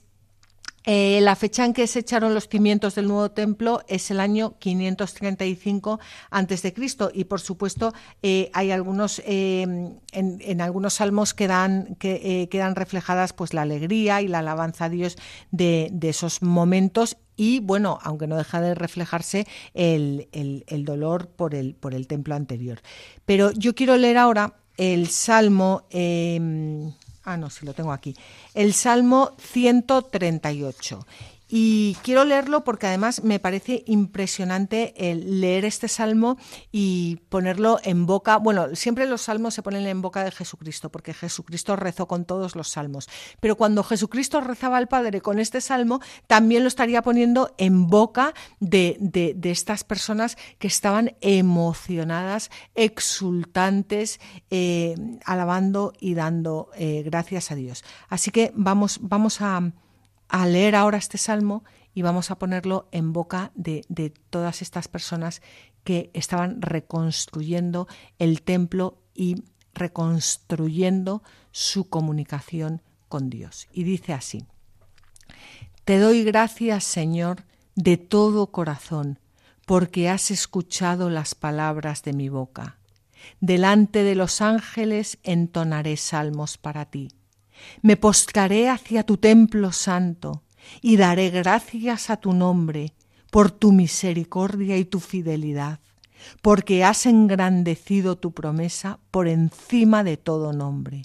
eh, 0.87 1.19
la 1.21 1.35
fecha 1.35 1.65
en 1.65 1.73
que 1.73 1.85
se 1.85 1.99
echaron 1.99 2.33
los 2.33 2.47
cimientos 2.47 2.95
del 2.95 3.07
nuevo 3.07 3.29
templo 3.29 3.83
es 3.87 4.09
el 4.09 4.19
año 4.19 4.57
535 4.57 5.99
a.C. 6.31 6.73
y 7.13 7.25
por 7.25 7.41
supuesto 7.41 7.93
eh, 8.23 8.49
hay 8.53 8.71
algunos 8.71 9.21
eh, 9.25 9.93
en, 10.13 10.61
algunos 10.61 10.95
salmos 10.95 11.35
quedan 11.35 11.95
que 11.99 12.47
quedan 12.49 12.75
reflejadas 12.75 13.33
pues 13.33 13.53
la 13.53 13.61
alegría 13.61 14.21
y 14.21 14.27
la 14.27 14.39
alabanza 14.39 14.85
a 14.85 14.89
Dios 14.89 15.17
de, 15.51 15.89
de 15.91 16.09
esos 16.09 16.41
momentos 16.41 17.17
y 17.37 17.59
bueno, 17.59 17.99
aunque 18.01 18.25
no 18.25 18.35
deja 18.35 18.59
de 18.59 18.73
reflejarse 18.73 19.45
el, 19.75 20.27
el, 20.31 20.85
dolor 20.85 21.29
por 21.29 21.53
el, 21.53 21.75
por 21.75 21.93
el 21.93 22.07
templo 22.07 22.33
anterior. 22.33 22.79
Pero 23.25 23.51
yo 23.51 23.75
quiero 23.75 23.95
leer 23.95 24.17
ahora 24.17 24.55
el 24.77 25.07
Salmo, 25.07 25.85
eh, 25.91 26.91
Ah, 27.29 27.35
no, 27.35 27.49
sí 27.49 27.65
lo 27.65 27.73
tengo 27.73 27.91
aquí. 27.91 28.15
El 28.53 28.73
Salmo 28.73 29.33
138. 29.37 31.05
Y 31.47 31.95
quiero 32.03 32.25
leerlo 32.25 32.63
porque 32.63 32.87
además 32.87 33.23
me 33.23 33.39
parece 33.39 33.83
impresionante 33.87 34.93
el 35.11 35.39
leer 35.39 35.65
este 35.65 35.87
salmo 35.87 36.37
y 36.71 37.17
ponerlo 37.29 37.79
en 37.83 38.05
boca. 38.05 38.37
Bueno, 38.37 38.75
siempre 38.75 39.05
los 39.05 39.21
salmos 39.21 39.53
se 39.53 39.63
ponen 39.63 39.87
en 39.87 40.01
boca 40.01 40.23
de 40.23 40.31
Jesucristo, 40.31 40.89
porque 40.89 41.13
Jesucristo 41.13 41.75
rezó 41.75 42.07
con 42.07 42.25
todos 42.25 42.55
los 42.55 42.69
salmos. 42.69 43.07
Pero 43.39 43.55
cuando 43.55 43.83
Jesucristo 43.83 44.41
rezaba 44.41 44.77
al 44.77 44.87
Padre 44.87 45.21
con 45.21 45.39
este 45.39 45.61
salmo, 45.61 46.01
también 46.27 46.63
lo 46.63 46.67
estaría 46.67 47.01
poniendo 47.01 47.53
en 47.57 47.87
boca 47.87 48.33
de, 48.59 48.97
de, 48.99 49.51
estas 49.51 49.85
personas 49.85 50.37
que 50.59 50.67
estaban 50.67 51.15
emocionadas, 51.21 52.51
exultantes, 52.75 54.19
eh, 54.49 54.95
alabando 55.23 55.93
y 55.99 56.13
dando 56.13 56.69
eh, 56.75 57.03
gracias 57.05 57.51
a 57.51 57.55
Dios. 57.55 57.85
Así 58.09 58.31
que 58.31 58.51
vamos, 58.53 58.99
vamos 59.01 59.41
a 59.41 59.71
a 60.29 60.45
leer 60.45 60.75
ahora 60.75 60.97
este 60.97 61.17
salmo 61.17 61.63
y 61.93 62.01
vamos 62.01 62.31
a 62.31 62.37
ponerlo 62.37 62.87
en 62.91 63.13
boca 63.13 63.51
de, 63.55 63.83
de 63.89 64.09
todas 64.09 64.61
estas 64.61 64.87
personas 64.87 65.41
que 65.83 66.11
estaban 66.13 66.61
reconstruyendo 66.61 67.87
el 68.19 68.41
templo 68.41 69.01
y 69.13 69.43
reconstruyendo 69.73 71.23
su 71.51 71.89
comunicación 71.89 72.81
con 73.07 73.29
Dios. 73.29 73.67
Y 73.71 73.83
dice 73.83 74.13
así, 74.13 74.45
Te 75.85 75.99
doy 75.99 76.23
gracias, 76.23 76.83
Señor, 76.83 77.45
de 77.75 77.97
todo 77.97 78.51
corazón, 78.51 79.19
porque 79.65 80.09
has 80.09 80.31
escuchado 80.31 81.09
las 81.09 81.35
palabras 81.35 82.03
de 82.03 82.13
mi 82.13 82.29
boca. 82.29 82.77
Delante 83.39 84.03
de 84.03 84.15
los 84.15 84.41
ángeles 84.41 85.19
entonaré 85.23 85.97
salmos 85.97 86.57
para 86.57 86.85
ti. 86.85 87.09
Me 87.81 87.97
postraré 87.97 88.69
hacia 88.69 89.03
tu 89.03 89.17
templo 89.17 89.71
santo 89.71 90.43
y 90.81 90.97
daré 90.97 91.29
gracias 91.29 92.09
a 92.09 92.17
tu 92.17 92.33
nombre 92.33 92.93
por 93.31 93.51
tu 93.51 93.71
misericordia 93.71 94.77
y 94.77 94.85
tu 94.85 94.99
fidelidad, 94.99 95.79
porque 96.41 96.83
has 96.83 97.05
engrandecido 97.05 98.17
tu 98.17 98.31
promesa 98.31 98.99
por 99.11 99.27
encima 99.27 100.03
de 100.03 100.17
todo 100.17 100.53
nombre. 100.53 101.03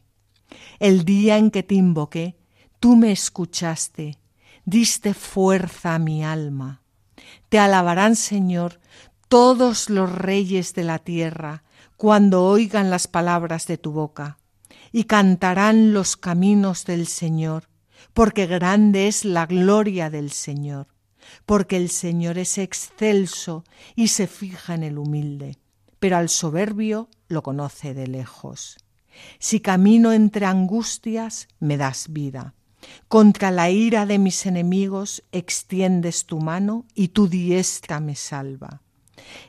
El 0.79 1.05
día 1.05 1.39
en 1.39 1.51
que 1.51 1.63
te 1.63 1.75
invoqué, 1.75 2.37
tú 2.81 2.97
me 2.97 3.13
escuchaste, 3.13 4.19
diste 4.65 5.15
fuerza 5.15 5.95
a 5.95 5.99
mi 5.99 6.25
alma. 6.25 6.83
Te 7.49 7.59
alabarán, 7.59 8.17
Señor, 8.17 8.81
todos 9.29 9.91
los 9.91 10.13
reyes 10.13 10.75
de 10.75 10.85
la 10.85 10.99
tierra, 10.99 11.65
cuando 11.97 12.45
oigan 12.45 12.91
las 12.91 13.07
palabras 13.07 13.67
de 13.67 13.79
tu 13.79 13.93
boca 13.93 14.39
y 14.93 15.05
cantarán 15.05 15.93
los 15.93 16.17
caminos 16.17 16.85
del 16.85 17.07
Señor, 17.07 17.69
porque 18.13 18.47
grande 18.47 19.09
es 19.09 19.25
la 19.25 19.47
gloria 19.47 20.11
del 20.11 20.31
Señor, 20.31 20.89
porque 21.47 21.77
el 21.77 21.89
Señor 21.89 22.39
es 22.39 22.59
excelso 22.59 23.65
y 23.97 24.09
se 24.09 24.27
fija 24.27 24.75
en 24.75 24.83
el 24.83 24.99
humilde, 24.99 25.59
pero 25.99 26.17
al 26.19 26.29
soberbio 26.29 27.09
lo 27.29 27.43
conoce 27.43 27.95
de 27.95 28.07
lejos. 28.07 28.77
Si 29.39 29.61
camino 29.61 30.13
entre 30.13 30.47
angustias, 30.47 31.49
me 31.59 31.77
das 31.77 32.13
vida. 32.13 32.55
Contra 33.09 33.51
la 33.51 33.71
ira 33.71 34.07
de 34.07 34.19
mis 34.19 34.45
enemigos 34.47 35.23
extiendes 35.33 36.27
tu 36.27 36.41
mano 36.41 36.87
y 36.95 37.09
tu 37.09 37.29
diestra 37.29 38.01
me 38.01 38.17
salva. 38.17 38.83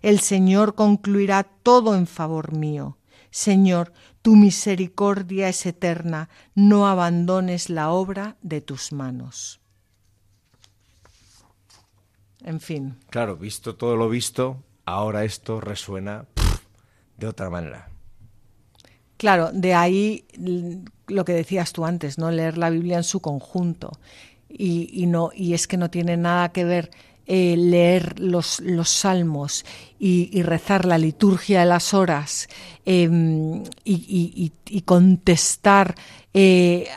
El 0.01 0.19
Señor 0.19 0.75
concluirá 0.75 1.43
todo 1.43 1.95
en 1.95 2.05
favor 2.05 2.53
mío. 2.53 2.97
Señor, 3.31 3.93
tu 4.24 4.38
misericordia 4.38 5.49
es 5.49 5.65
eterna, 5.65 6.30
no 6.55 6.88
abandones 6.88 7.69
la 7.69 7.91
obra 7.91 8.38
de 8.41 8.61
tus 8.61 8.93
manos. 8.93 9.59
En 12.41 12.61
fin. 12.61 12.97
Claro, 13.09 13.36
visto 13.36 13.76
todo 13.76 13.97
lo 13.97 14.09
visto, 14.09 14.63
ahora 14.86 15.26
esto 15.26 15.59
resuena 15.59 16.26
de 17.17 17.28
otra 17.28 17.49
manera. 17.49 17.89
Claro, 19.17 19.51
de 19.51 19.74
ahí 19.74 20.26
lo 21.07 21.26
que 21.26 21.34
decías 21.34 21.74
tú 21.74 21.86
antes, 21.86 22.17
¿no? 22.17 22.32
Leer 22.32 22.57
la 22.57 22.69
Biblia 22.69 22.97
en 22.97 23.03
su 23.03 23.19
conjunto. 23.19 23.91
Y, 24.47 24.89
y 24.93 25.05
no, 25.05 25.32
y 25.36 25.53
es 25.53 25.67
que 25.67 25.78
no 25.78 25.89
tiene 25.89 26.15
nada 26.15 26.53
que 26.53 26.63
ver 26.63 26.91
eh, 27.26 27.55
leer 27.57 28.19
los, 28.19 28.59
los 28.59 28.89
salmos 28.89 29.65
y, 29.97 30.43
rezar 30.43 30.86
la 30.86 30.97
liturgia 30.97 31.61
de 31.61 31.65
las 31.65 31.93
horas 31.93 32.49
em, 32.86 33.63
y, 33.86 34.51
contestar 34.84 35.95
eh, 36.34 36.89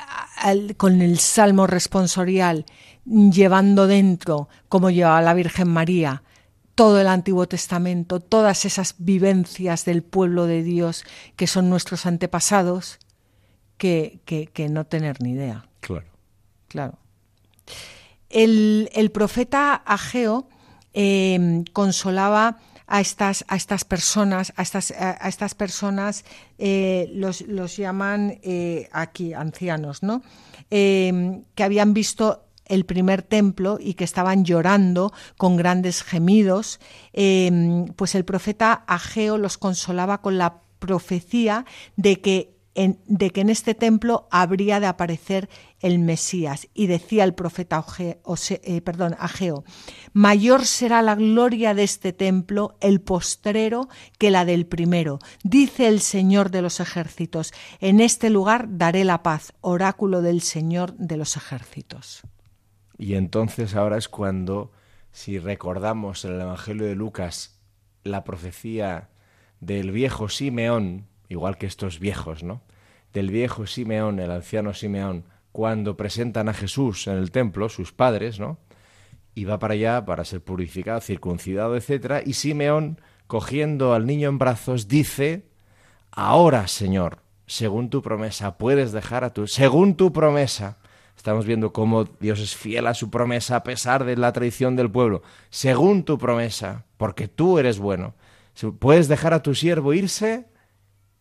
con 0.77 1.01
el 1.01 1.19
salmo 1.21 1.69
responsorial, 1.69 2.67
llevando 3.05 3.87
dentro, 3.87 4.49
como 4.69 4.91
llevaba 4.91 5.23
la 5.23 5.35
Virgen 5.35 5.69
María, 5.69 6.25
todo 6.75 7.01
el 7.01 7.07
Antiguo 7.07 7.47
Testamento, 7.47 8.19
todas 8.19 8.65
esas 8.65 8.97
vivencias 8.99 9.85
del 9.85 10.03
pueblo 10.03 10.47
de 10.47 10.65
Dios 10.65 11.05
que 11.37 11.47
son 11.47 11.71
nuestros 11.71 12.05
antepasados, 12.05 12.99
que, 13.79 14.21
que 14.25 14.69
no 14.69 14.87
tener 14.87 15.23
ni 15.23 15.31
idea. 15.31 15.67
Claro. 15.81 16.07
Claro. 16.69 16.99
El, 18.31 19.11
profeta 19.13 19.75
Ageo 19.75 20.49
em, 20.93 21.65
consolaba 21.73 22.59
a 22.87 23.01
estas, 23.01 23.45
a 23.49 23.57
estas 23.57 23.85
personas, 23.85 24.53
a 24.57 24.63
estas, 24.63 24.93
a 24.93 25.29
estas 25.29 25.55
personas 25.55 26.25
eh, 26.59 27.11
los, 27.13 27.43
los, 27.43 27.77
llaman 27.77 28.39
eh, 28.43 28.89
aquí 28.93 29.35
ancianos, 29.35 30.03
¿no? 30.03 30.23
Em, 30.71 31.45
que 31.55 31.65
habían 31.65 31.95
visto 31.95 32.45
el 32.65 32.85
primer 32.85 33.23
templo 33.23 33.79
y 33.81 33.95
que 33.95 34.05
estaban 34.05 34.45
llorando 34.45 35.13
con 35.37 35.57
grandes 35.57 36.03
gemidos, 36.03 36.81
em, 37.13 37.87
pues 37.95 38.15
el 38.15 38.25
profeta 38.25 38.85
Ageo 38.87 39.39
los 39.39 39.59
consolaba 39.59 40.21
con 40.21 40.39
la 40.39 40.63
profecía 40.79 41.65
de 41.97 42.21
que 42.21 42.56
de 43.07 43.31
que 43.31 43.41
en 43.41 43.51
este 43.51 43.75
templo 43.75 44.29
habría 44.31 44.81
de 44.81 44.87
aparecer 44.87 45.49
el 45.81 45.99
Mesías. 45.99 46.69
Y 46.75 46.87
decía 46.87 47.25
el 47.25 47.35
profeta 47.35 47.85
eh, 47.99 48.81
perdón, 48.83 49.17
Ageo, 49.19 49.65
mayor 50.13 50.65
será 50.65 51.03
la 51.03 51.15
gloria 51.15 51.75
de 51.75 51.85
este 51.85 52.13
templo, 52.13 52.77
el 52.81 53.01
postrero, 53.01 53.89
que 54.19 54.31
la 54.31 54.45
del 54.45 54.67
primero. 54.67 55.19
Dice 55.43 55.89
el 55.89 56.01
Señor 56.01 56.51
de 56.51 56.63
los 56.63 56.81
ejércitos, 56.81 57.53
en 57.81 58.01
este 58.01 58.31
lugar 58.31 58.67
daré 58.71 59.05
la 59.05 59.23
paz, 59.23 59.55
oráculo 59.61 60.23
del 60.23 60.41
Señor 60.41 60.95
de 60.97 61.17
los 61.17 61.37
ejércitos. 61.37 62.23
Y 62.99 63.15
entonces 63.15 63.75
ahora 63.75 63.99
es 63.99 64.09
cuando, 64.09 64.73
si 65.13 65.39
recordamos 65.39 66.25
en 66.25 66.35
el 66.35 66.41
Evangelio 66.41 66.87
de 66.87 66.95
Lucas 66.95 67.61
la 68.05 68.25
profecía 68.25 69.11
del 69.61 69.91
viejo 69.91 70.29
Simeón, 70.29 71.07
igual 71.29 71.59
que 71.59 71.67
estos 71.67 71.99
viejos, 71.99 72.43
¿no? 72.43 72.63
Del 73.13 73.31
viejo 73.31 73.67
Simeón, 73.67 74.19
el 74.21 74.31
anciano 74.31 74.75
Simeón, 74.75 75.25
cuando 75.53 75.97
presentan 75.97 76.49
a 76.49 76.55
Jesús 76.55 77.07
en 77.07 77.17
el 77.17 77.31
templo, 77.31 77.69
sus 77.69 77.93
padres, 77.93 78.39
¿no? 78.39 78.59
Y 79.35 79.45
va 79.45 79.59
para 79.59 79.75
allá 79.75 80.05
para 80.05 80.25
ser 80.25 80.43
purificado, 80.43 81.01
circuncidado, 81.01 81.77
etc. 81.77 82.23
Y 82.27 82.35
Simeón, 82.35 83.01
cogiendo 83.27 83.95
al 83.95 84.07
niño 84.07 84.29
en 84.29 84.39
brazos, 84.39 84.89
dice, 84.89 85.47
ahora, 86.11 86.69
Señor, 86.69 87.21
según 87.47 87.91
tu 87.91 88.03
promesa, 88.03 88.59
puedes 88.59 88.93
dejar 88.93 89.25
a 89.25 89.33
tu... 89.33 89.47
Según 89.47 89.97
tu 89.97 90.13
promesa, 90.13 90.79
estamos 91.17 91.47
viendo 91.47 91.73
cómo 91.73 92.05
Dios 92.05 92.41
es 92.41 92.55
fiel 92.55 92.87
a 92.87 92.95
su 92.95 93.11
promesa 93.11 93.57
a 93.57 93.63
pesar 93.63 94.05
de 94.05 94.17
la 94.17 94.33
traición 94.33 94.77
del 94.77 94.91
pueblo. 94.91 95.23
Según 95.51 96.05
tu 96.05 96.19
promesa, 96.19 96.85
porque 96.97 97.29
tú 97.29 97.59
eres 97.59 97.79
bueno, 97.79 98.15
puedes 98.79 99.09
dejar 99.09 99.33
a 99.33 99.43
tu 99.43 99.55
siervo 99.55 99.93
irse 99.93 100.47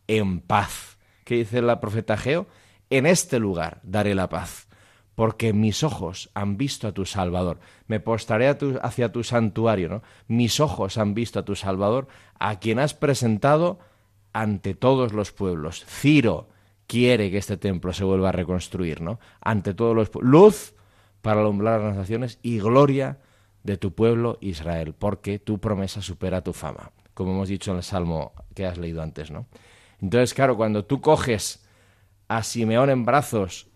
en 0.08 0.40
paz. 0.40 0.98
¿Qué 1.24 1.36
dice 1.36 1.62
la 1.62 1.80
profeta 1.80 2.18
Geo? 2.18 2.48
En 2.90 3.06
este 3.06 3.40
lugar 3.40 3.80
daré 3.84 4.16
la 4.16 4.30
paz, 4.30 4.68
porque 5.16 5.54
mis 5.54 5.84
ojos 5.84 6.30
han 6.34 6.58
visto 6.58 6.88
a 6.88 6.92
tu 6.92 7.06
Salvador. 7.06 7.60
Me 7.88 8.00
postraré 8.00 8.56
hacia 8.82 9.12
tu 9.12 9.24
santuario, 9.24 9.90
¿no? 9.90 10.04
Mis 10.28 10.60
ojos 10.60 10.98
han 10.98 11.14
visto 11.14 11.40
a 11.40 11.46
tu 11.46 11.56
Salvador, 11.56 12.08
a 12.40 12.60
quien 12.60 12.80
has 12.80 12.94
presentado 12.94 13.80
ante 14.34 14.76
todos 14.76 15.14
los 15.14 15.32
pueblos. 15.32 15.86
Ciro 15.86 16.50
quiere 16.88 17.32
que 17.32 17.38
este 17.38 17.58
templo 17.58 17.94
se 17.94 18.04
vuelva 18.04 18.30
a 18.30 18.34
reconstruir, 18.34 19.02
¿no? 19.02 19.20
Ante 19.42 19.74
todos 19.74 19.96
los 19.96 20.10
pueblos. 20.10 20.32
Luz 20.32 20.76
para 21.22 21.42
alumbrar 21.42 21.82
las 21.82 21.96
naciones 21.96 22.38
y 22.44 22.60
gloria 22.60 23.18
de 23.64 23.78
tu 23.78 23.96
pueblo 23.96 24.38
Israel, 24.42 24.94
porque 24.94 25.40
tu 25.40 25.60
promesa 25.60 26.04
supera 26.04 26.44
tu 26.44 26.54
fama, 26.54 26.92
como 27.16 27.32
hemos 27.32 27.50
dicho 27.50 27.72
en 27.72 27.78
el 27.78 27.84
salmo 27.84 28.34
que 28.54 28.68
has 28.68 28.78
leído 28.78 29.02
antes, 29.02 29.32
¿no? 29.32 29.48
Entonces, 30.02 30.34
claro, 30.34 30.58
cuando 30.58 30.86
tú 30.86 31.02
coges 31.02 31.66
a 32.28 32.44
Simeón 32.44 32.90
en 32.90 33.06
brazos, 33.06 33.68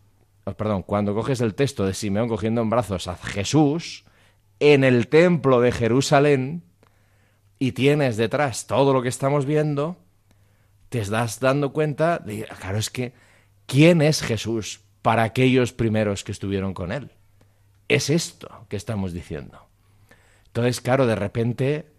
oh, 0.45 0.53
perdón, 0.53 0.83
cuando 0.83 1.13
coges 1.13 1.41
el 1.41 1.55
texto 1.55 1.85
de 1.85 1.93
Simeón 1.93 2.27
cogiendo 2.27 2.61
en 2.61 2.69
brazos 2.69 3.07
a 3.07 3.15
Jesús 3.15 4.05
en 4.59 4.83
el 4.83 5.07
templo 5.07 5.61
de 5.61 5.71
Jerusalén 5.71 6.63
y 7.57 7.71
tienes 7.71 8.17
detrás 8.17 8.67
todo 8.67 8.93
lo 8.93 9.01
que 9.01 9.09
estamos 9.09 9.45
viendo, 9.45 9.97
te 10.89 10.99
estás 10.99 11.39
dando 11.39 11.71
cuenta 11.71 12.19
de, 12.19 12.45
claro, 12.59 12.77
es 12.77 12.89
que, 12.89 13.13
¿quién 13.65 14.01
es 14.01 14.21
Jesús 14.21 14.81
para 15.01 15.23
aquellos 15.23 15.71
primeros 15.71 16.23
que 16.23 16.31
estuvieron 16.31 16.73
con 16.73 16.91
él? 16.91 17.11
es 17.89 18.09
esto 18.09 18.65
que 18.69 18.77
estamos 18.77 19.11
diciendo. 19.11 19.67
Entonces, 20.45 20.79
claro, 20.79 21.05
de 21.05 21.15
repente 21.15 21.91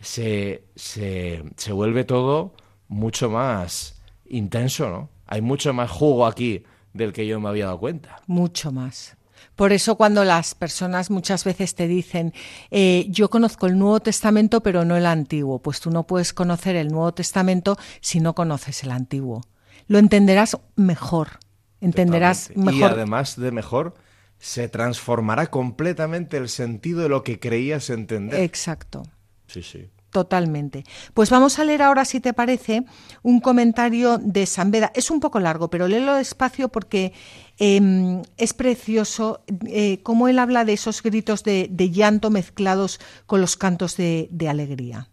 se, 0.00 0.64
se, 0.76 1.42
se 1.56 1.72
vuelve 1.72 2.04
todo 2.04 2.54
mucho 2.90 3.30
más 3.30 3.94
intenso, 4.28 4.90
¿no? 4.90 5.08
Hay 5.26 5.40
mucho 5.40 5.72
más 5.72 5.90
jugo 5.90 6.26
aquí 6.26 6.64
del 6.92 7.12
que 7.12 7.26
yo 7.26 7.40
me 7.40 7.48
había 7.48 7.66
dado 7.66 7.78
cuenta. 7.78 8.20
Mucho 8.26 8.72
más. 8.72 9.16
Por 9.56 9.72
eso 9.72 9.96
cuando 9.96 10.24
las 10.24 10.54
personas 10.54 11.08
muchas 11.08 11.44
veces 11.44 11.74
te 11.74 11.86
dicen, 11.86 12.34
eh, 12.70 13.06
yo 13.08 13.30
conozco 13.30 13.66
el 13.66 13.78
Nuevo 13.78 14.00
Testamento 14.00 14.62
pero 14.62 14.84
no 14.84 14.96
el 14.96 15.06
Antiguo, 15.06 15.60
pues 15.60 15.80
tú 15.80 15.90
no 15.90 16.06
puedes 16.06 16.34
conocer 16.34 16.76
el 16.76 16.88
Nuevo 16.88 17.14
Testamento 17.14 17.78
si 18.00 18.20
no 18.20 18.34
conoces 18.34 18.82
el 18.82 18.90
Antiguo. 18.90 19.42
Lo 19.86 19.98
entenderás 19.98 20.58
mejor, 20.76 21.38
entenderás 21.80 22.50
mejor. 22.56 22.74
Y 22.74 22.82
además 22.82 23.36
de 23.36 23.52
mejor, 23.52 23.94
se 24.38 24.68
transformará 24.68 25.46
completamente 25.46 26.36
el 26.38 26.48
sentido 26.48 27.02
de 27.02 27.08
lo 27.08 27.22
que 27.22 27.38
creías 27.38 27.88
entender. 27.90 28.40
Exacto. 28.40 29.04
Sí, 29.46 29.62
sí. 29.62 29.90
Totalmente. 30.10 30.84
Pues 31.14 31.30
vamos 31.30 31.58
a 31.58 31.64
leer 31.64 31.82
ahora, 31.82 32.04
si 32.04 32.20
te 32.20 32.32
parece, 32.32 32.84
un 33.22 33.40
comentario 33.40 34.18
de 34.18 34.44
San 34.46 34.72
Beda. 34.72 34.90
Es 34.94 35.10
un 35.10 35.20
poco 35.20 35.38
largo, 35.38 35.70
pero 35.70 35.86
léelo 35.86 36.14
despacio 36.14 36.68
porque 36.68 37.12
em, 37.58 38.22
es 38.36 38.52
precioso 38.52 39.44
eh, 39.66 40.00
cómo 40.02 40.26
él 40.26 40.40
habla 40.40 40.64
de 40.64 40.72
esos 40.72 41.02
gritos 41.02 41.44
de, 41.44 41.68
llanto 41.92 42.30
mezclados 42.30 43.00
con 43.26 43.40
los 43.40 43.56
cantos 43.56 43.96
de, 43.96 44.28
de 44.32 44.48
alegría. 44.48 45.08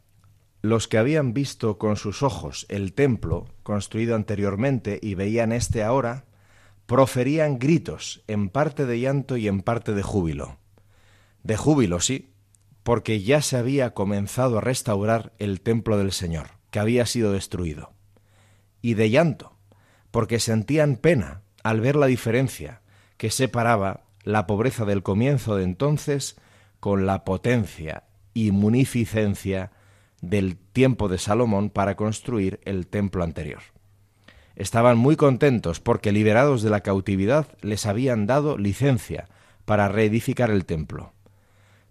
Los 0.64 0.88
que 0.88 0.98
habían 0.98 1.34
visto 1.34 1.78
con 1.78 1.96
sus 1.96 2.24
ojos 2.24 2.66
el 2.68 2.94
templo 2.94 3.46
construido 3.62 4.16
anteriormente 4.16 5.00
y 5.00 5.14
veían 5.14 5.52
este 5.52 5.84
ahora, 5.84 6.26
proferían 6.88 7.60
gritos, 7.60 8.24
en 8.28 8.50
parte 8.50 8.88
de 8.88 9.00
llanto 9.00 9.38
y 9.38 9.48
en 9.48 9.62
parte 9.62 9.94
de 9.94 10.02
júbilo. 10.02 10.58
De 11.44 11.56
júbilo, 11.56 12.00
sí, 12.00 12.32
porque 12.88 13.22
ya 13.22 13.42
se 13.42 13.58
había 13.58 13.94
comenzado 13.94 14.60
a 14.60 14.62
restaurar 14.62 15.34
el 15.40 15.60
templo 15.60 15.98
del 15.98 16.14
Señor, 16.14 16.52
que 16.72 16.80
había 16.80 17.06
sido 17.06 17.34
destruido. 17.34 17.92
Y 18.82 18.94
de 18.94 19.10
llanto, 19.10 19.58
porque 20.10 20.40
sentían 20.40 20.96
pena 20.96 21.42
al 21.64 21.82
ver 21.82 21.98
la 21.98 22.06
diferencia 22.06 22.80
que 23.18 23.30
separaba 23.30 24.06
la 24.24 24.48
pobreza 24.48 24.86
del 24.86 25.04
comienzo 25.04 25.58
de 25.58 25.66
entonces 25.66 26.38
con 26.80 27.06
la 27.06 27.26
potencia 27.26 28.04
y 28.34 28.52
munificencia 28.52 29.74
del 30.22 30.56
tiempo 30.56 31.10
de 31.10 31.18
Salomón 31.18 31.70
para 31.70 31.98
construir 31.98 32.62
el 32.64 32.88
templo 32.88 33.22
anterior. 33.22 33.64
Estaban 34.56 34.98
muy 34.98 35.18
contentos 35.18 35.82
porque 35.82 36.14
liberados 36.14 36.62
de 36.62 36.70
la 36.70 36.80
cautividad 36.80 37.48
les 37.60 37.86
habían 37.86 38.28
dado 38.28 38.58
licencia 38.58 39.28
para 39.66 39.90
reedificar 39.90 40.52
el 40.52 40.64
templo 40.64 41.12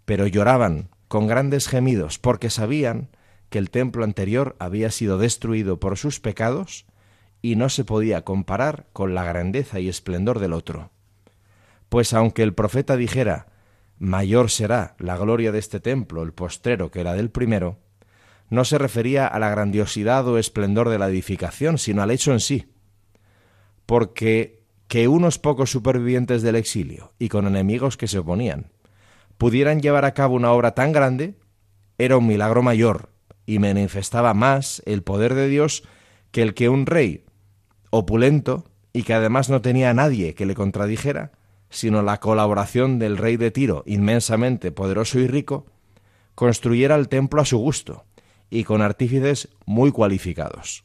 pero 0.06 0.26
lloraban 0.26 0.88
con 1.08 1.26
grandes 1.26 1.68
gemidos 1.68 2.18
porque 2.18 2.48
sabían 2.48 3.10
que 3.50 3.58
el 3.58 3.70
templo 3.70 4.04
anterior 4.04 4.56
había 4.58 4.90
sido 4.90 5.18
destruido 5.18 5.78
por 5.78 5.98
sus 5.98 6.20
pecados 6.20 6.86
y 7.42 7.56
no 7.56 7.68
se 7.68 7.84
podía 7.84 8.22
comparar 8.22 8.86
con 8.92 9.14
la 9.14 9.24
grandeza 9.24 9.78
y 9.78 9.88
esplendor 9.88 10.38
del 10.38 10.52
otro. 10.52 10.90
Pues 11.88 12.12
aunque 12.14 12.42
el 12.42 12.54
profeta 12.54 12.96
dijera 12.96 13.48
mayor 13.98 14.50
será 14.50 14.94
la 14.98 15.16
gloria 15.16 15.52
de 15.52 15.58
este 15.58 15.80
templo, 15.80 16.22
el 16.22 16.32
postrero, 16.32 16.90
que 16.90 17.04
la 17.04 17.14
del 17.14 17.30
primero, 17.30 17.78
no 18.48 18.64
se 18.64 18.78
refería 18.78 19.26
a 19.26 19.38
la 19.38 19.50
grandiosidad 19.50 20.26
o 20.28 20.38
esplendor 20.38 20.88
de 20.88 20.98
la 20.98 21.08
edificación, 21.08 21.78
sino 21.78 22.02
al 22.02 22.10
hecho 22.10 22.32
en 22.32 22.40
sí. 22.40 22.72
Porque 23.86 24.64
que 24.88 25.08
unos 25.08 25.38
pocos 25.38 25.70
supervivientes 25.70 26.42
del 26.42 26.56
exilio 26.56 27.12
y 27.18 27.28
con 27.28 27.46
enemigos 27.46 27.96
que 27.96 28.06
se 28.06 28.18
oponían 28.18 28.70
pudieran 29.38 29.80
llevar 29.80 30.04
a 30.04 30.14
cabo 30.14 30.34
una 30.34 30.52
obra 30.52 30.72
tan 30.72 30.92
grande 30.92 31.34
era 31.98 32.16
un 32.16 32.26
milagro 32.26 32.62
mayor 32.62 33.10
y 33.46 33.58
manifestaba 33.58 34.34
más 34.34 34.82
el 34.86 35.02
poder 35.02 35.34
de 35.34 35.48
Dios 35.48 35.84
que 36.30 36.42
el 36.42 36.54
que 36.54 36.68
un 36.68 36.86
rey 36.86 37.24
opulento 37.90 38.64
y 38.92 39.04
que 39.04 39.14
además 39.14 39.48
no 39.48 39.62
tenía 39.62 39.90
a 39.90 39.94
nadie 39.94 40.34
que 40.34 40.46
le 40.46 40.54
contradijera, 40.54 41.32
sino 41.70 42.02
la 42.02 42.20
colaboración 42.20 42.98
del 42.98 43.16
rey 43.16 43.36
de 43.36 43.50
Tiro, 43.50 43.82
inmensamente 43.86 44.72
poderoso 44.72 45.18
y 45.18 45.26
rico, 45.26 45.66
construyera 46.34 46.94
el 46.96 47.08
templo 47.08 47.40
a 47.40 47.46
su 47.46 47.58
gusto 47.58 48.04
y 48.50 48.64
con 48.64 48.82
artífices 48.82 49.48
muy 49.64 49.90
cualificados. 49.90 50.84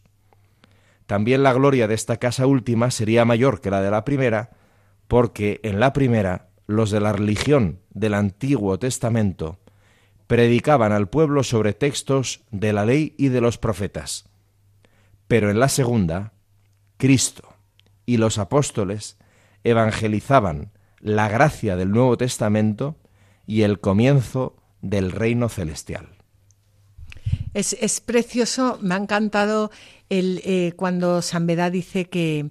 También 1.05 1.43
la 1.43 1.53
gloria 1.53 1.87
de 1.87 1.93
esta 1.93 2.17
casa 2.17 2.47
última 2.47 2.89
sería 2.89 3.25
mayor 3.25 3.59
que 3.59 3.69
la 3.69 3.81
de 3.81 3.91
la 3.91 4.05
primera, 4.05 4.51
porque 5.07 5.59
en 5.63 5.79
la 5.79 5.91
primera 5.93 6.47
los 6.67 6.89
de 6.89 7.01
la 7.01 7.11
religión 7.11 7.80
del 7.93 8.13
Antiguo 8.13 8.79
Testamento 8.79 9.59
predicaban 10.27 10.93
al 10.93 11.09
pueblo 11.09 11.43
sobre 11.43 11.73
textos 11.73 12.41
de 12.51 12.73
la 12.73 12.85
ley 12.85 13.15
y 13.17 13.27
de 13.27 13.41
los 13.41 13.57
profetas. 13.57 14.25
Pero 15.27 15.51
en 15.51 15.59
la 15.59 15.69
segunda, 15.69 16.33
Cristo 16.97 17.55
y 18.05 18.17
los 18.17 18.37
apóstoles 18.37 19.17
evangelizaban 19.63 20.71
la 20.99 21.27
gracia 21.27 21.75
del 21.75 21.91
Nuevo 21.91 22.17
Testamento 22.17 22.97
y 23.45 23.63
el 23.63 23.79
comienzo 23.79 24.55
del 24.81 25.11
reino 25.11 25.49
celestial. 25.49 26.09
Es, 27.53 27.99
precioso, 27.99 28.79
me 28.81 28.95
ha 28.95 28.97
encantado 28.97 29.71
el, 30.09 30.41
eh, 30.45 30.73
cuando 30.77 31.21
San 31.21 31.45
Beda 31.47 31.69
dice 31.69 32.05
que, 32.05 32.49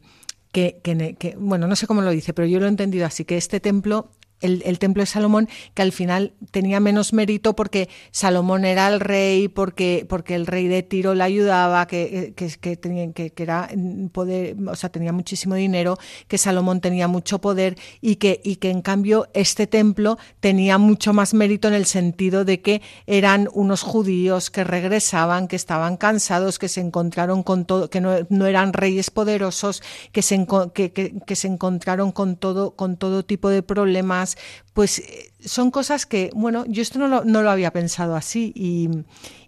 que, 0.53 1.36
bueno, 1.38 1.66
no 1.66 1.76
sé 1.76 1.86
cómo 1.86 2.03
lo 2.03 2.11
dice, 2.11 2.34
pero 2.34 2.47
yo 2.47 2.61
lo 2.61 2.66
he 2.66 2.68
entendido 2.68 3.07
así, 3.07 3.24
que 3.24 3.38
este 3.38 3.61
templo 3.61 4.11
el, 4.41 4.78
templo 4.78 5.03
de 5.03 5.07
Salomón, 5.07 5.49
que 5.74 5.82
al 5.82 5.93
final 5.93 6.32
tenía 6.51 6.80
menos 6.80 7.12
mérito 7.12 7.55
porque 7.55 7.88
Salomón 8.11 8.64
era 8.64 8.88
el 8.88 9.01
rey, 9.01 9.49
porque, 9.49 10.07
porque 10.09 10.34
el 10.34 10.47
rey 10.47 10.68
de 10.68 10.82
Tiro 10.82 11.14
le 11.14 11.24
ayudaba, 11.24 11.86
que, 11.86 12.32
que, 12.36 12.49
que, 12.49 12.76
tenía, 12.76 13.12
que, 13.12 13.32
era 13.36 13.68
poder, 14.12 14.57
o 14.66 14.74
sea, 14.76 14.91
tenía 14.91 15.12
muchísimo 15.12 15.55
dinero, 15.55 15.99
que 16.28 16.38
Salomón 16.38 16.80
tenía 16.80 17.09
mucho 17.09 17.41
poder 17.41 17.76
y 18.01 18.16
que, 18.16 18.41
y 18.43 18.57
que 18.57 18.70
en 18.70 18.82
cambio 18.82 19.28
este 19.34 19.66
templo 19.66 20.18
tenía 20.41 20.78
mucho 20.78 21.12
más 21.12 21.34
mérito 21.34 21.68
en 21.68 21.74
el 21.74 21.86
sentido 21.86 22.45
de 22.45 22.61
que 22.61 22.82
eran 23.07 23.49
unos 23.53 23.82
judíos 23.82 24.51
que 24.51 24.64
regresaban, 24.64 25.49
que 25.49 25.57
estaban 25.57 25.97
cansados, 25.97 26.59
que 26.59 26.68
se 26.68 26.80
encontraron 26.80 27.43
con 27.43 27.64
todo, 27.64 27.91
que 27.91 28.01
no, 28.01 28.12
no 28.28 28.47
eran 28.47 28.72
reyes 28.72 29.11
poderosos, 29.11 29.82
que 30.12 30.22
se, 30.22 30.47
que, 30.74 30.93
que 30.93 31.36
se 31.36 31.49
encontraron 31.49 32.12
con 32.12 32.36
todo, 32.36 32.72
con 32.72 32.97
todo 32.97 33.24
tipo 33.24 33.49
de 33.49 33.62
problemas 33.62 34.30
pues 34.72 34.99
eh, 35.01 35.33
son 35.41 35.70
cosas 35.70 36.07
que, 36.07 36.31
bueno, 36.35 36.64
yo 36.66 36.83
esto 36.83 36.99
no 36.99 37.09
lo, 37.09 37.24
no 37.24 37.43
lo 37.43 37.51
había 37.51 37.72
pensado 37.72 38.16
así 38.16 38.53
y, 38.55 38.89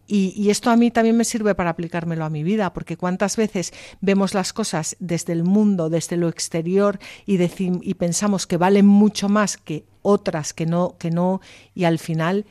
y, 0.07 0.51
esto 0.51 0.70
a 0.70 0.76
mí 0.76 0.91
también 0.91 1.16
me 1.16 1.24
sirve 1.24 1.55
para 1.55 1.70
aplicármelo 1.70 2.24
a 2.24 2.30
mi 2.30 2.43
vida, 2.43 2.72
porque 2.72 2.97
cuántas 2.97 3.37
veces 3.37 3.72
vemos 4.01 4.35
las 4.35 4.53
cosas 4.53 4.97
desde 5.01 5.33
el 5.33 5.45
mundo, 5.45 5.89
desde 5.89 6.16
lo 6.16 6.28
exterior 6.28 6.99
y, 7.24 7.39
y 7.41 7.95
pensamos 7.95 8.47
que 8.47 8.59
valen 8.59 8.87
mucho 8.87 9.28
más 9.28 9.57
que 9.57 9.85
otras 10.03 10.53
que 10.53 10.66
no, 10.66 10.97
que 10.99 11.11
no, 11.11 11.41
y 11.74 11.85
al 11.85 11.99
final 11.99 12.45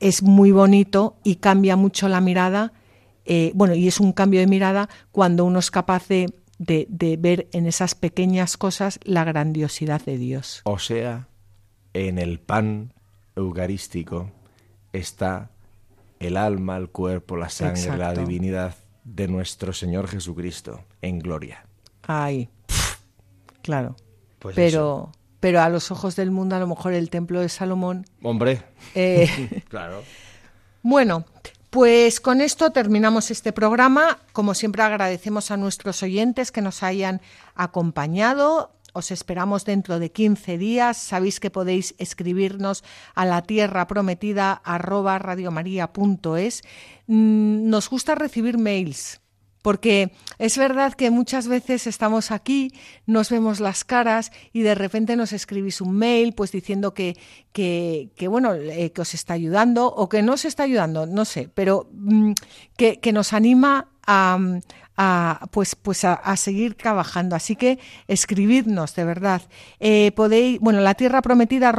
es 0.00 0.22
muy 0.22 0.50
bonito 0.50 1.16
y 1.22 1.36
cambia 1.36 1.76
mucho 1.76 2.08
la 2.08 2.20
mirada. 2.20 2.72
Eh, 3.26 3.52
bueno, 3.54 3.74
y 3.74 3.86
es 3.86 4.00
un 4.00 4.12
cambio 4.12 4.40
de 4.40 4.46
mirada 4.46 4.88
cuando 5.12 5.44
uno 5.44 5.58
es 5.58 5.70
capaz 5.70 6.08
de 6.08 6.32
de, 6.60 7.16
ver 7.18 7.48
en 7.52 7.66
esas 7.66 7.94
pequeñas 7.94 8.56
cosas 8.56 9.00
la 9.02 9.24
grandiosidad 9.24 10.04
de 10.04 10.18
Dios. 10.18 10.60
O 10.64 10.78
sea, 10.78 11.28
en 11.94 12.18
el 12.18 12.38
pan 12.38 12.92
eucarístico 13.34 14.30
está 14.92 15.50
el 16.18 16.36
alma, 16.36 16.76
el 16.76 16.90
cuerpo, 16.90 17.36
la 17.36 17.48
sangre, 17.48 17.96
la 17.96 18.12
divinidad 18.12 18.74
de 19.04 19.26
nuestro 19.26 19.72
Señor 19.72 20.06
Jesucristo 20.06 20.84
en 21.00 21.18
gloria. 21.18 21.64
Ay, 22.02 22.50
claro. 23.62 23.96
Pues 24.38 24.54
pero, 24.54 25.12
pero 25.40 25.62
a 25.62 25.68
los 25.70 25.90
ojos 25.90 26.14
del 26.16 26.30
mundo, 26.30 26.56
a 26.56 26.60
lo 26.60 26.66
mejor 26.66 26.92
el 26.92 27.08
templo 27.08 27.40
de 27.40 27.48
Salomón. 27.48 28.04
Hombre. 28.22 28.62
Eh, 28.94 29.62
claro. 29.68 30.02
Bueno, 30.82 31.26
pues 31.70 32.20
con 32.20 32.40
esto 32.40 32.70
terminamos 32.72 33.30
este 33.30 33.52
programa. 33.52 34.18
Como 34.32 34.54
siempre 34.54 34.82
agradecemos 34.82 35.50
a 35.50 35.56
nuestros 35.56 36.02
oyentes 36.02 36.50
que 36.50 36.62
nos 36.62 36.82
hayan 36.82 37.20
acompañado. 37.54 38.72
Os 38.92 39.12
esperamos 39.12 39.64
dentro 39.64 40.00
de 40.00 40.10
15 40.10 40.58
días. 40.58 40.96
Sabéis 40.96 41.38
que 41.38 41.50
podéis 41.50 41.94
escribirnos 41.98 42.82
a 43.14 43.24
la 43.24 43.42
tierra 43.42 43.86
prometida. 43.86 44.62
Mm, 47.06 47.70
nos 47.70 47.88
gusta 47.88 48.14
recibir 48.16 48.58
mails 48.58 49.19
porque 49.62 50.12
es 50.38 50.56
verdad 50.56 50.94
que 50.94 51.10
muchas 51.10 51.48
veces 51.48 51.86
estamos 51.86 52.30
aquí, 52.30 52.72
nos 53.06 53.30
vemos 53.30 53.60
las 53.60 53.84
caras 53.84 54.32
y 54.52 54.62
de 54.62 54.74
repente 54.74 55.16
nos 55.16 55.32
escribís 55.32 55.80
un 55.80 55.96
mail 55.96 56.32
pues 56.32 56.52
diciendo 56.52 56.94
que, 56.94 57.16
que, 57.52 58.28
bueno, 58.28 58.54
eh, 58.54 58.92
que 58.92 59.00
os 59.00 59.14
está 59.14 59.34
ayudando 59.34 59.86
o 59.86 60.08
que 60.08 60.22
no 60.22 60.34
os 60.34 60.44
está 60.44 60.62
ayudando, 60.62 61.06
no 61.06 61.24
sé, 61.24 61.50
pero 61.52 61.88
mm, 61.92 62.32
que, 62.76 63.12
nos 63.12 63.32
anima 63.32 63.88
a, 64.10 64.60
pues, 65.50 65.74
pues 65.76 66.04
a, 66.04 66.36
seguir 66.36 66.74
trabajando. 66.74 67.34
Así 67.34 67.56
que 67.56 67.78
escribidnos, 68.06 68.94
de 68.94 69.04
verdad. 69.04 69.40
Eh, 69.78 70.12
podéis, 70.14 70.60
bueno, 70.60 70.80
la 70.80 70.94
tierra 70.94 71.22
prometida. 71.22 71.72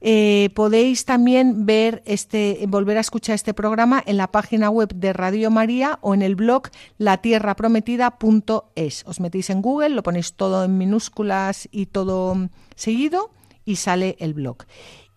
Eh, 0.00 0.50
podéis 0.54 1.04
también 1.04 1.66
ver 1.66 2.02
este, 2.06 2.64
volver 2.68 2.96
a 2.96 3.00
escuchar 3.00 3.36
este 3.36 3.54
programa 3.54 4.02
en 4.04 4.16
la 4.16 4.32
página 4.32 4.70
web 4.70 4.92
de 4.94 5.12
Radio 5.12 5.50
María 5.50 5.98
o 6.02 6.14
en 6.14 6.22
el 6.22 6.34
blog 6.34 6.68
latierraprometida.es. 6.98 9.04
Os 9.06 9.20
metéis 9.20 9.50
en 9.50 9.62
Google, 9.62 9.90
lo 9.90 10.02
ponéis 10.02 10.34
todo 10.34 10.64
en 10.64 10.78
minúsculas 10.78 11.68
y 11.70 11.86
todo 11.86 12.48
seguido 12.74 13.30
y 13.64 13.76
sale 13.76 14.16
el 14.18 14.34
blog. 14.34 14.64